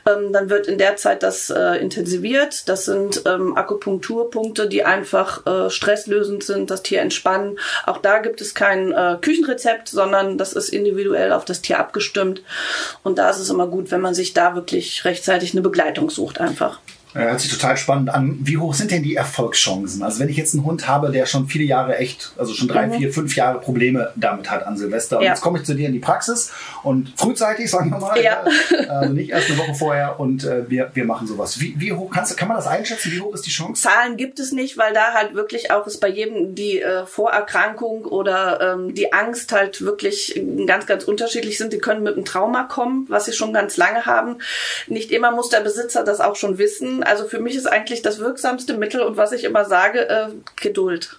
Ähm, 0.07 0.33
dann 0.33 0.51
wird 0.51 0.69
in 0.69 0.79
der 0.79 0.95
Zeit 0.97 1.25
das 1.25 1.51
äh, 1.51 1.79
intensiviert. 1.79 2.69
Das 2.69 2.85
sind 2.85 3.23
ähm, 3.27 3.57
Akupunkturpunkte, 3.57 4.69
die 4.69 4.85
einfach 4.85 5.45
äh, 5.47 5.69
stresslösend 5.69 6.45
sind, 6.45 6.71
das 6.71 6.83
Tier 6.83 7.01
entspannen. 7.01 7.59
Auch 7.87 7.99
da 7.99 8.21
gibt 8.21 8.41
es 8.41 8.55
kein 8.55 8.93
äh, 8.93 9.19
Küchenrezept, 9.21 9.89
sondern 9.89 10.39
das 10.39 10.53
ist 10.53 10.69
individuell 10.69 11.33
auf 11.33 11.45
das 11.45 11.61
Tier 11.61 11.81
abgestimmt. 11.81 12.43
Und 13.03 13.19
da 13.19 13.31
ist 13.31 13.41
es 13.41 13.51
immer 13.51 13.67
gut, 13.67 13.91
wenn 13.91 14.01
man 14.01 14.15
sich 14.15 14.33
da 14.33 14.55
wirklich 14.55 15.05
rechtzeitig 15.05 15.55
eine 15.55 15.63
Begleitung 15.63 16.09
sucht 16.09 16.41
einfach. 16.41 16.79
Äh, 17.15 17.27
hört 17.27 17.41
sich 17.41 17.53
total 17.53 17.77
spannend 17.77 18.11
an. 18.11 18.39
Wie 18.41 18.59
hoch 18.59 18.75
sind 18.75 18.91
denn 18.91 19.05
die 19.05 19.15
Erfolgschancen? 19.15 20.03
Also 20.03 20.19
wenn 20.19 20.29
ich 20.29 20.37
jetzt 20.37 20.55
einen 20.55 20.65
Hund 20.65 20.89
habe, 20.89 21.13
der 21.13 21.27
schon 21.27 21.47
viele 21.47 21.65
Jahre 21.65 21.97
echt, 21.97 22.33
also 22.37 22.55
schon 22.55 22.67
drei, 22.67 22.89
mhm. 22.89 22.95
vier, 22.95 23.13
fünf 23.13 23.37
Jahre 23.37 23.61
Probleme 23.61 24.13
damit 24.17 24.51
hat 24.51 24.67
an 24.67 24.77
Silvester. 24.77 25.19
Und 25.19 25.25
ja. 25.25 25.31
jetzt 25.31 25.41
komme 25.41 25.59
ich 25.59 25.65
zu 25.65 25.75
dir 25.75 25.87
in 25.87 25.93
die 25.93 26.01
Praxis 26.01 26.51
und 26.83 27.13
frühzeitig, 27.17 27.71
sagen 27.71 27.91
wir 27.91 27.99
mal, 27.99 28.21
ja. 28.21 28.45
also 28.89 29.13
nicht 29.13 29.31
erst 29.31 29.49
eine 29.49 29.59
Woche 29.59 29.75
vorher 29.75 30.19
und 30.19 30.43
äh, 30.45 30.69
wir, 30.69 30.91
wir 30.95 31.05
machen 31.05 31.29
sowas. 31.29 31.61
Wie, 31.61 31.75
wie 31.79 31.93
hoch 31.93 32.11
kannst 32.11 32.33
du, 32.33 32.37
kann 32.37 32.49
man 32.49 32.57
das 32.57 32.67
einschätzen? 32.67 33.13
Wie 33.13 33.21
hoch 33.21 33.33
ist 33.33 33.47
die 33.47 33.51
Chance? 33.51 33.83
Zahlen 33.83 34.17
gibt 34.17 34.41
es 34.41 34.51
nicht, 34.51 34.77
weil 34.77 34.93
da 34.93 35.13
halt 35.15 35.35
wirklich 35.35 35.71
auch 35.71 35.87
ist 35.87 36.01
bei 36.01 36.09
jedem 36.09 36.57
die 36.57 36.81
äh, 36.81 37.07
Vorerkrankung 37.07 38.07
oder 38.07 38.75
ähm, 38.75 38.95
die 38.95 39.13
Angst 39.13 39.53
halt 39.53 39.83
wirklich 39.83 40.43
ganz, 40.67 40.87
ganz 40.87 41.05
unterschiedlich 41.05 41.59
sind. 41.59 41.73
Die 41.73 41.79
können 41.79 42.03
mit 42.03 42.15
einem 42.15 42.25
Trauma 42.25 42.65
kommen, 42.65 43.07
was 43.09 43.27
sie 43.27 43.33
schon 43.33 43.53
ganz 43.53 43.77
lange 43.77 44.05
haben. 44.05 44.39
Nicht 44.89 45.13
immer 45.13 45.31
muss 45.31 45.49
der 45.49 45.61
Besitzer 45.61 46.03
das 46.03 46.21
auch 46.21 46.35
schon 46.35 46.59
wissen 46.59 47.04
also 47.05 47.27
für 47.27 47.41
mich 47.41 47.57
ist 47.57 47.67
eigentlich 47.67 48.03
das 48.03 48.19
wirksamste 48.19 48.75
Mittel 48.75 49.01
und 49.01 49.17
was 49.17 49.33
ich 49.33 49.45
immer 49.45 49.65
sage, 49.65 50.09
äh, 50.09 50.29
Geduld. 50.57 51.19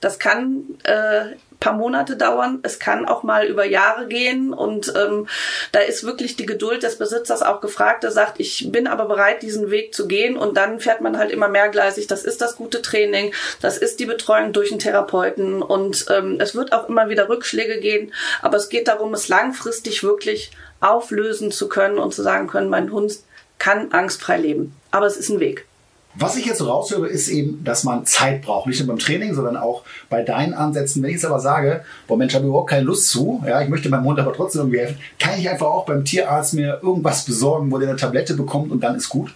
Das 0.00 0.18
kann 0.18 0.64
äh, 0.84 1.36
paar 1.62 1.72
Monate 1.74 2.16
dauern. 2.16 2.58
Es 2.64 2.80
kann 2.80 3.06
auch 3.06 3.22
mal 3.22 3.46
über 3.46 3.64
Jahre 3.64 4.08
gehen 4.08 4.52
und 4.52 4.92
ähm, 4.96 5.28
da 5.70 5.78
ist 5.78 6.02
wirklich 6.02 6.34
die 6.34 6.44
Geduld 6.44 6.82
des 6.82 6.98
Besitzers 6.98 7.42
auch 7.42 7.60
gefragt. 7.60 8.02
Er 8.02 8.10
sagt, 8.10 8.40
ich 8.40 8.72
bin 8.72 8.88
aber 8.88 9.06
bereit, 9.06 9.42
diesen 9.42 9.70
Weg 9.70 9.94
zu 9.94 10.08
gehen 10.08 10.36
und 10.36 10.56
dann 10.56 10.80
fährt 10.80 11.00
man 11.00 11.16
halt 11.16 11.30
immer 11.30 11.46
mehrgleisig. 11.46 12.08
Das 12.08 12.24
ist 12.24 12.40
das 12.40 12.56
gute 12.56 12.82
Training, 12.82 13.32
das 13.60 13.78
ist 13.78 14.00
die 14.00 14.06
Betreuung 14.06 14.52
durch 14.52 14.72
einen 14.72 14.80
Therapeuten 14.80 15.62
und 15.62 16.06
ähm, 16.10 16.38
es 16.40 16.56
wird 16.56 16.72
auch 16.72 16.88
immer 16.88 17.08
wieder 17.08 17.28
Rückschläge 17.28 17.78
gehen, 17.78 18.12
aber 18.42 18.56
es 18.56 18.68
geht 18.68 18.88
darum, 18.88 19.14
es 19.14 19.28
langfristig 19.28 20.02
wirklich 20.02 20.50
auflösen 20.80 21.52
zu 21.52 21.68
können 21.68 21.98
und 21.98 22.12
zu 22.12 22.22
sagen 22.22 22.48
können, 22.48 22.70
mein 22.70 22.90
Hund 22.90 23.20
kann 23.58 23.92
angstfrei 23.92 24.38
leben. 24.38 24.74
Aber 24.92 25.06
es 25.06 25.16
ist 25.16 25.30
ein 25.30 25.40
Weg. 25.40 25.66
Was 26.14 26.36
ich 26.36 26.44
jetzt 26.44 26.58
so 26.58 26.68
raushöre, 26.68 27.08
ist 27.08 27.28
eben, 27.28 27.64
dass 27.64 27.84
man 27.84 28.04
Zeit 28.04 28.42
braucht. 28.42 28.66
Nicht 28.66 28.80
nur 28.80 28.88
beim 28.88 28.98
Training, 28.98 29.34
sondern 29.34 29.56
auch 29.56 29.82
bei 30.10 30.22
deinen 30.22 30.52
Ansätzen. 30.52 31.02
Wenn 31.02 31.08
ich 31.08 31.16
jetzt 31.16 31.24
aber 31.24 31.40
sage, 31.40 31.84
boah 32.06 32.18
Mensch, 32.18 32.34
habe 32.34 32.46
überhaupt 32.46 32.68
keine 32.68 32.84
Lust 32.84 33.08
zu, 33.08 33.42
ja, 33.46 33.62
ich 33.62 33.70
möchte 33.70 33.88
meinem 33.88 34.04
Hund 34.04 34.20
aber 34.20 34.34
trotzdem 34.34 34.60
irgendwie 34.60 34.80
helfen, 34.80 34.98
kann 35.18 35.38
ich 35.38 35.48
einfach 35.48 35.66
auch 35.66 35.86
beim 35.86 36.04
Tierarzt 36.04 36.52
mir 36.52 36.80
irgendwas 36.82 37.24
besorgen, 37.24 37.72
wo 37.72 37.78
der 37.78 37.88
eine 37.88 37.96
Tablette 37.96 38.34
bekommt 38.34 38.70
und 38.70 38.84
dann 38.84 38.94
ist 38.96 39.08
gut? 39.08 39.34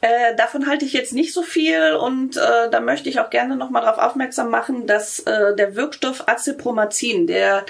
Äh, 0.00 0.34
davon 0.36 0.66
halte 0.66 0.84
ich 0.84 0.92
jetzt 0.92 1.12
nicht 1.12 1.32
so 1.32 1.42
viel 1.42 1.94
und 1.94 2.36
äh, 2.36 2.70
da 2.70 2.80
möchte 2.80 3.08
ich 3.08 3.20
auch 3.20 3.30
gerne 3.30 3.56
nochmal 3.56 3.82
darauf 3.82 3.98
aufmerksam 3.98 4.50
machen, 4.50 4.86
dass 4.86 5.20
äh, 5.20 5.54
der 5.56 5.76
Wirkstoff 5.76 6.28
Acepromazin, 6.28 7.26
der 7.26 7.64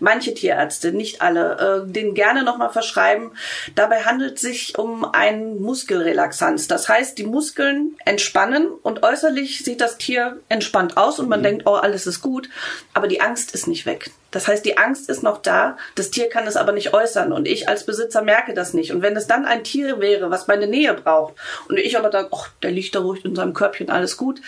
manche 0.00 0.34
Tierärzte, 0.34 0.92
nicht 0.92 1.22
alle, 1.22 1.84
äh, 1.86 1.92
den 1.92 2.14
gerne 2.14 2.42
nochmal 2.42 2.70
verschreiben, 2.70 3.32
dabei 3.74 4.02
handelt 4.04 4.36
es 4.36 4.42
sich 4.42 4.78
um 4.78 5.04
ein 5.04 5.60
Muskelrelaxanz. 5.60 6.68
Das 6.68 6.88
heißt, 6.88 7.18
die 7.18 7.24
Muskeln 7.24 7.96
entspannen 8.04 8.68
und 8.68 9.02
äußerlich 9.02 9.64
sieht 9.64 9.80
das 9.80 9.98
Tier 9.98 10.40
entspannt 10.48 10.96
aus 10.96 11.18
und 11.18 11.28
man 11.28 11.40
mhm. 11.40 11.44
denkt, 11.44 11.66
oh, 11.66 11.74
alles 11.74 12.06
ist 12.06 12.22
gut, 12.22 12.48
aber 12.94 13.08
die 13.08 13.20
Angst 13.20 13.54
ist 13.54 13.66
nicht 13.66 13.86
weg. 13.86 14.10
Das 14.36 14.48
heißt, 14.48 14.66
die 14.66 14.76
Angst 14.76 15.08
ist 15.08 15.22
noch 15.22 15.38
da, 15.38 15.78
das 15.94 16.10
Tier 16.10 16.28
kann 16.28 16.46
es 16.46 16.56
aber 16.56 16.72
nicht 16.72 16.92
äußern 16.92 17.32
und 17.32 17.48
ich 17.48 17.70
als 17.70 17.86
Besitzer 17.86 18.20
merke 18.20 18.52
das 18.52 18.74
nicht. 18.74 18.92
Und 18.92 19.00
wenn 19.00 19.16
es 19.16 19.26
dann 19.26 19.46
ein 19.46 19.64
Tier 19.64 19.98
wäre, 19.98 20.30
was 20.30 20.46
meine 20.46 20.66
Nähe 20.66 20.92
braucht 20.92 21.32
und 21.70 21.78
ich 21.78 21.96
aber 21.96 22.10
dann, 22.10 22.26
ach, 22.30 22.50
der 22.62 22.70
liegt 22.70 22.94
da 22.94 23.00
ruhig 23.00 23.24
in 23.24 23.34
seinem 23.34 23.54
Körbchen, 23.54 23.88
alles 23.88 24.18
gut, 24.18 24.42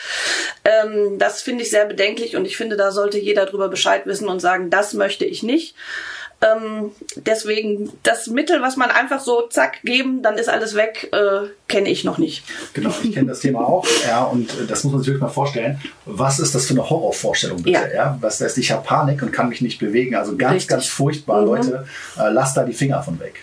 ähm, 0.67 1.19
das 1.19 1.41
finde 1.41 1.63
ich 1.63 1.71
sehr 1.71 1.87
bedenklich 1.87 2.37
und 2.37 2.45
ich 2.45 2.59
finde, 2.59 2.77
da 2.77 2.93
sollte 2.93 3.17
jeder 3.17 3.47
drüber 3.47 3.71
Bescheid 3.71 4.05
wissen 4.05 4.29
und 4.29 4.41
sagen, 4.41 4.69
das 4.69 4.93
möchte 4.93 5.25
ich 5.25 5.43
nicht. 5.43 5.75
Ähm, 6.41 6.93
deswegen 7.17 7.91
das 8.05 8.29
Mittel, 8.29 8.63
was 8.63 8.77
man 8.77 8.91
einfach 8.91 9.21
so 9.21 9.49
zack 9.49 9.83
geben, 9.83 10.23
dann 10.23 10.39
ist 10.39 10.49
alles 10.49 10.77
weg, 10.77 11.09
äh, 11.13 11.49
kenne 11.67 11.89
ich 11.89 12.05
noch 12.05 12.19
nicht. 12.19 12.45
Genau, 12.75 12.95
ich 13.03 13.13
kenne 13.13 13.29
das 13.29 13.41
Thema 13.41 13.67
auch. 13.67 13.85
Ja, 14.07 14.23
und 14.25 14.49
äh, 14.51 14.67
das 14.69 14.85
muss 14.85 14.93
man 14.93 15.03
sich 15.03 15.09
wirklich 15.09 15.23
mal 15.23 15.29
vorstellen. 15.29 15.81
Was 16.05 16.39
ist 16.39 16.55
das 16.55 16.67
für 16.67 16.75
eine 16.75 16.89
Horrorvorstellung 16.89 17.63
bitte? 17.63 17.71
Ja. 17.71 17.89
ja? 17.93 18.19
Was 18.21 18.41
heißt, 18.41 18.57
ich 18.59 18.71
habe 18.71 18.85
Panik 18.85 19.21
und 19.23 19.33
kann 19.33 19.49
mich 19.49 19.63
nicht 19.63 19.81
bewegen. 19.81 20.15
Also 20.15 20.37
ganz, 20.37 20.55
Richtig. 20.55 20.69
ganz 20.69 20.87
furchtbar, 20.87 21.41
mhm. 21.41 21.47
Leute. 21.47 21.87
Äh, 22.17 22.31
lasst 22.31 22.57
da 22.57 22.65
die 22.65 22.73
Finger 22.73 23.03
von 23.03 23.19
weg. 23.19 23.43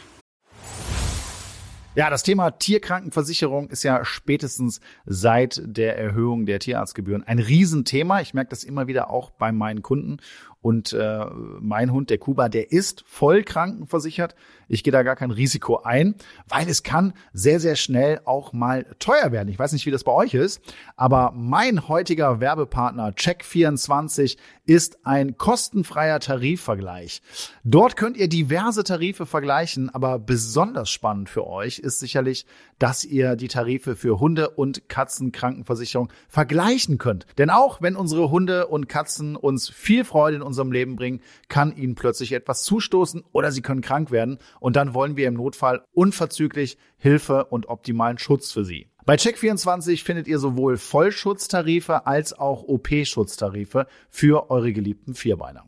Ja, 1.98 2.10
das 2.10 2.24
Thema 2.24 2.52
Tierkrankenversicherung 2.52 3.70
ist 3.70 3.84
ja 3.84 4.04
spätestens 4.04 4.82
seit 5.06 5.62
der 5.64 5.98
Erhöhung 5.98 6.46
der 6.46 6.60
Tierarztgebühren 6.60 7.24
ein 7.24 7.40
Riesenthema. 7.40 8.20
Ich 8.20 8.34
merke 8.34 8.50
das 8.50 8.66
immer 8.66 8.88
wieder 8.88 9.10
auch 9.10 9.32
bei 9.32 9.54
meinen 9.54 9.82
Kunden. 9.82 10.18
Und 10.66 10.94
äh, 10.94 11.26
mein 11.60 11.92
Hund, 11.92 12.10
der 12.10 12.18
Kuba, 12.18 12.50
der 12.50 12.72
ist 12.72 13.04
voll 13.06 13.44
krankenversichert. 13.44 14.34
Ich 14.68 14.84
gehe 14.84 14.92
da 14.92 15.04
gar 15.04 15.16
kein 15.16 15.30
Risiko 15.30 15.84
ein, 15.84 16.16
weil 16.48 16.68
es 16.68 16.82
kann 16.82 17.14
sehr, 17.34 17.60
sehr 17.60 17.76
schnell 17.76 18.20
auch 18.26 18.52
mal 18.52 18.88
teuer 18.98 19.32
werden. 19.32 19.50
Ich 19.50 19.60
weiß 19.60 19.74
nicht, 19.74 19.86
wie 19.86 19.92
das 19.92 20.04
bei 20.04 20.12
euch 20.12 20.34
ist, 20.34 20.62
aber 20.96 21.34
mein 21.36 21.88
heutiger 21.88 22.40
Werbepartner 22.40 23.10
Check24 23.12 24.38
ist 24.66 25.06
ein 25.06 25.38
kostenfreier 25.38 26.20
Tarifvergleich. 26.20 27.22
Dort 27.64 27.96
könnt 27.96 28.18
ihr 28.18 28.28
diverse 28.28 28.84
Tarife 28.84 29.28
vergleichen, 29.28 29.94
aber 29.94 30.18
besonders 30.18 30.90
spannend 30.90 31.30
für 31.30 31.46
euch 31.46 31.78
ist 31.86 32.00
sicherlich, 32.00 32.46
dass 32.80 33.06
ihr 33.06 33.36
die 33.36 33.48
Tarife 33.48 33.96
für 33.96 34.20
Hunde- 34.20 34.50
und 34.50 34.90
Katzenkrankenversicherung 34.90 36.12
vergleichen 36.28 36.98
könnt. 36.98 37.26
Denn 37.38 37.50
auch 37.50 37.82
wenn 37.82 37.96
unsere 37.96 38.30
Hunde 38.32 38.68
und 38.68 38.90
Katzen 38.90 39.36
uns 39.36 39.70
viel 39.70 40.04
Freude 40.04 40.38
in 40.38 40.42
unserem 40.42 40.72
Leben 40.72 40.96
bringen, 40.96 41.22
kann 41.48 41.76
ihnen 41.76 41.96
plötzlich 41.96 42.34
etwas 42.34 42.64
zustoßen 42.64 43.24
oder 43.32 43.52
sie 43.52 43.62
können 43.62 43.82
krank 43.82 44.12
werden 44.12 44.40
und 44.60 44.76
dann 44.76 44.94
wollen 44.94 45.16
wir 45.16 45.28
im 45.28 45.36
Notfall 45.36 45.86
unverzüglich 45.94 46.78
Hilfe 46.98 47.46
und 47.46 47.70
optimalen 47.70 48.18
Schutz 48.18 48.52
für 48.52 48.66
sie. 48.66 48.90
Bei 49.06 49.16
Check24 49.16 50.04
findet 50.04 50.28
ihr 50.28 50.40
sowohl 50.40 50.78
Vollschutztarife 50.78 52.08
als 52.08 52.34
auch 52.34 52.64
OP-Schutztarife 52.64 53.86
für 54.10 54.50
eure 54.50 54.74
geliebten 54.74 55.14
Vierbeiner. 55.14 55.68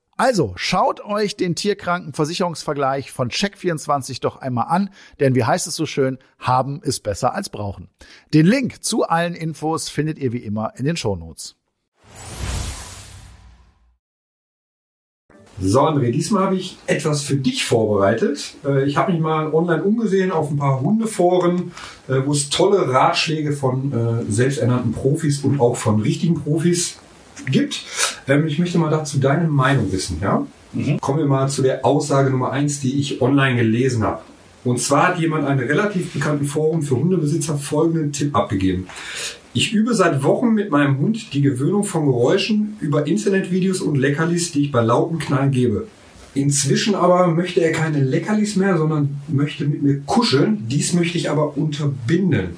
Also 0.21 0.53
schaut 0.55 1.03
euch 1.03 1.35
den 1.35 1.55
Tierkrankenversicherungsvergleich 1.55 3.11
von 3.11 3.31
Check24 3.31 4.21
doch 4.21 4.35
einmal 4.37 4.67
an, 4.67 4.91
denn 5.19 5.33
wie 5.33 5.45
heißt 5.45 5.65
es 5.65 5.73
so 5.73 5.87
schön, 5.87 6.19
haben 6.37 6.79
ist 6.83 6.99
besser 6.99 7.33
als 7.33 7.49
brauchen. 7.49 7.89
Den 8.31 8.45
Link 8.45 8.83
zu 8.83 9.01
allen 9.01 9.33
Infos 9.33 9.89
findet 9.89 10.19
ihr 10.19 10.31
wie 10.31 10.43
immer 10.43 10.73
in 10.77 10.85
den 10.85 10.95
Shownotes. 10.95 11.55
So, 15.59 15.81
André, 15.81 16.11
diesmal 16.11 16.43
habe 16.43 16.55
ich 16.55 16.77
etwas 16.85 17.23
für 17.23 17.37
dich 17.37 17.65
vorbereitet. 17.65 18.53
Äh, 18.63 18.85
ich 18.85 18.97
habe 18.97 19.13
mich 19.13 19.21
mal 19.21 19.51
online 19.51 19.81
umgesehen 19.81 20.31
auf 20.31 20.51
ein 20.51 20.57
paar 20.57 20.81
Hundeforen, 20.81 21.71
äh, 22.07 22.21
wo 22.23 22.33
es 22.33 22.51
tolle 22.51 22.93
Ratschläge 22.93 23.53
von 23.53 23.91
äh, 23.91 24.31
selbsternannten 24.31 24.91
Profis 24.91 25.43
und 25.43 25.59
auch 25.59 25.77
von 25.77 25.99
richtigen 25.99 26.35
Profis 26.35 26.99
gibt. 27.45 27.83
Ähm, 28.27 28.47
ich 28.47 28.59
möchte 28.59 28.77
mal 28.77 28.89
dazu 28.89 29.19
deine 29.19 29.47
Meinung 29.47 29.91
wissen. 29.91 30.19
Ja? 30.21 30.45
Mhm. 30.73 30.99
Kommen 30.99 31.19
wir 31.19 31.25
mal 31.25 31.49
zu 31.49 31.61
der 31.61 31.85
Aussage 31.85 32.29
Nummer 32.29 32.51
eins, 32.51 32.79
die 32.79 32.99
ich 32.99 33.21
online 33.21 33.57
gelesen 33.57 34.03
habe. 34.03 34.21
Und 34.63 34.79
zwar 34.79 35.09
hat 35.09 35.19
jemand 35.19 35.45
einem 35.45 35.67
relativ 35.67 36.13
bekannten 36.13 36.45
Forum 36.45 36.83
für 36.83 36.95
Hundebesitzer 36.95 37.57
folgenden 37.57 38.11
Tipp 38.11 38.35
abgegeben. 38.35 38.87
Ich 39.53 39.73
übe 39.73 39.93
seit 39.95 40.23
Wochen 40.23 40.53
mit 40.53 40.69
meinem 40.69 40.97
Hund 40.99 41.33
die 41.33 41.41
Gewöhnung 41.41 41.83
von 41.83 42.05
Geräuschen 42.05 42.77
über 42.79 43.05
Internetvideos 43.07 43.81
und 43.81 43.97
Leckerlis, 43.97 44.51
die 44.51 44.61
ich 44.61 44.71
bei 44.71 44.81
lauten 44.81 45.19
Knallen 45.19 45.51
gebe. 45.51 45.87
Inzwischen 46.33 46.95
aber 46.95 47.27
möchte 47.27 47.59
er 47.59 47.73
keine 47.73 48.01
Leckerlis 48.01 48.55
mehr, 48.55 48.77
sondern 48.77 49.19
möchte 49.27 49.65
mit 49.65 49.83
mir 49.83 49.99
kuscheln. 50.05 50.65
Dies 50.69 50.93
möchte 50.93 51.17
ich 51.17 51.29
aber 51.29 51.57
unterbinden. 51.57 52.51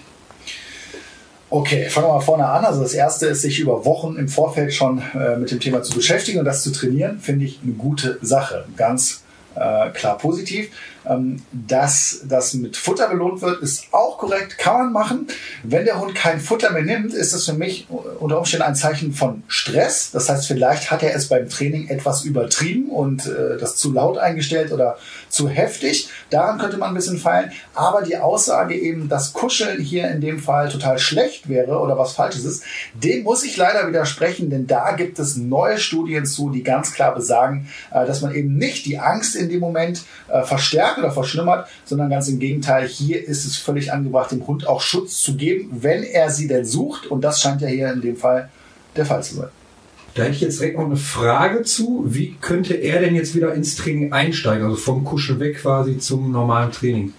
Okay, 1.56 1.88
fangen 1.88 2.08
wir 2.08 2.13
mal 2.13 2.20
vorne 2.20 2.48
an. 2.48 2.66
Also 2.66 2.82
das 2.82 2.96
erste 2.96 3.28
ist, 3.28 3.44
sich 3.44 3.60
über 3.60 3.86
Wochen 3.86 4.16
im 4.16 4.28
Vorfeld 4.28 4.74
schon 4.74 5.04
äh, 5.13 5.36
mit 5.38 5.52
dem 5.52 5.60
Thema 5.60 5.84
zu 5.84 5.94
beschäftigen 5.94 6.39
und 6.39 6.46
das 6.46 6.63
zu 6.63 6.72
trainieren, 6.72 7.20
finde 7.20 7.46
ich 7.46 7.60
eine 7.62 7.74
gute 7.74 8.18
Sache. 8.24 8.66
Ganz 8.76 9.22
äh, 9.54 9.92
klar 9.92 10.18
positiv. 10.18 10.72
Ähm, 11.06 11.42
dass 11.52 12.22
das 12.24 12.54
mit 12.54 12.78
Futter 12.78 13.10
belohnt 13.10 13.42
wird, 13.42 13.62
ist 13.62 13.88
auch 13.92 14.18
korrekt, 14.18 14.58
kann 14.58 14.78
man 14.78 14.94
machen. 14.94 15.28
Wenn 15.63 15.86
der 15.86 16.00
Hund 16.00 16.16
kein 16.16 16.39
Futter 16.39 16.72
mehr 16.72 16.84
nimmt, 16.84 17.13
ist 17.13 17.34
das 17.34 17.46
für 17.46 17.54
mich 17.54 17.88
unter 18.20 18.38
Umständen 18.38 18.66
ein 18.66 18.76
Zeichen 18.76 19.13
von 19.13 19.44
Stress. 19.48 20.12
Das 20.12 20.30
heißt, 20.30 20.48
vielleicht 20.48 20.92
hat 20.92 21.04
er 21.04 21.16
es 21.16 21.28
beim 21.28 21.50
Training 21.50 21.89
etwas 21.89 22.24
übertrieben 22.24 22.89
und 22.89 23.26
äh, 23.26 23.58
das 23.60 23.76
zu 23.76 23.92
laut 23.92 24.18
eingestellt 24.18 24.72
oder 24.72 24.98
zu 25.30 25.50
heftig. 25.50 26.10
Daran 26.30 26.58
könnte 26.58 26.78
man 26.78 26.89
ein 26.89 26.96
bisschen 26.96 27.18
feilen. 27.18 27.52
Aber 27.74 28.02
die 28.02 28.18
Aussage 28.18 28.76
eben, 28.76 29.10
dass 29.10 29.34
Kuscheln 29.34 29.82
hier 29.82 30.10
in 30.10 30.22
dem 30.22 30.39
Fall 30.39 30.70
total 30.70 31.00
schlecht 31.00 31.50
wäre 31.50 31.80
oder 31.80 31.98
was 31.98 32.13
Falsches 32.13 32.46
ist, 32.46 32.63
dem 32.94 33.24
muss 33.24 33.44
ich 33.44 33.58
leider 33.58 33.88
widersprechen, 33.88 34.50
denn 34.50 34.68
da 34.68 34.92
gibt 34.94 35.20
es 35.20 35.36
neue 35.36 35.80
Studien 35.80 36.26
zu, 36.26 36.50
die 36.50 36.63
ganz 36.63 36.94
klar 36.94 37.13
besagen, 37.13 37.68
äh, 37.92 38.06
dass 38.06 38.22
man 38.22 38.34
eben 38.34 38.56
nicht 38.56 38.86
die 38.86 39.00
Angst 39.00 39.36
in 39.36 39.50
dem 39.50 39.60
Moment 39.60 40.04
äh, 40.30 40.44
verstärkt 40.44 40.93
verstärkt 40.94 40.98
oder 41.00 41.12
verschlimmert, 41.12 41.68
sondern 41.86 42.10
ganz 42.10 42.28
im 42.28 42.40
Gegenteil, 42.40 42.88
hier 42.88 43.26
ist 43.28 43.46
es 43.46 43.58
völlig 43.58 43.92
angebracht, 43.92 44.32
dem 44.32 44.46
Hund 44.48 44.68
auch 44.68 44.82
Schutz 44.82 45.22
zu 45.22 45.36
geben, 45.36 45.70
wenn 45.82 46.04
er 46.04 46.30
sie 46.30 46.48
denn 46.48 46.66
sucht. 46.66 47.08
Und 47.08 47.22
das 47.22 47.42
scheint 47.42 47.62
ja 47.62 47.68
hier 47.68 47.92
in 47.92 48.02
dem 48.02 48.16
Fall 48.16 48.50
der 48.96 49.06
Fall 49.06 49.24
zu 49.24 49.36
sein. 49.36 49.50
Da 50.16 50.24
hätte 50.24 50.34
ich 50.36 50.42
jetzt 50.42 50.60
direkt 50.60 50.78
noch 50.78 50.86
eine 50.86 50.96
Frage 50.96 51.64
zu. 51.64 52.04
Wie 52.08 52.36
könnte 52.40 52.76
er 52.76 53.02
denn 53.02 53.16
jetzt 53.16 53.34
wieder 53.34 53.54
ins 53.54 53.76
Training 53.76 54.14
einsteigen? 54.14 54.64
Also 54.64 54.78
vom 54.78 55.04
Kuscheln 55.04 55.40
weg 55.40 55.58
quasi 55.58 55.98
zum 55.98 56.32
normalen 56.32 56.72
Training? 56.72 57.14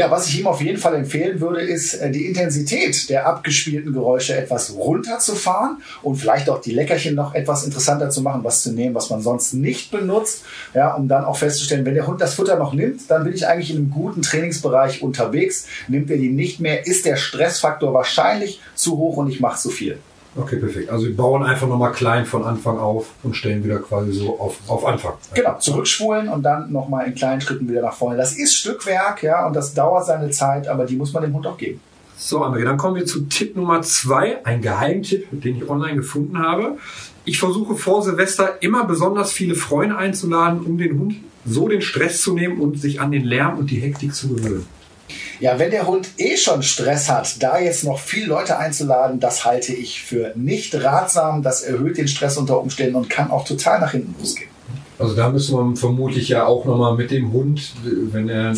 Ja, 0.00 0.10
was 0.10 0.28
ich 0.28 0.40
ihm 0.40 0.46
auf 0.46 0.62
jeden 0.62 0.78
Fall 0.78 0.94
empfehlen 0.94 1.42
würde, 1.42 1.60
ist 1.60 1.92
äh, 1.92 2.10
die 2.10 2.24
Intensität 2.24 3.10
der 3.10 3.26
abgespielten 3.26 3.92
Geräusche 3.92 4.34
etwas 4.34 4.74
runterzufahren 4.74 5.76
und 6.00 6.16
vielleicht 6.16 6.48
auch 6.48 6.62
die 6.62 6.70
Leckerchen 6.70 7.14
noch 7.14 7.34
etwas 7.34 7.66
interessanter 7.66 8.08
zu 8.08 8.22
machen, 8.22 8.42
was 8.42 8.62
zu 8.62 8.72
nehmen, 8.72 8.94
was 8.94 9.10
man 9.10 9.20
sonst 9.20 9.52
nicht 9.52 9.90
benutzt, 9.90 10.44
ja, 10.72 10.94
um 10.94 11.06
dann 11.06 11.26
auch 11.26 11.36
festzustellen, 11.36 11.84
wenn 11.84 11.92
der 11.92 12.06
Hund 12.06 12.18
das 12.22 12.32
Futter 12.32 12.56
noch 12.56 12.72
nimmt, 12.72 13.10
dann 13.10 13.24
bin 13.24 13.34
ich 13.34 13.46
eigentlich 13.46 13.72
in 13.72 13.76
einem 13.76 13.90
guten 13.90 14.22
Trainingsbereich 14.22 15.02
unterwegs. 15.02 15.66
Nimmt 15.88 16.10
er 16.10 16.16
die 16.16 16.30
nicht 16.30 16.60
mehr, 16.60 16.86
ist 16.86 17.04
der 17.04 17.16
Stressfaktor 17.16 17.92
wahrscheinlich 17.92 18.62
zu 18.74 18.96
hoch 18.96 19.18
und 19.18 19.28
ich 19.28 19.40
mache 19.40 19.60
zu 19.60 19.68
viel. 19.68 19.98
Okay, 20.36 20.56
perfekt. 20.56 20.90
Also 20.90 21.06
wir 21.06 21.16
bauen 21.16 21.42
einfach 21.42 21.66
nochmal 21.66 21.92
klein 21.92 22.24
von 22.24 22.44
Anfang 22.44 22.78
auf 22.78 23.10
und 23.22 23.34
stellen 23.34 23.64
wieder 23.64 23.78
quasi 23.78 24.12
so 24.12 24.38
auf, 24.38 24.58
auf 24.68 24.84
Anfang. 24.86 25.14
Genau, 25.34 25.58
zurückspulen 25.58 26.28
und 26.28 26.42
dann 26.42 26.70
nochmal 26.70 27.06
in 27.06 27.14
kleinen 27.14 27.40
Schritten 27.40 27.68
wieder 27.68 27.82
nach 27.82 27.94
vorne. 27.94 28.16
Das 28.16 28.36
ist 28.36 28.54
Stückwerk, 28.54 29.22
ja, 29.22 29.46
und 29.46 29.56
das 29.56 29.74
dauert 29.74 30.06
seine 30.06 30.30
Zeit, 30.30 30.68
aber 30.68 30.86
die 30.86 30.96
muss 30.96 31.12
man 31.12 31.24
dem 31.24 31.34
Hund 31.34 31.46
auch 31.46 31.56
geben. 31.58 31.80
So, 32.16 32.44
André, 32.44 32.64
dann 32.64 32.76
kommen 32.76 32.96
wir 32.96 33.06
zu 33.06 33.22
Tipp 33.22 33.56
Nummer 33.56 33.82
zwei, 33.82 34.44
ein 34.44 34.60
Geheimtipp, 34.60 35.26
den 35.32 35.56
ich 35.56 35.68
online 35.68 35.96
gefunden 35.96 36.38
habe. 36.38 36.76
Ich 37.24 37.40
versuche 37.40 37.74
vor 37.74 38.02
Silvester 38.02 38.62
immer 38.62 38.84
besonders 38.84 39.32
viele 39.32 39.54
Freunde 39.54 39.96
einzuladen, 39.96 40.60
um 40.60 40.78
den 40.78 40.98
Hund 40.98 41.16
so 41.46 41.66
den 41.66 41.80
Stress 41.80 42.20
zu 42.20 42.34
nehmen 42.34 42.60
und 42.60 42.78
sich 42.78 43.00
an 43.00 43.10
den 43.10 43.24
Lärm 43.24 43.58
und 43.58 43.70
die 43.70 43.80
Hektik 43.80 44.14
zu 44.14 44.28
gewöhnen. 44.28 44.66
Ja, 45.40 45.58
wenn 45.58 45.70
der 45.70 45.86
Hund 45.86 46.10
eh 46.18 46.36
schon 46.36 46.62
Stress 46.62 47.10
hat, 47.10 47.42
da 47.42 47.58
jetzt 47.58 47.82
noch 47.84 47.98
viele 47.98 48.26
Leute 48.26 48.58
einzuladen, 48.58 49.20
das 49.20 49.46
halte 49.46 49.72
ich 49.72 50.02
für 50.02 50.32
nicht 50.36 50.74
ratsam. 50.74 51.42
Das 51.42 51.62
erhöht 51.62 51.96
den 51.96 52.08
Stress 52.08 52.36
unter 52.36 52.60
Umständen 52.60 52.96
und 52.96 53.08
kann 53.08 53.30
auch 53.30 53.46
total 53.46 53.80
nach 53.80 53.92
hinten 53.92 54.14
losgehen. 54.18 54.50
Also 54.98 55.16
da 55.16 55.30
müssen 55.30 55.56
wir 55.56 55.76
vermutlich 55.76 56.28
ja 56.28 56.44
auch 56.44 56.66
nochmal 56.66 56.94
mit 56.94 57.10
dem 57.10 57.32
Hund, 57.32 57.72
wenn 57.82 58.28
er 58.28 58.54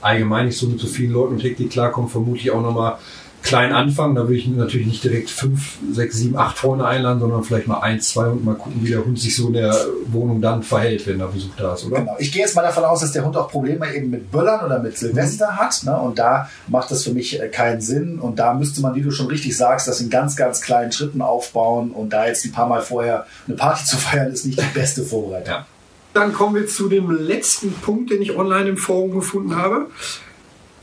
allgemein 0.00 0.46
nicht 0.46 0.58
so 0.58 0.66
mit 0.66 0.80
so 0.80 0.88
vielen 0.88 1.12
Leuten 1.12 1.34
und 1.34 1.42
Hektik 1.44 1.70
klarkommt, 1.70 2.10
vermutlich 2.10 2.50
auch 2.50 2.60
nochmal 2.60 2.98
klein 3.44 3.72
anfangen. 3.72 4.14
Da 4.14 4.22
würde 4.22 4.36
ich 4.36 4.46
natürlich 4.48 4.86
nicht 4.86 5.04
direkt 5.04 5.30
fünf, 5.30 5.78
sechs, 5.92 6.16
sieben, 6.16 6.36
acht 6.36 6.58
Freunde 6.58 6.86
einladen, 6.86 7.20
sondern 7.20 7.44
vielleicht 7.44 7.68
mal 7.68 7.80
eins, 7.80 8.08
zwei 8.08 8.26
und 8.26 8.44
mal 8.44 8.54
gucken, 8.54 8.80
wie 8.82 8.90
der 8.90 9.04
Hund 9.04 9.18
sich 9.18 9.36
so 9.36 9.48
in 9.48 9.52
der 9.52 9.76
Wohnung 10.06 10.40
dann 10.40 10.62
verhält, 10.62 11.06
wenn 11.06 11.20
er 11.20 11.28
Besuch 11.28 11.54
da 11.56 11.74
ist, 11.74 11.84
oder? 11.84 12.00
Genau. 12.00 12.16
Ich 12.18 12.32
gehe 12.32 12.42
jetzt 12.42 12.56
mal 12.56 12.62
davon 12.62 12.84
aus, 12.84 13.00
dass 13.00 13.12
der 13.12 13.24
Hund 13.24 13.36
auch 13.36 13.50
Probleme 13.50 13.94
eben 13.94 14.10
mit 14.10 14.30
Böllern 14.30 14.64
oder 14.64 14.78
mit 14.80 14.96
Silvester 14.96 15.52
mhm. 15.52 15.56
hat. 15.56 15.82
Ne? 15.84 15.96
Und 15.96 16.18
da 16.18 16.48
macht 16.68 16.90
das 16.90 17.04
für 17.04 17.12
mich 17.12 17.40
äh, 17.40 17.48
keinen 17.48 17.80
Sinn. 17.80 18.18
Und 18.18 18.38
da 18.38 18.54
müsste 18.54 18.80
man, 18.80 18.94
wie 18.94 19.02
du 19.02 19.10
schon 19.10 19.26
richtig 19.26 19.56
sagst, 19.56 19.86
das 19.86 20.00
in 20.00 20.10
ganz, 20.10 20.36
ganz 20.36 20.62
kleinen 20.62 20.90
Schritten 20.90 21.20
aufbauen. 21.20 21.90
Und 21.90 22.12
da 22.12 22.26
jetzt 22.26 22.44
ein 22.46 22.52
paar 22.52 22.66
Mal 22.66 22.80
vorher 22.80 23.26
eine 23.46 23.56
Party 23.56 23.84
zu 23.84 23.96
feiern, 23.98 24.32
ist 24.32 24.46
nicht 24.46 24.58
die 24.58 24.74
beste 24.74 25.02
Vorbereitung. 25.02 25.54
Ja. 25.54 25.66
Dann 26.14 26.32
kommen 26.32 26.54
wir 26.54 26.66
zu 26.66 26.88
dem 26.88 27.10
letzten 27.10 27.72
Punkt, 27.72 28.10
den 28.10 28.22
ich 28.22 28.36
online 28.36 28.70
im 28.70 28.76
Forum 28.76 29.12
gefunden 29.12 29.56
habe. 29.56 29.88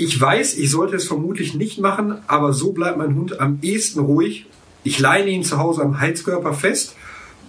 Ich 0.02 0.20
weiß, 0.20 0.58
ich 0.58 0.72
sollte 0.72 0.96
es 0.96 1.06
vermutlich 1.06 1.54
nicht 1.54 1.78
machen, 1.78 2.24
aber 2.26 2.54
so 2.54 2.72
bleibt 2.72 2.98
mein 2.98 3.14
Hund 3.14 3.40
am 3.40 3.60
ehesten 3.62 4.00
ruhig. 4.00 4.48
Ich 4.84 4.98
leine 4.98 5.30
ihn 5.30 5.44
zu 5.44 5.60
Hause 5.60 5.84
am 5.84 6.00
Heizkörper 6.00 6.56
fest, 6.56 6.96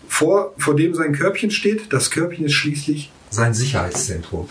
vor, 0.06 0.52
vor 0.58 0.76
dem 0.76 0.94
sein 0.94 1.14
Körbchen 1.14 1.50
steht. 1.50 1.94
Das 1.94 2.10
Körbchen 2.10 2.44
ist 2.44 2.52
schließlich 2.52 3.10
sein 3.30 3.54
Sicherheitszentrum 3.54 4.50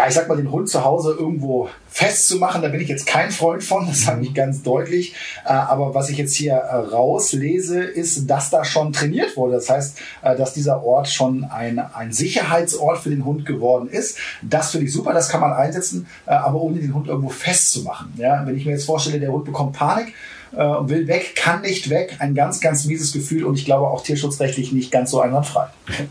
ja, 0.00 0.08
ich 0.08 0.14
sag 0.14 0.28
mal, 0.28 0.36
den 0.36 0.50
Hund 0.50 0.66
zu 0.66 0.82
Hause 0.82 1.14
irgendwo 1.18 1.68
festzumachen, 1.88 2.62
da 2.62 2.68
bin 2.68 2.80
ich 2.80 2.88
jetzt 2.88 3.06
kein 3.06 3.30
Freund 3.30 3.62
von, 3.62 3.86
das 3.86 4.04
sage 4.06 4.22
ich 4.22 4.32
ganz 4.32 4.62
deutlich. 4.62 5.14
Äh, 5.44 5.50
aber 5.50 5.94
was 5.94 6.08
ich 6.08 6.16
jetzt 6.16 6.34
hier 6.34 6.54
äh, 6.54 6.74
rauslese, 6.74 7.82
ist, 7.82 8.30
dass 8.30 8.48
da 8.48 8.64
schon 8.64 8.94
trainiert 8.94 9.36
wurde. 9.36 9.56
Das 9.56 9.68
heißt, 9.68 9.98
äh, 10.22 10.36
dass 10.36 10.54
dieser 10.54 10.82
Ort 10.84 11.08
schon 11.10 11.44
ein, 11.44 11.78
ein 11.78 12.12
Sicherheitsort 12.12 12.96
für 12.96 13.10
den 13.10 13.26
Hund 13.26 13.44
geworden 13.44 13.90
ist. 13.90 14.16
Das 14.40 14.70
finde 14.70 14.86
ich 14.86 14.92
super, 14.94 15.12
das 15.12 15.28
kann 15.28 15.42
man 15.42 15.52
einsetzen, 15.52 16.06
aber 16.24 16.62
ohne 16.62 16.78
den 16.78 16.94
Hund 16.94 17.06
irgendwo 17.06 17.28
festzumachen. 17.28 18.14
Ja, 18.16 18.46
wenn 18.46 18.56
ich 18.56 18.64
mir 18.64 18.72
jetzt 18.72 18.86
vorstelle, 18.86 19.20
der 19.20 19.32
Hund 19.32 19.44
bekommt 19.44 19.74
Panik, 19.74 20.14
äh, 20.52 20.58
will 20.58 21.06
weg, 21.06 21.34
kann 21.36 21.62
nicht 21.62 21.90
weg. 21.90 22.16
Ein 22.18 22.34
ganz, 22.34 22.60
ganz 22.60 22.84
mieses 22.84 23.12
Gefühl 23.12 23.44
und 23.44 23.56
ich 23.56 23.64
glaube 23.64 23.86
auch 23.88 24.02
tierschutzrechtlich 24.02 24.72
nicht 24.72 24.90
ganz 24.90 25.10
so 25.10 25.20
einwandfrei. 25.20 25.66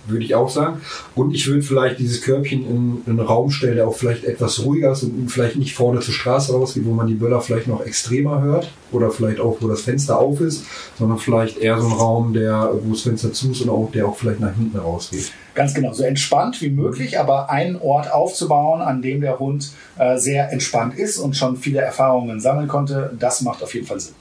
Würde 0.07 0.23
ich 0.23 0.35
auch 0.35 0.49
sagen. 0.49 0.81
Und 1.15 1.33
ich 1.33 1.47
würde 1.47 1.61
vielleicht 1.61 1.99
dieses 1.99 2.21
Körbchen 2.21 2.65
in, 2.65 3.01
in 3.05 3.19
einen 3.19 3.19
Raum 3.19 3.51
stellen, 3.51 3.75
der 3.75 3.87
auch 3.87 3.95
vielleicht 3.95 4.23
etwas 4.23 4.63
ruhiger 4.63 4.91
ist 4.91 5.03
und 5.03 5.29
vielleicht 5.29 5.55
nicht 5.57 5.75
vorne 5.75 5.99
zur 5.99 6.13
Straße 6.13 6.53
rausgeht, 6.53 6.85
wo 6.85 6.93
man 6.93 7.07
die 7.07 7.15
Böller 7.15 7.41
vielleicht 7.41 7.67
noch 7.67 7.85
extremer 7.85 8.41
hört 8.41 8.69
oder 8.91 9.11
vielleicht 9.11 9.39
auch, 9.39 9.57
wo 9.59 9.67
das 9.67 9.81
Fenster 9.81 10.19
auf 10.19 10.41
ist, 10.41 10.63
sondern 10.97 11.17
vielleicht 11.17 11.57
eher 11.57 11.79
so 11.79 11.87
ein 11.87 11.93
Raum, 11.93 12.33
der, 12.33 12.71
wo 12.83 12.91
das 12.93 13.01
Fenster 13.01 13.33
zu 13.33 13.51
ist 13.51 13.61
und 13.61 13.69
auch, 13.69 13.91
der 13.91 14.07
auch 14.07 14.17
vielleicht 14.17 14.39
nach 14.39 14.55
hinten 14.55 14.77
rausgeht. 14.77 15.31
Ganz 15.53 15.73
genau, 15.73 15.93
so 15.93 16.03
entspannt 16.03 16.61
wie 16.61 16.69
möglich, 16.69 17.19
aber 17.19 17.49
einen 17.49 17.75
Ort 17.75 18.11
aufzubauen, 18.11 18.81
an 18.81 19.01
dem 19.01 19.21
der 19.21 19.39
Hund 19.39 19.71
äh, 19.97 20.17
sehr 20.17 20.51
entspannt 20.51 20.97
ist 20.97 21.17
und 21.17 21.35
schon 21.35 21.57
viele 21.57 21.81
Erfahrungen 21.81 22.39
sammeln 22.39 22.67
konnte, 22.67 23.13
das 23.19 23.41
macht 23.41 23.61
auf 23.61 23.73
jeden 23.73 23.85
Fall 23.85 23.99
Sinn. 23.99 24.15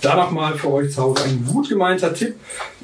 Da 0.00 0.16
nochmal 0.16 0.56
für 0.56 0.70
euch 0.72 0.92
zu 0.92 1.02
Hause 1.02 1.24
ein 1.24 1.44
gut 1.46 1.68
gemeinter 1.68 2.14
Tipp. 2.14 2.34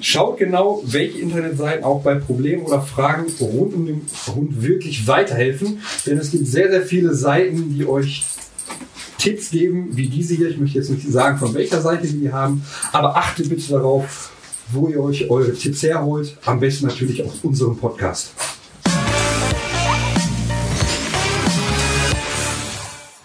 Schaut 0.00 0.38
genau, 0.38 0.82
welche 0.84 1.18
Internetseiten 1.18 1.84
auch 1.84 2.02
bei 2.02 2.16
Problemen 2.16 2.64
oder 2.64 2.80
Fragen 2.80 3.26
rund 3.40 3.74
um 3.74 3.86
den 3.86 4.06
Hund 4.34 4.62
wirklich 4.62 5.06
weiterhelfen. 5.06 5.80
Denn 6.06 6.18
es 6.18 6.30
gibt 6.30 6.46
sehr, 6.46 6.70
sehr 6.70 6.82
viele 6.82 7.14
Seiten, 7.14 7.74
die 7.74 7.86
euch 7.86 8.24
Tipps 9.18 9.50
geben, 9.50 9.88
wie 9.92 10.08
diese 10.08 10.34
hier. 10.34 10.50
Ich 10.50 10.58
möchte 10.58 10.78
jetzt 10.78 10.90
nicht 10.90 11.10
sagen, 11.10 11.38
von 11.38 11.54
welcher 11.54 11.80
Seite 11.80 12.06
die 12.06 12.32
haben, 12.32 12.62
aber 12.92 13.16
achtet 13.16 13.48
bitte 13.48 13.70
darauf, 13.70 14.30
wo 14.72 14.88
ihr 14.88 15.00
euch 15.00 15.30
eure 15.30 15.54
Tipps 15.54 15.82
herholt. 15.82 16.36
Am 16.44 16.60
besten 16.60 16.86
natürlich 16.86 17.24
aus 17.24 17.38
unserem 17.42 17.76
Podcast. 17.76 18.32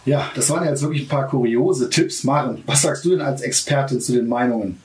Ja, 0.09 0.31
das 0.33 0.49
waren 0.49 0.65
jetzt 0.65 0.81
wirklich 0.81 1.03
ein 1.03 1.07
paar 1.07 1.27
kuriose 1.27 1.87
Tipps. 1.87 2.23
Maren, 2.23 2.63
was 2.65 2.81
sagst 2.81 3.05
du 3.05 3.11
denn 3.11 3.21
als 3.21 3.43
Experte 3.43 3.99
zu 3.99 4.13
den 4.13 4.27
Meinungen? 4.27 4.81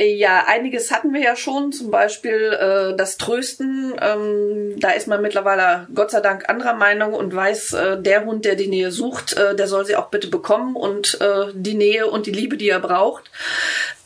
Ja, 0.00 0.44
einiges 0.46 0.92
hatten 0.92 1.12
wir 1.12 1.20
ja 1.20 1.34
schon, 1.34 1.72
zum 1.72 1.90
Beispiel 1.90 2.52
äh, 2.52 2.96
das 2.96 3.16
Trösten. 3.16 3.96
Ähm, 4.00 4.78
da 4.78 4.90
ist 4.90 5.08
man 5.08 5.20
mittlerweile 5.20 5.88
Gott 5.92 6.12
sei 6.12 6.20
Dank 6.20 6.48
anderer 6.48 6.74
Meinung 6.74 7.14
und 7.14 7.34
weiß, 7.34 7.72
äh, 7.72 8.00
der 8.00 8.24
Hund, 8.24 8.44
der 8.44 8.54
die 8.54 8.68
Nähe 8.68 8.92
sucht, 8.92 9.32
äh, 9.32 9.56
der 9.56 9.66
soll 9.66 9.84
sie 9.86 9.96
auch 9.96 10.06
bitte 10.06 10.28
bekommen 10.28 10.76
und 10.76 11.20
äh, 11.20 11.46
die 11.52 11.74
Nähe 11.74 12.06
und 12.06 12.26
die 12.26 12.32
Liebe, 12.32 12.56
die 12.56 12.68
er 12.68 12.78
braucht. 12.78 13.28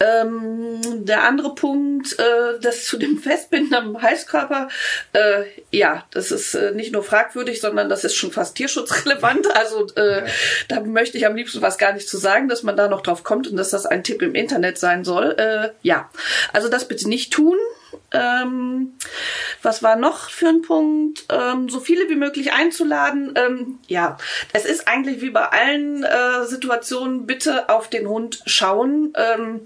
Ähm, 0.01 0.81
der 1.05 1.25
andere 1.25 1.55
Punkt, 1.55 2.19
äh, 2.19 2.59
das 2.63 2.87
zu 2.87 2.97
dem 2.97 3.19
Festbinden 3.19 3.75
am 3.75 4.01
Heißkörper, 4.01 4.69
äh, 5.13 5.43
ja, 5.71 6.07
das 6.11 6.31
ist 6.31 6.55
äh, 6.55 6.73
nicht 6.73 6.95
nur 6.95 7.05
fragwürdig, 7.05 7.61
sondern 7.61 7.91
das 7.91 8.03
ist 8.03 8.17
schon 8.17 8.33
fast 8.33 8.57
tierschutzrelevant. 8.57 9.47
Also 9.55 9.87
äh, 9.97 10.23
da 10.69 10.81
möchte 10.81 11.19
ich 11.19 11.27
am 11.27 11.37
liebsten 11.37 11.61
was 11.61 11.77
gar 11.77 11.93
nicht 11.93 12.09
zu 12.09 12.17
sagen, 12.17 12.49
dass 12.49 12.63
man 12.63 12.79
da 12.79 12.89
noch 12.89 13.03
drauf 13.03 13.25
kommt 13.25 13.47
und 13.47 13.59
dass 13.59 13.69
das 13.69 13.85
ein 13.85 14.03
Tipp 14.03 14.23
im 14.23 14.35
Internet 14.35 14.79
sein 14.79 15.05
soll. 15.05 15.37
Äh, 15.37 15.69
ja, 15.83 16.11
also 16.53 16.69
das 16.69 16.89
bitte 16.89 17.09
nicht 17.09 17.33
tun. 17.33 17.59
Ähm, 18.13 18.95
was 19.63 19.83
war 19.83 19.97
noch 19.97 20.31
für 20.31 20.49
ein 20.49 20.63
Punkt? 20.63 21.25
Ähm, 21.31 21.69
so 21.69 21.81
viele 21.81 22.09
wie 22.09 22.17
möglich 22.17 22.53
einzuladen. 22.53 23.35
Ähm, 23.37 23.79
ja, 23.87 24.19
es 24.53 24.65
ist 24.65 24.89
eigentlich 24.89 25.21
wie 25.21 25.31
bei 25.31 25.45
allen 25.45 26.05
äh, 26.05 26.47
Situationen, 26.47 27.27
bitte 27.27 27.69
auf 27.69 27.89
den 27.89 28.09
Hund 28.09 28.43
schauen. 28.47 29.13
Ähm, 29.17 29.61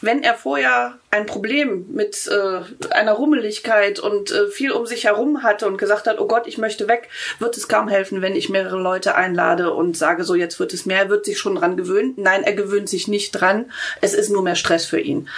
wenn 0.00 0.22
er 0.22 0.34
vorher 0.34 0.98
ein 1.10 1.26
Problem 1.26 1.86
mit 1.88 2.28
äh, 2.28 2.60
einer 2.92 3.12
Rummeligkeit 3.12 3.98
und 3.98 4.30
äh, 4.30 4.48
viel 4.48 4.72
um 4.72 4.86
sich 4.86 5.04
herum 5.04 5.42
hatte 5.42 5.66
und 5.66 5.78
gesagt 5.78 6.06
hat, 6.06 6.20
oh 6.20 6.26
Gott, 6.26 6.46
ich 6.46 6.58
möchte 6.58 6.88
weg, 6.88 7.08
wird 7.38 7.56
es 7.56 7.68
kaum 7.68 7.88
helfen, 7.88 8.22
wenn 8.22 8.36
ich 8.36 8.48
mehrere 8.48 8.78
Leute 8.78 9.14
einlade 9.14 9.72
und 9.72 9.96
sage, 9.96 10.24
so 10.24 10.34
jetzt 10.34 10.60
wird 10.60 10.74
es 10.74 10.84
mehr, 10.84 10.98
er 10.98 11.08
wird 11.08 11.24
sich 11.24 11.38
schon 11.38 11.54
dran 11.54 11.76
gewöhnen. 11.76 12.14
Nein, 12.16 12.42
er 12.42 12.52
gewöhnt 12.52 12.88
sich 12.88 13.08
nicht 13.08 13.32
dran. 13.32 13.70
Es 14.00 14.14
ist 14.14 14.30
nur 14.30 14.42
mehr 14.42 14.56
Stress 14.56 14.84
für 14.84 15.00
ihn. 15.00 15.28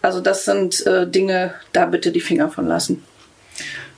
Also 0.00 0.20
das 0.20 0.44
sind 0.44 0.86
äh, 0.86 1.06
Dinge, 1.06 1.54
da 1.72 1.85
bitte 1.86 2.12
die 2.12 2.20
Finger 2.20 2.48
von 2.48 2.66
lassen. 2.66 3.02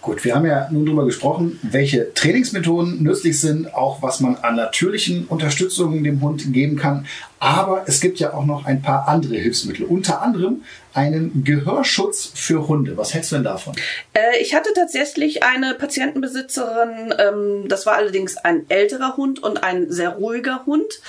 Gut, 0.00 0.24
wir 0.24 0.34
haben 0.34 0.46
ja 0.46 0.68
nun 0.70 0.86
darüber 0.86 1.04
gesprochen, 1.04 1.58
welche 1.62 2.14
Trainingsmethoden 2.14 3.02
nützlich 3.02 3.40
sind, 3.40 3.74
auch 3.74 4.00
was 4.00 4.20
man 4.20 4.36
an 4.36 4.54
natürlichen 4.54 5.26
Unterstützungen 5.26 6.04
dem 6.04 6.20
Hund 6.20 6.52
geben 6.52 6.76
kann. 6.76 7.06
Aber 7.40 7.84
es 7.86 8.00
gibt 8.00 8.18
ja 8.18 8.34
auch 8.34 8.44
noch 8.44 8.64
ein 8.64 8.82
paar 8.82 9.08
andere 9.08 9.36
Hilfsmittel. 9.36 9.86
Unter 9.86 10.22
anderem 10.22 10.62
einen 10.98 11.44
Gehörschutz 11.44 12.32
für 12.34 12.66
Hunde. 12.66 12.96
Was 12.96 13.14
hältst 13.14 13.30
du 13.30 13.36
denn 13.36 13.44
davon? 13.44 13.74
Äh, 14.14 14.38
ich 14.40 14.54
hatte 14.54 14.72
tatsächlich 14.74 15.44
eine 15.44 15.74
Patientenbesitzerin, 15.74 17.14
ähm, 17.18 17.68
das 17.68 17.86
war 17.86 17.94
allerdings 17.94 18.36
ein 18.36 18.66
älterer 18.68 19.16
Hund 19.16 19.40
und 19.40 19.62
ein 19.62 19.92
sehr 19.92 20.10
ruhiger 20.10 20.66
Hund, 20.66 21.00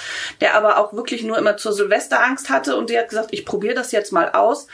der 0.42 0.54
aber 0.54 0.78
auch 0.78 0.94
wirklich 0.94 1.24
nur 1.24 1.38
immer 1.40 1.58
zur 1.58 1.74
Silvesterangst 1.74 2.50
hatte 2.50 2.76
und 2.76 2.90
die 2.90 3.00
hat 3.00 3.10
gesagt, 3.10 3.30
ich 3.32 3.46
probiere 3.46 3.74
das 3.74 3.92
jetzt 3.92 4.12
mal 4.12 4.30
aus. 4.30 4.68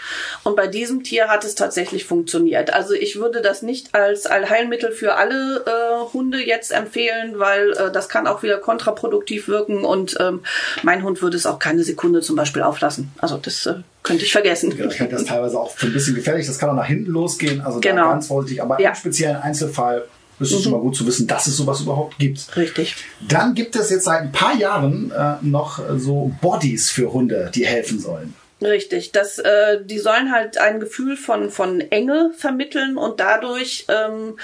Und 0.43 0.57
bei 0.57 0.67
diesem 0.67 1.03
Tier 1.03 1.29
hat 1.29 1.45
es 1.45 1.55
tatsächlich 1.55 2.03
funktioniert. 2.05 2.73
Also 2.73 2.93
ich 2.93 3.15
würde 3.17 3.41
das 3.41 3.61
nicht 3.61 3.95
als 3.95 4.25
Allheilmittel 4.25 4.91
für 4.91 5.15
alle 5.15 5.63
äh, 5.65 6.13
Hunde 6.13 6.45
jetzt 6.45 6.73
empfehlen, 6.73 7.39
weil 7.39 7.71
äh, 7.71 7.91
das 7.91 8.09
kann 8.09 8.27
auch 8.27 8.43
wieder 8.43 8.57
kontraproduktiv 8.57 9.47
wirken 9.47 9.85
und 9.85 10.17
ähm, 10.19 10.43
mein 10.83 11.03
Hund 11.03 11.21
würde 11.21 11.37
es 11.37 11.44
auch 11.45 11.59
keine 11.59 11.83
Sekunde 11.83 12.21
zum 12.21 12.35
Beispiel 12.35 12.61
auflassen. 12.61 13.11
Also 13.17 13.37
das 13.37 13.65
äh, 13.65 13.75
könnte 14.03 14.25
ich 14.25 14.31
vergessen. 14.31 14.69
Genau, 14.69 14.89
ich 14.89 14.97
finde 14.97 15.15
das 15.15 15.25
teilweise 15.25 15.59
auch 15.59 15.71
für 15.71 15.87
ein 15.87 15.93
bisschen 15.93 16.15
gefährlich. 16.15 16.47
Das 16.47 16.57
kann 16.57 16.69
auch 16.69 16.75
nach 16.75 16.87
hinten 16.87 17.11
losgehen. 17.11 17.61
Also 17.61 17.79
genau. 17.79 18.09
ganz 18.09 18.27
vorsichtig. 18.27 18.61
Aber 18.61 18.79
ja. 18.79 18.89
im 18.89 18.95
speziellen 18.95 19.37
Einzelfall 19.37 20.03
ist 20.39 20.51
es 20.51 20.59
mhm. 20.59 20.63
schon 20.63 20.71
mal 20.73 20.81
gut 20.81 20.95
zu 20.95 21.05
wissen, 21.07 21.27
dass 21.27 21.47
es 21.47 21.57
sowas 21.57 21.81
überhaupt 21.81 22.17
gibt. 22.17 22.55
Richtig. 22.55 22.95
Dann 23.27 23.53
gibt 23.53 23.75
es 23.75 23.89
jetzt 23.89 24.03
seit 24.05 24.21
ein 24.21 24.31
paar 24.31 24.55
Jahren 24.55 25.11
äh, 25.11 25.35
noch 25.41 25.79
so 25.97 26.31
Bodies 26.41 26.89
für 26.89 27.13
Hunde, 27.13 27.51
die 27.53 27.65
helfen 27.65 27.99
sollen. 27.99 28.33
Richtig, 28.65 29.11
das, 29.11 29.37
äh, 29.37 29.79
die 29.83 29.99
sollen 29.99 30.31
halt 30.31 30.57
ein 30.57 30.79
Gefühl 30.79 31.17
von 31.17 31.51
von 31.51 31.81
Enge 31.81 32.31
vermitteln 32.35 32.97
und 32.97 33.19
dadurch 33.19 33.85
ähm, 33.89 34.39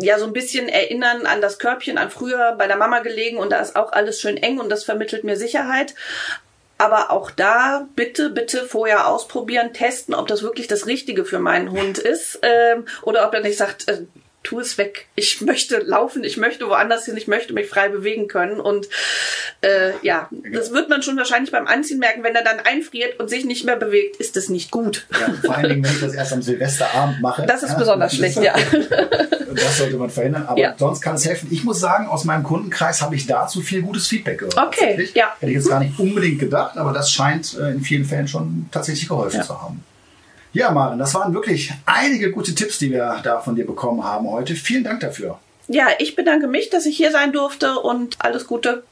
ja 0.00 0.18
so 0.18 0.24
ein 0.24 0.32
bisschen 0.32 0.70
erinnern 0.70 1.26
an 1.26 1.42
das 1.42 1.58
Körbchen, 1.58 1.98
an 1.98 2.10
früher 2.10 2.54
bei 2.56 2.66
der 2.66 2.76
Mama 2.76 3.00
gelegen 3.00 3.36
und 3.36 3.50
da 3.50 3.58
ist 3.58 3.76
auch 3.76 3.92
alles 3.92 4.18
schön 4.18 4.38
eng 4.38 4.60
und 4.60 4.70
das 4.70 4.84
vermittelt 4.84 5.24
mir 5.24 5.36
Sicherheit. 5.36 5.94
Aber 6.78 7.10
auch 7.10 7.30
da 7.30 7.86
bitte, 7.94 8.30
bitte 8.30 8.64
vorher 8.64 9.08
ausprobieren, 9.08 9.74
testen, 9.74 10.14
ob 10.14 10.26
das 10.26 10.42
wirklich 10.42 10.66
das 10.66 10.86
Richtige 10.86 11.26
für 11.26 11.38
meinen 11.38 11.70
Hund 11.70 11.98
ist 11.98 12.38
ähm, 12.42 12.86
oder 13.02 13.26
ob 13.26 13.34
er 13.34 13.40
nicht 13.40 13.58
sagt, 13.58 13.88
äh, 13.88 14.06
tu 14.44 14.60
es 14.60 14.78
weg. 14.78 15.06
Ich 15.16 15.40
möchte 15.40 15.78
laufen, 15.78 16.22
ich 16.22 16.36
möchte 16.36 16.68
woanders 16.68 17.06
hin, 17.06 17.16
ich 17.16 17.26
möchte 17.26 17.52
mich 17.52 17.68
frei 17.68 17.88
bewegen 17.88 18.28
können. 18.28 18.60
Und 18.60 18.88
äh, 19.62 19.92
ja, 20.02 20.28
das 20.52 20.72
wird 20.72 20.88
man 20.88 21.02
schon 21.02 21.16
wahrscheinlich 21.16 21.50
beim 21.50 21.66
Anziehen 21.66 21.98
merken, 21.98 22.22
wenn 22.22 22.36
er 22.36 22.44
dann 22.44 22.60
einfriert 22.60 23.18
und 23.18 23.28
sich 23.28 23.44
nicht 23.44 23.64
mehr 23.64 23.76
bewegt, 23.76 24.16
ist 24.16 24.36
das 24.36 24.48
nicht 24.48 24.70
gut. 24.70 25.06
Ja, 25.10 25.34
vor 25.42 25.56
allen 25.56 25.70
Dingen, 25.70 25.84
wenn 25.84 25.92
ich 25.92 26.00
das 26.00 26.14
erst 26.14 26.32
am 26.34 26.42
Silvesterabend 26.42 27.20
mache. 27.20 27.46
Das 27.46 27.62
ist 27.62 27.70
ja, 27.70 27.78
besonders 27.78 28.12
das 28.12 28.18
schlecht, 28.18 28.36
ist, 28.36 28.44
ja. 28.44 28.54
Das 29.54 29.78
sollte 29.78 29.96
man 29.96 30.10
verhindern, 30.10 30.46
aber 30.46 30.58
ja. 30.58 30.74
sonst 30.76 31.00
kann 31.00 31.14
es 31.14 31.24
helfen. 31.24 31.48
Ich 31.52 31.62
muss 31.62 31.78
sagen, 31.78 32.08
aus 32.08 32.24
meinem 32.24 32.42
Kundenkreis 32.42 33.00
habe 33.02 33.14
ich 33.14 33.28
dazu 33.28 33.60
viel 33.60 33.82
gutes 33.82 34.08
Feedback 34.08 34.38
gehört. 34.38 34.58
Okay, 34.58 35.08
ja. 35.14 35.36
Hätte 35.38 35.50
ich 35.50 35.58
jetzt 35.58 35.68
gar 35.68 35.78
nicht 35.78 35.96
unbedingt 35.96 36.40
gedacht, 36.40 36.76
aber 36.76 36.92
das 36.92 37.12
scheint 37.12 37.56
äh, 37.56 37.70
in 37.70 37.80
vielen 37.80 38.04
Fällen 38.04 38.26
schon 38.26 38.66
tatsächlich 38.72 39.08
geholfen 39.08 39.42
zu 39.42 39.62
haben. 39.62 39.84
Ja, 40.54 40.70
Maren, 40.70 41.00
das 41.00 41.12
waren 41.14 41.34
wirklich 41.34 41.72
einige 41.84 42.30
gute 42.30 42.54
Tipps, 42.54 42.78
die 42.78 42.92
wir 42.92 43.20
da 43.24 43.40
von 43.40 43.56
dir 43.56 43.66
bekommen 43.66 44.04
haben 44.04 44.30
heute. 44.30 44.54
Vielen 44.54 44.84
Dank 44.84 45.00
dafür. 45.00 45.40
Ja, 45.66 45.88
ich 45.98 46.14
bedanke 46.14 46.46
mich, 46.46 46.70
dass 46.70 46.86
ich 46.86 46.96
hier 46.96 47.10
sein 47.10 47.32
durfte 47.32 47.80
und 47.80 48.14
alles 48.20 48.46
Gute. 48.46 48.84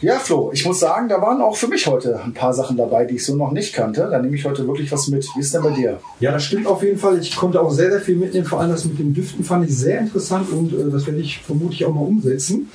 Ja, 0.00 0.18
Flo, 0.20 0.50
ich 0.52 0.64
muss 0.64 0.78
sagen, 0.78 1.08
da 1.08 1.20
waren 1.20 1.40
auch 1.40 1.56
für 1.56 1.66
mich 1.66 1.88
heute 1.88 2.20
ein 2.24 2.34
paar 2.34 2.52
Sachen 2.52 2.76
dabei, 2.76 3.04
die 3.04 3.16
ich 3.16 3.24
so 3.24 3.34
noch 3.34 3.50
nicht 3.50 3.72
kannte. 3.72 4.08
Da 4.08 4.20
nehme 4.20 4.36
ich 4.36 4.44
heute 4.44 4.66
wirklich 4.68 4.92
was 4.92 5.08
mit. 5.08 5.26
Wie 5.34 5.40
ist 5.40 5.54
denn 5.54 5.62
bei 5.62 5.70
dir? 5.70 6.00
Ja, 6.20 6.30
das 6.30 6.44
stimmt 6.44 6.68
auf 6.68 6.84
jeden 6.84 6.98
Fall. 6.98 7.18
Ich 7.18 7.34
konnte 7.34 7.60
auch 7.60 7.70
sehr, 7.70 7.90
sehr 7.90 8.00
viel 8.00 8.16
mitnehmen. 8.16 8.46
Vor 8.46 8.60
allem 8.60 8.70
das 8.70 8.84
mit 8.84 8.98
dem 9.00 9.12
Düften 9.12 9.44
fand 9.44 9.68
ich 9.68 9.76
sehr 9.76 9.98
interessant 9.98 10.50
und 10.50 10.72
äh, 10.72 10.90
das 10.90 11.06
werde 11.06 11.20
ich 11.20 11.38
vermutlich 11.38 11.84
auch 11.84 11.94
mal 11.94 12.02
umsetzen. 12.02 12.70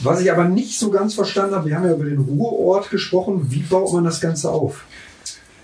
Was 0.00 0.20
ich 0.20 0.32
aber 0.32 0.44
nicht 0.44 0.78
so 0.78 0.90
ganz 0.90 1.14
verstanden 1.14 1.54
habe, 1.54 1.68
wir 1.68 1.76
haben 1.76 1.84
ja 1.84 1.92
über 1.92 2.04
den 2.04 2.18
Ruheort 2.18 2.90
gesprochen. 2.90 3.50
Wie 3.50 3.60
baut 3.60 3.92
man 3.92 4.04
das 4.04 4.20
Ganze 4.20 4.50
auf? 4.50 4.84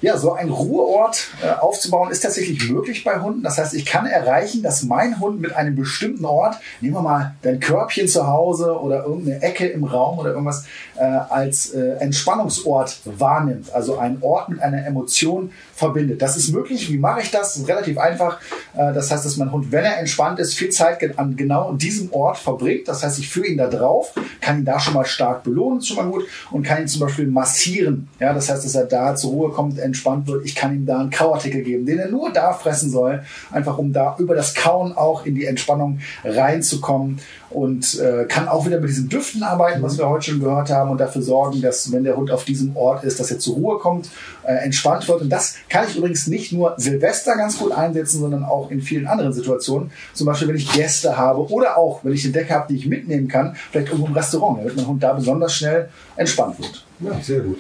Ja, 0.00 0.16
so 0.16 0.32
ein 0.32 0.48
Ruheort 0.48 1.28
äh, 1.42 1.50
aufzubauen 1.58 2.10
ist 2.10 2.20
tatsächlich 2.20 2.70
möglich 2.70 3.02
bei 3.02 3.20
Hunden. 3.20 3.42
Das 3.42 3.58
heißt, 3.58 3.74
ich 3.74 3.84
kann 3.84 4.06
erreichen, 4.06 4.62
dass 4.62 4.82
mein 4.84 5.18
Hund 5.18 5.40
mit 5.40 5.56
einem 5.56 5.74
bestimmten 5.74 6.24
Ort, 6.24 6.56
nehmen 6.80 6.94
wir 6.94 7.02
mal 7.02 7.34
dein 7.42 7.58
Körbchen 7.58 8.06
zu 8.06 8.26
Hause 8.26 8.78
oder 8.78 9.04
irgendeine 9.04 9.42
Ecke 9.42 9.66
im 9.66 9.84
Raum 9.84 10.18
oder 10.18 10.30
irgendwas, 10.30 10.66
äh, 10.96 11.02
als 11.02 11.70
äh, 11.70 11.96
Entspannungsort 11.98 13.00
wahrnimmt. 13.04 13.72
Also 13.72 13.98
einen 13.98 14.22
Ort 14.22 14.50
mit 14.50 14.60
einer 14.60 14.86
Emotion 14.86 15.50
verbindet. 15.74 16.22
Das 16.22 16.36
ist 16.36 16.50
möglich. 16.50 16.92
Wie 16.92 16.98
mache 16.98 17.22
ich 17.22 17.30
das? 17.30 17.48
das 17.48 17.56
ist 17.56 17.68
relativ 17.68 17.98
einfach. 17.98 18.40
Äh, 18.74 18.92
das 18.92 19.10
heißt, 19.10 19.24
dass 19.24 19.36
mein 19.36 19.50
Hund, 19.50 19.72
wenn 19.72 19.84
er 19.84 19.98
entspannt 19.98 20.38
ist, 20.38 20.54
viel 20.54 20.70
Zeit 20.70 21.18
an 21.18 21.36
genau 21.36 21.72
diesem 21.72 22.12
Ort 22.12 22.38
verbringt. 22.38 22.88
Das 22.88 23.02
heißt, 23.02 23.18
ich 23.18 23.28
führe 23.28 23.46
ihn 23.46 23.58
da 23.58 23.68
drauf, 23.68 24.12
kann 24.40 24.58
ihn 24.58 24.64
da 24.64 24.78
schon 24.78 24.94
mal 24.94 25.06
stark 25.06 25.44
belohnen, 25.44 25.82
schon 25.82 25.96
mal 25.96 26.06
gut, 26.06 26.24
und 26.50 26.62
kann 26.62 26.82
ihn 26.82 26.88
zum 26.88 27.00
Beispiel 27.00 27.26
massieren. 27.26 28.08
Ja, 28.20 28.32
das 28.32 28.48
heißt, 28.48 28.64
dass 28.64 28.74
er 28.74 28.84
da 28.84 29.14
zur 29.14 29.30
Ruhe 29.30 29.50
kommt, 29.50 29.78
entspannt 29.88 30.26
wird. 30.26 30.44
Ich 30.44 30.54
kann 30.54 30.74
ihm 30.74 30.86
da 30.86 31.00
einen 31.00 31.10
Kauartikel 31.10 31.62
geben, 31.62 31.84
den 31.84 31.98
er 31.98 32.08
nur 32.08 32.32
da 32.32 32.52
fressen 32.52 32.90
soll, 32.90 33.22
einfach 33.50 33.78
um 33.78 33.92
da 33.92 34.14
über 34.18 34.34
das 34.34 34.54
Kauen 34.54 34.96
auch 34.96 35.26
in 35.26 35.34
die 35.34 35.46
Entspannung 35.46 35.98
reinzukommen 36.24 37.18
und 37.50 37.98
äh, 37.98 38.26
kann 38.26 38.46
auch 38.46 38.66
wieder 38.66 38.78
mit 38.78 38.90
diesen 38.90 39.08
Düften 39.08 39.42
arbeiten, 39.42 39.82
was 39.82 39.96
wir 39.96 40.08
heute 40.08 40.30
schon 40.30 40.40
gehört 40.40 40.70
haben 40.70 40.90
und 40.90 40.98
dafür 40.98 41.22
sorgen, 41.22 41.62
dass 41.62 41.90
wenn 41.92 42.04
der 42.04 42.16
Hund 42.16 42.30
auf 42.30 42.44
diesem 42.44 42.76
Ort 42.76 43.04
ist, 43.04 43.18
dass 43.18 43.30
er 43.30 43.38
zur 43.38 43.54
Ruhe 43.54 43.78
kommt, 43.78 44.10
äh, 44.44 44.52
entspannt 44.64 45.08
wird. 45.08 45.22
Und 45.22 45.30
das 45.30 45.54
kann 45.68 45.86
ich 45.88 45.96
übrigens 45.96 46.26
nicht 46.26 46.52
nur 46.52 46.74
Silvester 46.76 47.36
ganz 47.36 47.58
gut 47.58 47.72
einsetzen, 47.72 48.20
sondern 48.20 48.44
auch 48.44 48.70
in 48.70 48.82
vielen 48.82 49.06
anderen 49.06 49.32
Situationen. 49.32 49.90
Zum 50.12 50.26
Beispiel, 50.26 50.48
wenn 50.48 50.56
ich 50.56 50.70
Gäste 50.72 51.16
habe 51.16 51.50
oder 51.50 51.78
auch, 51.78 52.04
wenn 52.04 52.12
ich 52.12 52.24
eine 52.24 52.32
Decke 52.32 52.54
habe, 52.54 52.66
die 52.68 52.76
ich 52.76 52.86
mitnehmen 52.86 53.28
kann, 53.28 53.56
vielleicht 53.70 53.88
irgendwo 53.88 54.08
im 54.08 54.14
Restaurant, 54.14 54.58
damit 54.58 54.76
mein 54.76 54.86
Hund 54.86 55.02
da 55.02 55.14
besonders 55.14 55.54
schnell 55.54 55.88
entspannt 56.16 56.58
wird. 56.58 56.84
Ja, 57.00 57.18
sehr 57.22 57.40
gut. 57.40 57.58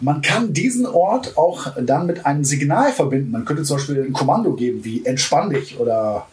Man 0.00 0.22
kann 0.22 0.52
diesen 0.52 0.86
Ort 0.86 1.36
auch 1.36 1.72
dann 1.80 2.06
mit 2.06 2.24
einem 2.24 2.44
Signal 2.44 2.92
verbinden. 2.92 3.32
Man 3.32 3.44
könnte 3.44 3.64
zum 3.64 3.78
Beispiel 3.78 4.04
ein 4.04 4.12
Kommando 4.12 4.54
geben 4.54 4.84
wie 4.84 5.04
entspann 5.04 5.50
dich 5.50 5.78
oder 5.78 6.26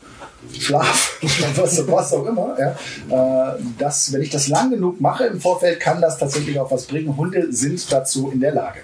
Schlaf, 0.53 1.17
was, 1.55 1.87
was 1.87 2.13
auch 2.13 2.25
immer. 2.25 2.55
Ja. 2.59 3.55
Äh, 3.55 3.59
das, 3.79 4.13
wenn 4.13 4.21
ich 4.21 4.29
das 4.29 4.47
lang 4.47 4.69
genug 4.69 5.01
mache 5.01 5.25
im 5.25 5.41
Vorfeld, 5.41 5.79
kann 5.79 6.01
das 6.01 6.19
tatsächlich 6.19 6.59
auch 6.59 6.69
was 6.71 6.85
bringen. 6.85 7.17
Hunde 7.17 7.51
sind 7.51 7.91
dazu 7.91 8.29
in 8.29 8.39
der 8.39 8.53
Lage. 8.53 8.81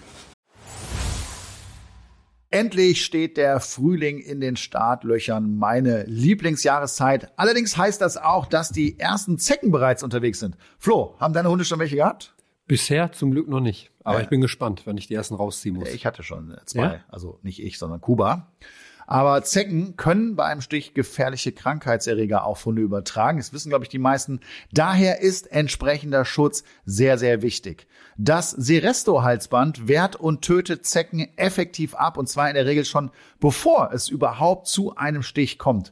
Endlich 2.50 3.06
steht 3.06 3.38
der 3.38 3.62
Frühling 3.62 4.20
in 4.20 4.42
den 4.42 4.58
Startlöchern, 4.58 5.58
meine 5.58 6.04
Lieblingsjahreszeit. 6.04 7.32
Allerdings 7.38 7.78
heißt 7.78 8.02
das 8.02 8.18
auch, 8.18 8.46
dass 8.46 8.72
die 8.72 9.00
ersten 9.00 9.38
Zecken 9.38 9.72
bereits 9.72 10.04
unterwegs 10.04 10.40
sind. 10.40 10.58
Flo, 10.78 11.16
haben 11.20 11.34
deine 11.34 11.50
Hunde 11.50 11.64
schon 11.64 11.80
welche 11.80 11.96
gehabt? 11.96 12.34
Bisher 12.68 13.12
zum 13.12 13.32
Glück 13.32 13.48
noch 13.48 13.60
nicht. 13.60 13.92
Aber 14.04 14.18
ja. 14.18 14.24
ich 14.24 14.30
bin 14.30 14.42
gespannt, 14.42 14.86
wenn 14.86 14.98
ich 14.98 15.08
die 15.08 15.14
ersten 15.14 15.36
rausziehen 15.36 15.76
muss. 15.76 15.90
Ich 15.90 16.06
hatte 16.06 16.24
schon 16.24 16.56
zwei. 16.66 16.82
Ja? 16.82 17.00
Also 17.10 17.40
nicht 17.44 17.62
ich, 17.62 17.78
sondern 17.78 18.02
Kuba. 18.02 18.52
Aber 19.12 19.44
Zecken 19.44 19.98
können 19.98 20.38
bei 20.38 20.46
einem 20.46 20.62
Stich 20.62 20.94
gefährliche 20.94 21.52
Krankheitserreger 21.52 22.46
auf 22.46 22.64
Hunde 22.64 22.82
übertragen. 22.82 23.40
Das 23.40 23.52
wissen, 23.52 23.68
glaube 23.68 23.84
ich, 23.84 23.90
die 23.90 24.00
meisten. 24.00 24.40
Daher 24.72 25.20
ist 25.20 25.52
entsprechender 25.52 26.24
Schutz 26.24 26.64
sehr, 26.86 27.18
sehr 27.18 27.42
wichtig. 27.42 27.88
Das 28.18 28.52
Seresto-Halsband 28.52 29.90
wehrt 29.90 30.16
und 30.16 30.44
tötet 30.44 30.86
Zecken 30.86 31.28
effektiv 31.36 31.94
ab 31.96 32.18
und 32.18 32.30
zwar 32.30 32.48
in 32.48 32.56
der 32.56 32.66
Regel 32.66 32.86
schon 32.86 33.12
bevor 33.42 33.92
es 33.92 34.08
überhaupt 34.08 34.68
zu 34.68 34.96
einem 34.96 35.24
Stich 35.24 35.58
kommt. 35.58 35.92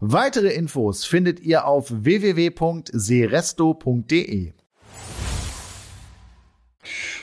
Weitere 0.00 0.54
Infos 0.54 1.04
findet 1.04 1.40
ihr 1.40 1.66
auf 1.66 1.86
www.seresto.de. 1.90 4.52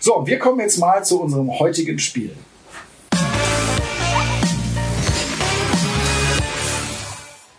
So, 0.01 0.27
wir 0.27 0.39
kommen 0.39 0.59
jetzt 0.59 0.77
mal 0.77 1.05
zu 1.05 1.21
unserem 1.21 1.57
heutigen 1.57 1.99
Spiel. 1.99 2.35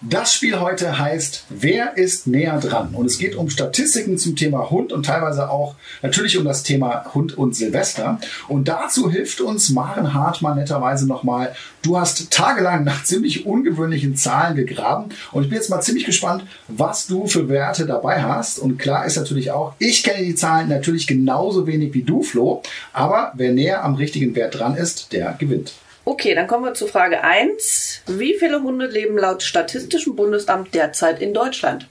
Das 0.09 0.33
Spiel 0.33 0.61
heute 0.61 1.01
heißt 1.01 1.47
Wer 1.49 1.97
ist 1.97 2.29
näher 2.29 2.61
dran? 2.61 2.91
Und 2.93 3.07
es 3.07 3.19
geht 3.19 3.35
um 3.35 3.51
Statistiken 3.51 4.19
zum 4.19 4.37
Thema 4.37 4.71
Hund 4.71 4.93
und 4.93 5.05
teilweise 5.05 5.51
auch 5.51 5.75
natürlich 6.01 6.39
um 6.39 6.45
das 6.45 6.63
Thema 6.63 7.13
Hund 7.13 7.37
und 7.37 7.57
Silvester. 7.57 8.21
Und 8.47 8.69
dazu 8.69 9.11
hilft 9.11 9.41
uns 9.41 9.71
Maren 9.71 10.15
Hartmann 10.15 10.59
netterweise 10.59 11.09
nochmal. 11.09 11.57
Du 11.83 11.99
hast 11.99 12.31
tagelang 12.31 12.85
nach 12.85 13.03
ziemlich 13.03 13.47
ungewöhnlichen 13.47 14.15
Zahlen 14.15 14.55
gegraben 14.55 15.07
und 15.33 15.43
ich 15.43 15.49
bin 15.49 15.59
jetzt 15.59 15.71
mal 15.71 15.81
ziemlich 15.81 16.05
gespannt, 16.05 16.45
was 16.69 17.09
du 17.09 17.27
für 17.27 17.49
Werte 17.49 17.85
dabei 17.85 18.23
hast. 18.23 18.61
Und 18.61 18.79
klar 18.79 19.07
ist 19.07 19.17
natürlich 19.17 19.51
auch, 19.51 19.75
ich 19.81 20.05
kenne 20.05 20.25
die 20.25 20.37
Zahlen 20.37 20.69
natürlich 20.69 21.09
genauso 21.09 21.67
wenig 21.67 21.95
wie 21.95 22.03
du, 22.05 22.23
Flo. 22.23 22.63
Aber 22.93 23.33
wer 23.35 23.51
näher 23.51 23.83
am 23.83 23.97
richtigen 23.97 24.37
Wert 24.37 24.57
dran 24.57 24.77
ist, 24.77 25.13
der 25.13 25.33
gewinnt. 25.33 25.73
Okay, 26.09 26.37
dann 26.37 26.47
kommen 26.47 26.65
wir 26.65 26.73
zu 26.75 26.87
Frage 26.87 27.25
1. 27.25 28.03
Wie 28.07 28.35
viele 28.39 28.63
Hunde 28.63 28.87
leben 28.87 29.19
laut 29.19 29.43
Statistischem 29.43 30.15
Bundesamt 30.15 30.73
derzeit 30.73 31.21
in 31.21 31.35
Deutschland? 31.35 31.89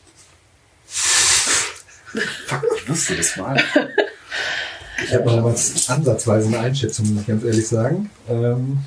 Fuck, 0.87 2.63
ich 2.77 2.87
wusste 2.89 3.17
das 3.17 3.35
mal. 3.35 3.61
Ich 5.03 5.13
habe 5.13 5.25
noch 5.25 5.41
mal 5.41 5.49
ansatzweise 5.49 6.47
eine 6.47 6.59
Einschätzung, 6.59 7.13
muss 7.13 7.23
ich 7.23 7.27
ganz 7.27 7.43
ehrlich 7.43 7.67
sagen. 7.67 8.09
Ähm, 8.29 8.77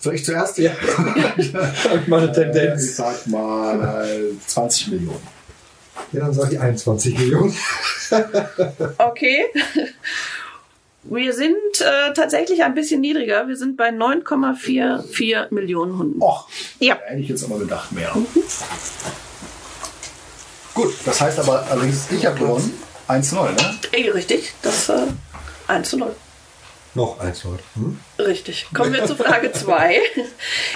Soll 0.00 0.14
ich 0.14 0.24
zuerst? 0.24 0.56
ja, 0.56 0.72
ich 1.36 1.52
mal 2.08 2.22
eine 2.22 2.30
Ich 2.30 2.36
Tendenz. 2.36 2.96
sag 2.96 3.26
mal 3.26 4.02
äh, 4.06 4.32
20 4.46 4.88
Millionen. 4.88 5.41
Ja, 6.12 6.20
dann 6.20 6.34
sage 6.34 6.54
ich 6.54 6.60
21 6.60 7.18
Millionen. 7.18 7.56
Okay. 8.98 9.46
Wir 11.04 11.32
sind 11.32 11.54
äh, 11.80 12.12
tatsächlich 12.14 12.62
ein 12.62 12.74
bisschen 12.74 13.00
niedriger. 13.00 13.48
Wir 13.48 13.56
sind 13.56 13.76
bei 13.78 13.88
9,44 13.88 15.46
Millionen 15.52 15.98
Hunden. 15.98 16.22
Och, 16.22 16.46
Ja. 16.78 16.96
da 16.96 17.00
hätte 17.10 17.22
ich 17.22 17.28
jetzt 17.28 17.42
aber 17.44 17.58
gedacht 17.58 17.90
mehr. 17.92 18.14
Gut, 20.74 20.94
das 21.04 21.20
heißt 21.20 21.38
aber 21.38 21.66
allerdings, 21.70 22.10
ich 22.10 22.24
habe 22.26 22.38
gewonnen. 22.38 22.78
1-0, 23.08 23.52
ne? 23.52 23.78
Eh, 23.92 24.10
richtig. 24.10 24.52
Das 24.62 24.88
äh, 24.90 25.06
1 25.68 25.88
zu 25.90 25.98
0. 25.98 26.14
Noch 26.94 27.18
eins 27.20 27.42
heute. 27.44 27.62
Hm? 27.74 27.98
Richtig. 28.18 28.66
Kommen 28.74 28.92
wir 28.92 29.06
zu 29.06 29.16
Frage 29.16 29.50
2. 29.52 29.98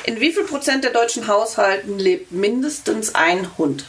In 0.05 0.19
wie 0.21 0.33
viel 0.33 0.45
Prozent 0.45 0.83
der 0.83 0.91
deutschen 0.93 1.29
Haushalten 1.29 1.99
lebt 1.99 2.33
mindestens 2.33 3.15
ein 3.15 3.47
Hund? 3.59 3.85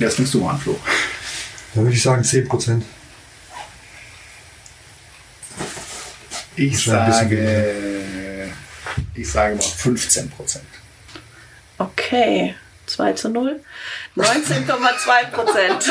Jetzt 0.00 0.16
fängst 0.16 0.34
du 0.34 0.40
mal 0.40 0.54
an, 0.54 0.58
Flo. 0.58 0.76
Dann 1.74 1.84
würde 1.84 1.94
ich 1.94 2.02
sagen 2.02 2.24
10 2.24 2.48
Prozent. 2.48 2.84
Ich 6.56 6.82
sage, 6.82 8.50
ich 9.14 9.30
sage 9.30 9.54
mal 9.56 9.62
15 9.62 10.30
Prozent. 10.30 10.64
Okay. 11.78 12.54
2 12.86 13.12
zu 13.12 13.28
0. 13.28 13.60
19,2 14.16 15.30
Prozent. 15.30 15.84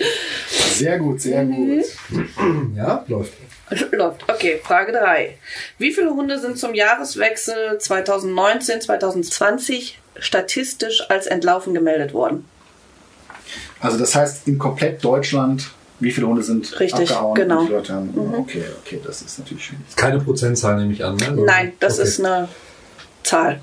Sehr 0.48 0.98
gut, 0.98 1.20
sehr 1.20 1.44
gut. 1.44 1.84
Ja, 2.74 3.04
läuft. 3.08 3.34
Läuft. 3.92 4.28
Okay, 4.28 4.60
Frage 4.62 4.92
3. 4.92 5.36
Wie 5.78 5.92
viele 5.92 6.10
Hunde 6.10 6.38
sind 6.38 6.58
zum 6.58 6.74
Jahreswechsel 6.74 7.78
2019-2020 7.78 9.94
statistisch 10.20 11.02
als 11.10 11.26
entlaufen 11.26 11.74
gemeldet 11.74 12.12
worden? 12.12 12.44
Also 13.80 13.98
das 13.98 14.14
heißt, 14.14 14.46
in 14.48 14.58
komplett 14.58 15.02
Deutschland, 15.04 15.70
wie 16.00 16.10
viele 16.10 16.26
Hunde 16.26 16.42
sind 16.42 16.78
Richtig, 16.80 17.10
abgehauen? 17.10 17.34
genau. 17.34 17.62
Leute 17.64 17.94
haben? 17.94 18.10
Okay, 18.38 18.64
okay, 18.84 19.00
das 19.04 19.22
ist 19.22 19.38
natürlich 19.38 19.64
schwierig. 19.66 19.84
Keine 19.96 20.20
Prozentzahl 20.20 20.76
nehme 20.78 20.92
ich 20.92 21.04
an. 21.04 21.16
Ne? 21.16 21.28
Also- 21.28 21.44
Nein, 21.44 21.72
das 21.80 21.98
okay. 21.98 22.08
ist 22.08 22.24
eine 22.24 22.48
Zahl. 23.22 23.60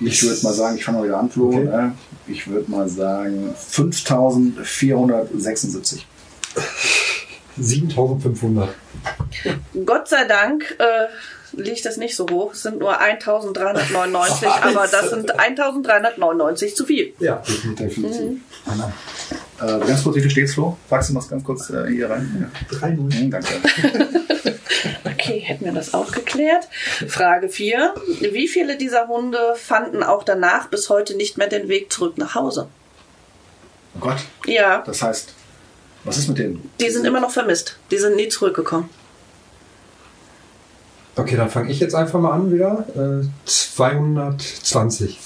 Ich 0.00 0.22
würde 0.22 0.42
mal 0.42 0.52
sagen, 0.52 0.76
ich 0.76 0.84
fange 0.84 0.98
mal 0.98 1.04
wieder 1.04 1.18
an, 1.18 1.30
Flo. 1.30 1.48
Okay. 1.48 1.64
Ne? 1.64 1.94
Ich 2.26 2.46
würde 2.48 2.70
mal 2.70 2.86
sagen 2.88 3.54
5476. 3.56 6.06
7500. 7.58 8.68
Gott 9.86 10.08
sei 10.08 10.24
Dank 10.24 10.76
äh, 10.78 11.06
liegt 11.56 11.84
das 11.84 11.96
nicht 11.96 12.14
so 12.16 12.26
hoch. 12.30 12.52
Es 12.54 12.62
sind 12.62 12.78
nur 12.78 12.98
1399, 12.98 14.48
aber 14.62 14.86
das 14.86 15.10
sind 15.10 15.30
1399 15.38 16.76
zu 16.76 16.84
viel. 16.84 17.12
Ja, 17.18 17.36
definitiv. 17.36 17.94
Definitiv. 17.94 18.40
Äh, 19.60 19.86
ganz 19.86 20.02
kurz, 20.04 20.16
wie 20.16 20.20
viel 20.20 20.30
steht's, 20.30 20.54
Flo? 20.54 20.76
Sagst 20.90 21.08
du 21.10 21.14
mal 21.14 21.24
ganz 21.28 21.42
kurz 21.44 21.70
äh, 21.70 21.86
hier 21.88 22.10
rein? 22.10 22.50
Ja. 22.70 22.78
3 22.78 22.90
0 22.90 23.12
Hm, 23.12 23.30
danke. 23.30 23.48
Okay, 25.04 25.40
hätten 25.40 25.64
wir 25.64 25.72
das 25.72 25.94
auch 25.94 26.12
geklärt. 26.12 26.68
Frage 27.08 27.48
4. 27.48 27.94
Wie 28.32 28.46
viele 28.46 28.76
dieser 28.76 29.08
Hunde 29.08 29.38
fanden 29.56 30.02
auch 30.04 30.22
danach 30.22 30.68
bis 30.68 30.88
heute 30.90 31.16
nicht 31.16 31.36
mehr 31.38 31.48
den 31.48 31.68
Weg 31.68 31.90
zurück 31.92 32.16
nach 32.18 32.34
Hause? 32.36 32.68
Oh 33.96 34.00
Gott, 34.00 34.18
Ja, 34.46 34.82
das 34.86 35.02
heißt, 35.02 35.32
was 36.04 36.18
ist 36.18 36.28
mit 36.28 36.38
denen? 36.38 36.70
die 36.80 36.90
sind 36.90 37.04
immer 37.06 37.18
noch 37.20 37.30
vermisst. 37.30 37.76
Die 37.90 37.96
sind 37.98 38.14
nie 38.14 38.28
zurückgekommen. 38.28 38.88
Okay, 41.16 41.36
dann 41.36 41.48
fange 41.50 41.70
ich 41.70 41.80
jetzt 41.80 41.94
einfach 41.94 42.20
mal 42.20 42.32
an 42.32 42.52
wieder. 42.52 42.84
Äh, 42.94 43.26
220. 43.46 45.18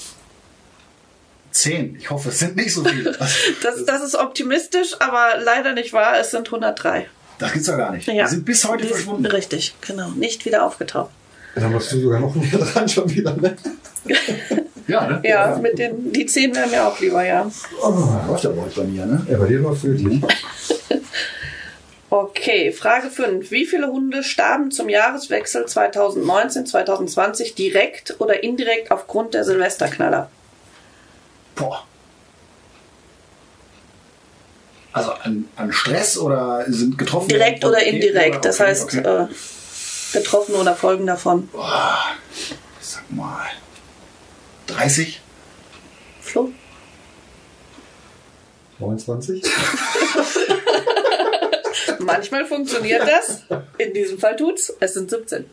Zehn. 1.51 1.97
Ich 1.99 2.09
hoffe, 2.09 2.29
es 2.29 2.39
sind 2.39 2.55
nicht 2.55 2.73
so 2.73 2.83
viele. 2.83 3.11
Das, 3.61 3.85
Das, 3.85 4.01
ist 4.03 4.15
optimistisch, 4.15 4.95
aber 4.99 5.37
leider 5.43 5.73
nicht 5.73 5.91
wahr. 5.91 6.17
Es 6.19 6.31
sind 6.31 6.47
103. 6.47 7.07
das 7.39 7.51
gibt's 7.53 7.67
ja 7.67 7.75
gar 7.75 7.91
nicht. 7.91 8.07
Ja. 8.07 8.23
Die 8.23 8.29
sind 8.31 8.45
bis 8.45 8.65
heute 8.67 8.83
Die- 8.83 8.89
verschwunden. 8.93 9.25
Richtig, 9.25 9.75
genau. 9.81 10.09
Nicht 10.11 10.45
wieder 10.45 10.65
aufgetaucht. 10.65 11.11
Dann 11.55 11.73
warst 11.73 11.91
du 11.91 11.99
sogar 11.99 12.21
noch 12.21 12.33
näher 12.35 12.57
dran 12.73 12.87
schon 12.87 13.09
wieder, 13.13 13.35
ne? 13.35 13.57
Ja, 14.87 15.05
ne? 15.07 15.21
Ja, 15.25 15.57
mit 15.61 15.77
den, 15.77 16.13
die 16.13 16.25
10 16.25 16.55
wären 16.55 16.71
mir 16.71 16.87
auch 16.87 16.97
lieber, 17.01 17.23
ja. 17.25 17.45
Oh, 17.83 17.93
läuft 18.29 18.45
aber 18.45 18.61
heute 18.61 18.79
bei 18.81 18.87
mir, 18.87 19.05
ne? 19.05 19.27
Ja, 19.29 19.37
bei 19.37 19.47
dir 19.47 19.59
läuft 19.59 19.83
wirklich. 19.83 20.21
Okay, 22.11 22.73
Frage 22.73 23.09
5. 23.09 23.51
Wie 23.51 23.65
viele 23.65 23.87
Hunde 23.87 24.21
starben 24.21 24.69
zum 24.69 24.89
Jahreswechsel 24.89 25.63
2019-2020 25.65 27.55
direkt 27.55 28.19
oder 28.19 28.43
indirekt 28.43 28.91
aufgrund 28.91 29.33
der 29.33 29.45
Silvesterknaller? 29.45 30.29
Boah. 31.55 31.85
Also 34.91 35.11
an, 35.13 35.47
an 35.55 35.71
Stress 35.71 36.17
oder 36.17 36.65
sind 36.67 36.97
getroffen? 36.97 37.29
Direkt 37.29 37.63
oder 37.63 37.81
indirekt. 37.81 38.43
Das 38.43 38.59
Okay, 38.59 38.69
heißt, 38.69 38.83
okay. 38.83 38.97
äh, 39.07 39.27
betroffen 40.11 40.55
oder 40.55 40.75
Folgen 40.75 41.07
davon. 41.07 41.47
Ich 42.33 42.87
sag 42.87 43.09
mal 43.09 43.45
30? 44.67 45.21
Flo? 46.19 46.51
29? 48.79 49.43
Manchmal 52.05 52.45
funktioniert 52.45 53.07
das. 53.07 53.43
In 53.77 53.93
diesem 53.93 54.19
Fall 54.19 54.35
tut's. 54.35 54.73
Es 54.79 54.93
sind 54.93 55.09
17. 55.09 55.45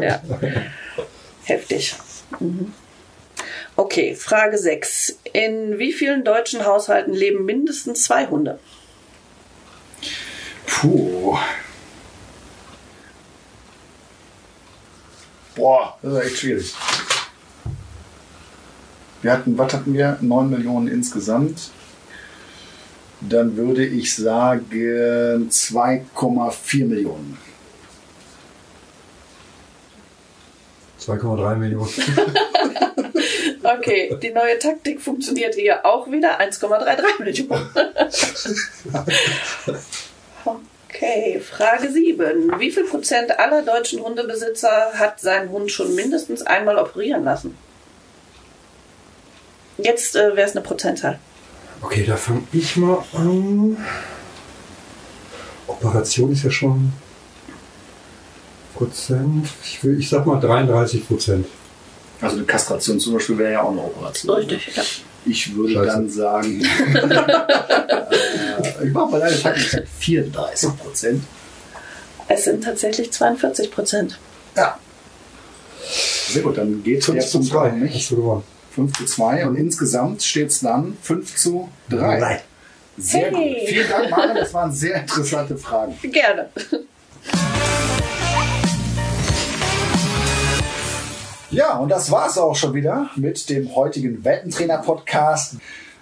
ja. 0.00 0.22
Heftig. 1.44 1.94
Mhm. 2.40 2.72
Okay, 3.76 4.14
Frage 4.14 4.56
6. 4.56 5.18
In 5.32 5.78
wie 5.78 5.92
vielen 5.92 6.24
deutschen 6.24 6.64
Haushalten 6.64 7.12
leben 7.12 7.44
mindestens 7.44 8.04
zwei 8.04 8.26
Hunde? 8.26 8.58
Puh. 10.66 11.36
Boah, 15.56 15.98
das 16.02 16.12
ist 16.14 16.20
echt 16.20 16.38
schwierig. 16.38 16.74
Wir 19.22 19.32
hatten, 19.32 19.56
was 19.56 19.72
hatten 19.72 19.94
wir? 19.94 20.18
9 20.20 20.50
Millionen 20.50 20.88
insgesamt. 20.88 21.70
Dann 23.28 23.56
würde 23.56 23.84
ich 23.84 24.14
sagen 24.14 25.48
2,4 25.50 26.84
Millionen. 26.84 27.38
2,3 31.00 31.56
Millionen. 31.56 31.88
Okay, 33.64 34.14
die 34.22 34.30
neue 34.30 34.58
Taktik 34.58 35.00
funktioniert 35.00 35.54
hier 35.54 35.86
auch 35.86 36.10
wieder. 36.10 36.38
1,33 36.38 37.22
Millionen. 37.22 37.70
Okay, 40.96 41.40
Frage 41.40 41.90
7. 41.90 42.60
Wie 42.60 42.70
viel 42.70 42.84
Prozent 42.84 43.36
aller 43.38 43.62
deutschen 43.62 44.00
Hundebesitzer 44.00 44.92
hat 44.94 45.18
seinen 45.18 45.50
Hund 45.50 45.72
schon 45.72 45.92
mindestens 45.96 46.42
einmal 46.42 46.78
operieren 46.78 47.24
lassen? 47.24 47.58
Jetzt 49.76 50.14
äh, 50.14 50.36
wäre 50.36 50.46
es 50.46 50.54
eine 50.54 50.64
Prozentzahl. 50.64 51.18
Okay, 51.82 52.04
da 52.06 52.16
fange 52.16 52.42
ich 52.52 52.76
mal 52.76 53.04
an. 53.12 53.76
Operation 55.66 56.32
ist 56.32 56.44
ja 56.44 56.50
schon 56.50 56.92
Prozent. 58.74 59.48
Ich, 59.62 59.82
will, 59.84 59.98
ich 59.98 60.08
sag 60.08 60.26
mal 60.26 60.40
33 60.40 61.06
Prozent. 61.06 61.46
Also 62.20 62.36
eine 62.36 62.44
Kastration 62.46 62.98
zum 62.98 63.14
Beispiel 63.14 63.38
wäre 63.38 63.52
ja 63.52 63.62
auch 63.62 63.70
eine 63.70 63.82
Operation. 63.82 64.34
Richtig, 64.36 64.74
ja. 64.74 64.82
Ich 65.26 65.54
würde 65.54 65.74
Scheiße. 65.74 65.86
dann 65.86 66.08
sagen, 66.08 66.60
äh, 68.60 68.86
ich 68.86 68.92
mache 68.92 69.10
mal 69.10 69.22
eine 69.22 69.40
Taktik, 69.40 69.86
34 70.00 70.76
Prozent. 70.76 71.22
Es 72.28 72.44
sind 72.44 72.64
tatsächlich 72.64 73.10
42 73.12 73.70
Prozent. 73.70 74.18
Ja. 74.56 74.78
Sehr 76.28 76.42
gut, 76.42 76.56
dann 76.56 76.82
geht 76.82 77.06
der 77.06 77.14
5 77.14 77.26
zu 77.26 77.38
Punkt 77.38 77.52
2. 77.52 77.58
auch 77.58 77.72
nicht. 77.72 77.94
Hast 77.94 78.10
du 78.10 78.16
gewonnen. 78.16 78.42
5 78.74 78.92
zu 78.98 79.04
2 79.06 79.46
und 79.46 79.56
insgesamt 79.56 80.22
steht 80.22 80.48
es 80.50 80.60
dann 80.60 80.96
5 81.02 81.36
zu 81.36 81.68
3. 81.90 82.18
Drei. 82.18 82.42
Sehr 82.96 83.30
Hey. 83.30 83.54
gut. 83.60 83.68
Vielen 83.68 83.88
Dank, 83.88 84.10
Maren. 84.10 84.34
Das 84.36 84.54
waren 84.54 84.72
sehr 84.72 85.00
interessante 85.00 85.56
Fragen. 85.56 85.94
Gerne. 86.02 86.48
Ja, 91.50 91.76
und 91.78 91.88
das 91.88 92.10
war's 92.10 92.36
auch 92.36 92.56
schon 92.56 92.74
wieder 92.74 93.10
mit 93.16 93.48
dem 93.48 93.74
heutigen 93.76 94.24
Weltentrainer-Podcast. 94.24 95.56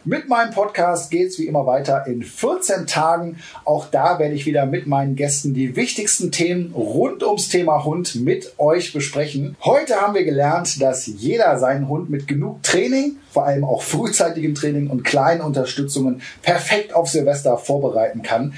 Mit 0.04 0.28
meinem 0.28 0.52
Podcast 0.52 1.12
geht's 1.12 1.38
wie 1.38 1.46
immer 1.46 1.64
weiter 1.64 2.08
in 2.08 2.24
14 2.24 2.88
Tagen. 2.88 3.38
Auch 3.64 3.86
da 3.86 4.18
werde 4.18 4.34
ich 4.34 4.46
wieder 4.46 4.66
mit 4.66 4.88
meinen 4.88 5.14
Gästen 5.14 5.54
die 5.54 5.76
wichtigsten 5.76 6.32
Themen 6.32 6.72
rund 6.74 7.22
ums 7.22 7.48
Thema 7.48 7.84
Hund 7.84 8.16
mit 8.16 8.54
euch 8.58 8.92
besprechen. 8.92 9.56
Heute 9.64 10.00
haben 10.00 10.14
wir 10.14 10.24
gelernt, 10.24 10.82
dass 10.82 11.06
jeder 11.06 11.56
seinen 11.60 11.88
Hund 11.88 12.10
mit 12.10 12.26
genug 12.26 12.64
Training, 12.64 13.18
vor 13.30 13.46
allem 13.46 13.62
auch 13.62 13.82
frühzeitigem 13.82 14.56
Training 14.56 14.90
und 14.90 15.04
kleinen 15.04 15.40
Unterstützungen 15.40 16.20
perfekt 16.42 16.96
auf 16.96 17.08
Silvester 17.08 17.56
vorbereiten 17.56 18.22
kann. 18.22 18.54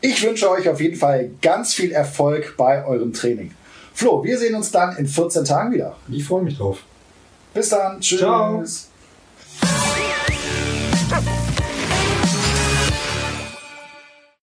Ich 0.00 0.22
wünsche 0.22 0.48
euch 0.48 0.68
auf 0.68 0.80
jeden 0.80 0.96
Fall 0.96 1.30
ganz 1.42 1.74
viel 1.74 1.90
Erfolg 1.90 2.54
bei 2.56 2.86
eurem 2.86 3.12
Training. 3.12 3.50
Flo, 3.94 4.22
wir 4.22 4.38
sehen 4.38 4.54
uns 4.54 4.70
dann 4.70 4.96
in 4.96 5.08
14 5.08 5.44
Tagen 5.44 5.72
wieder. 5.72 5.96
Ich 6.08 6.24
freue 6.24 6.42
mich 6.42 6.56
drauf. 6.56 6.84
Bis 7.52 7.70
dann. 7.70 8.00
Tschüss. 8.00 8.20
Ciao. 8.20 8.62
Stop! 11.06 11.43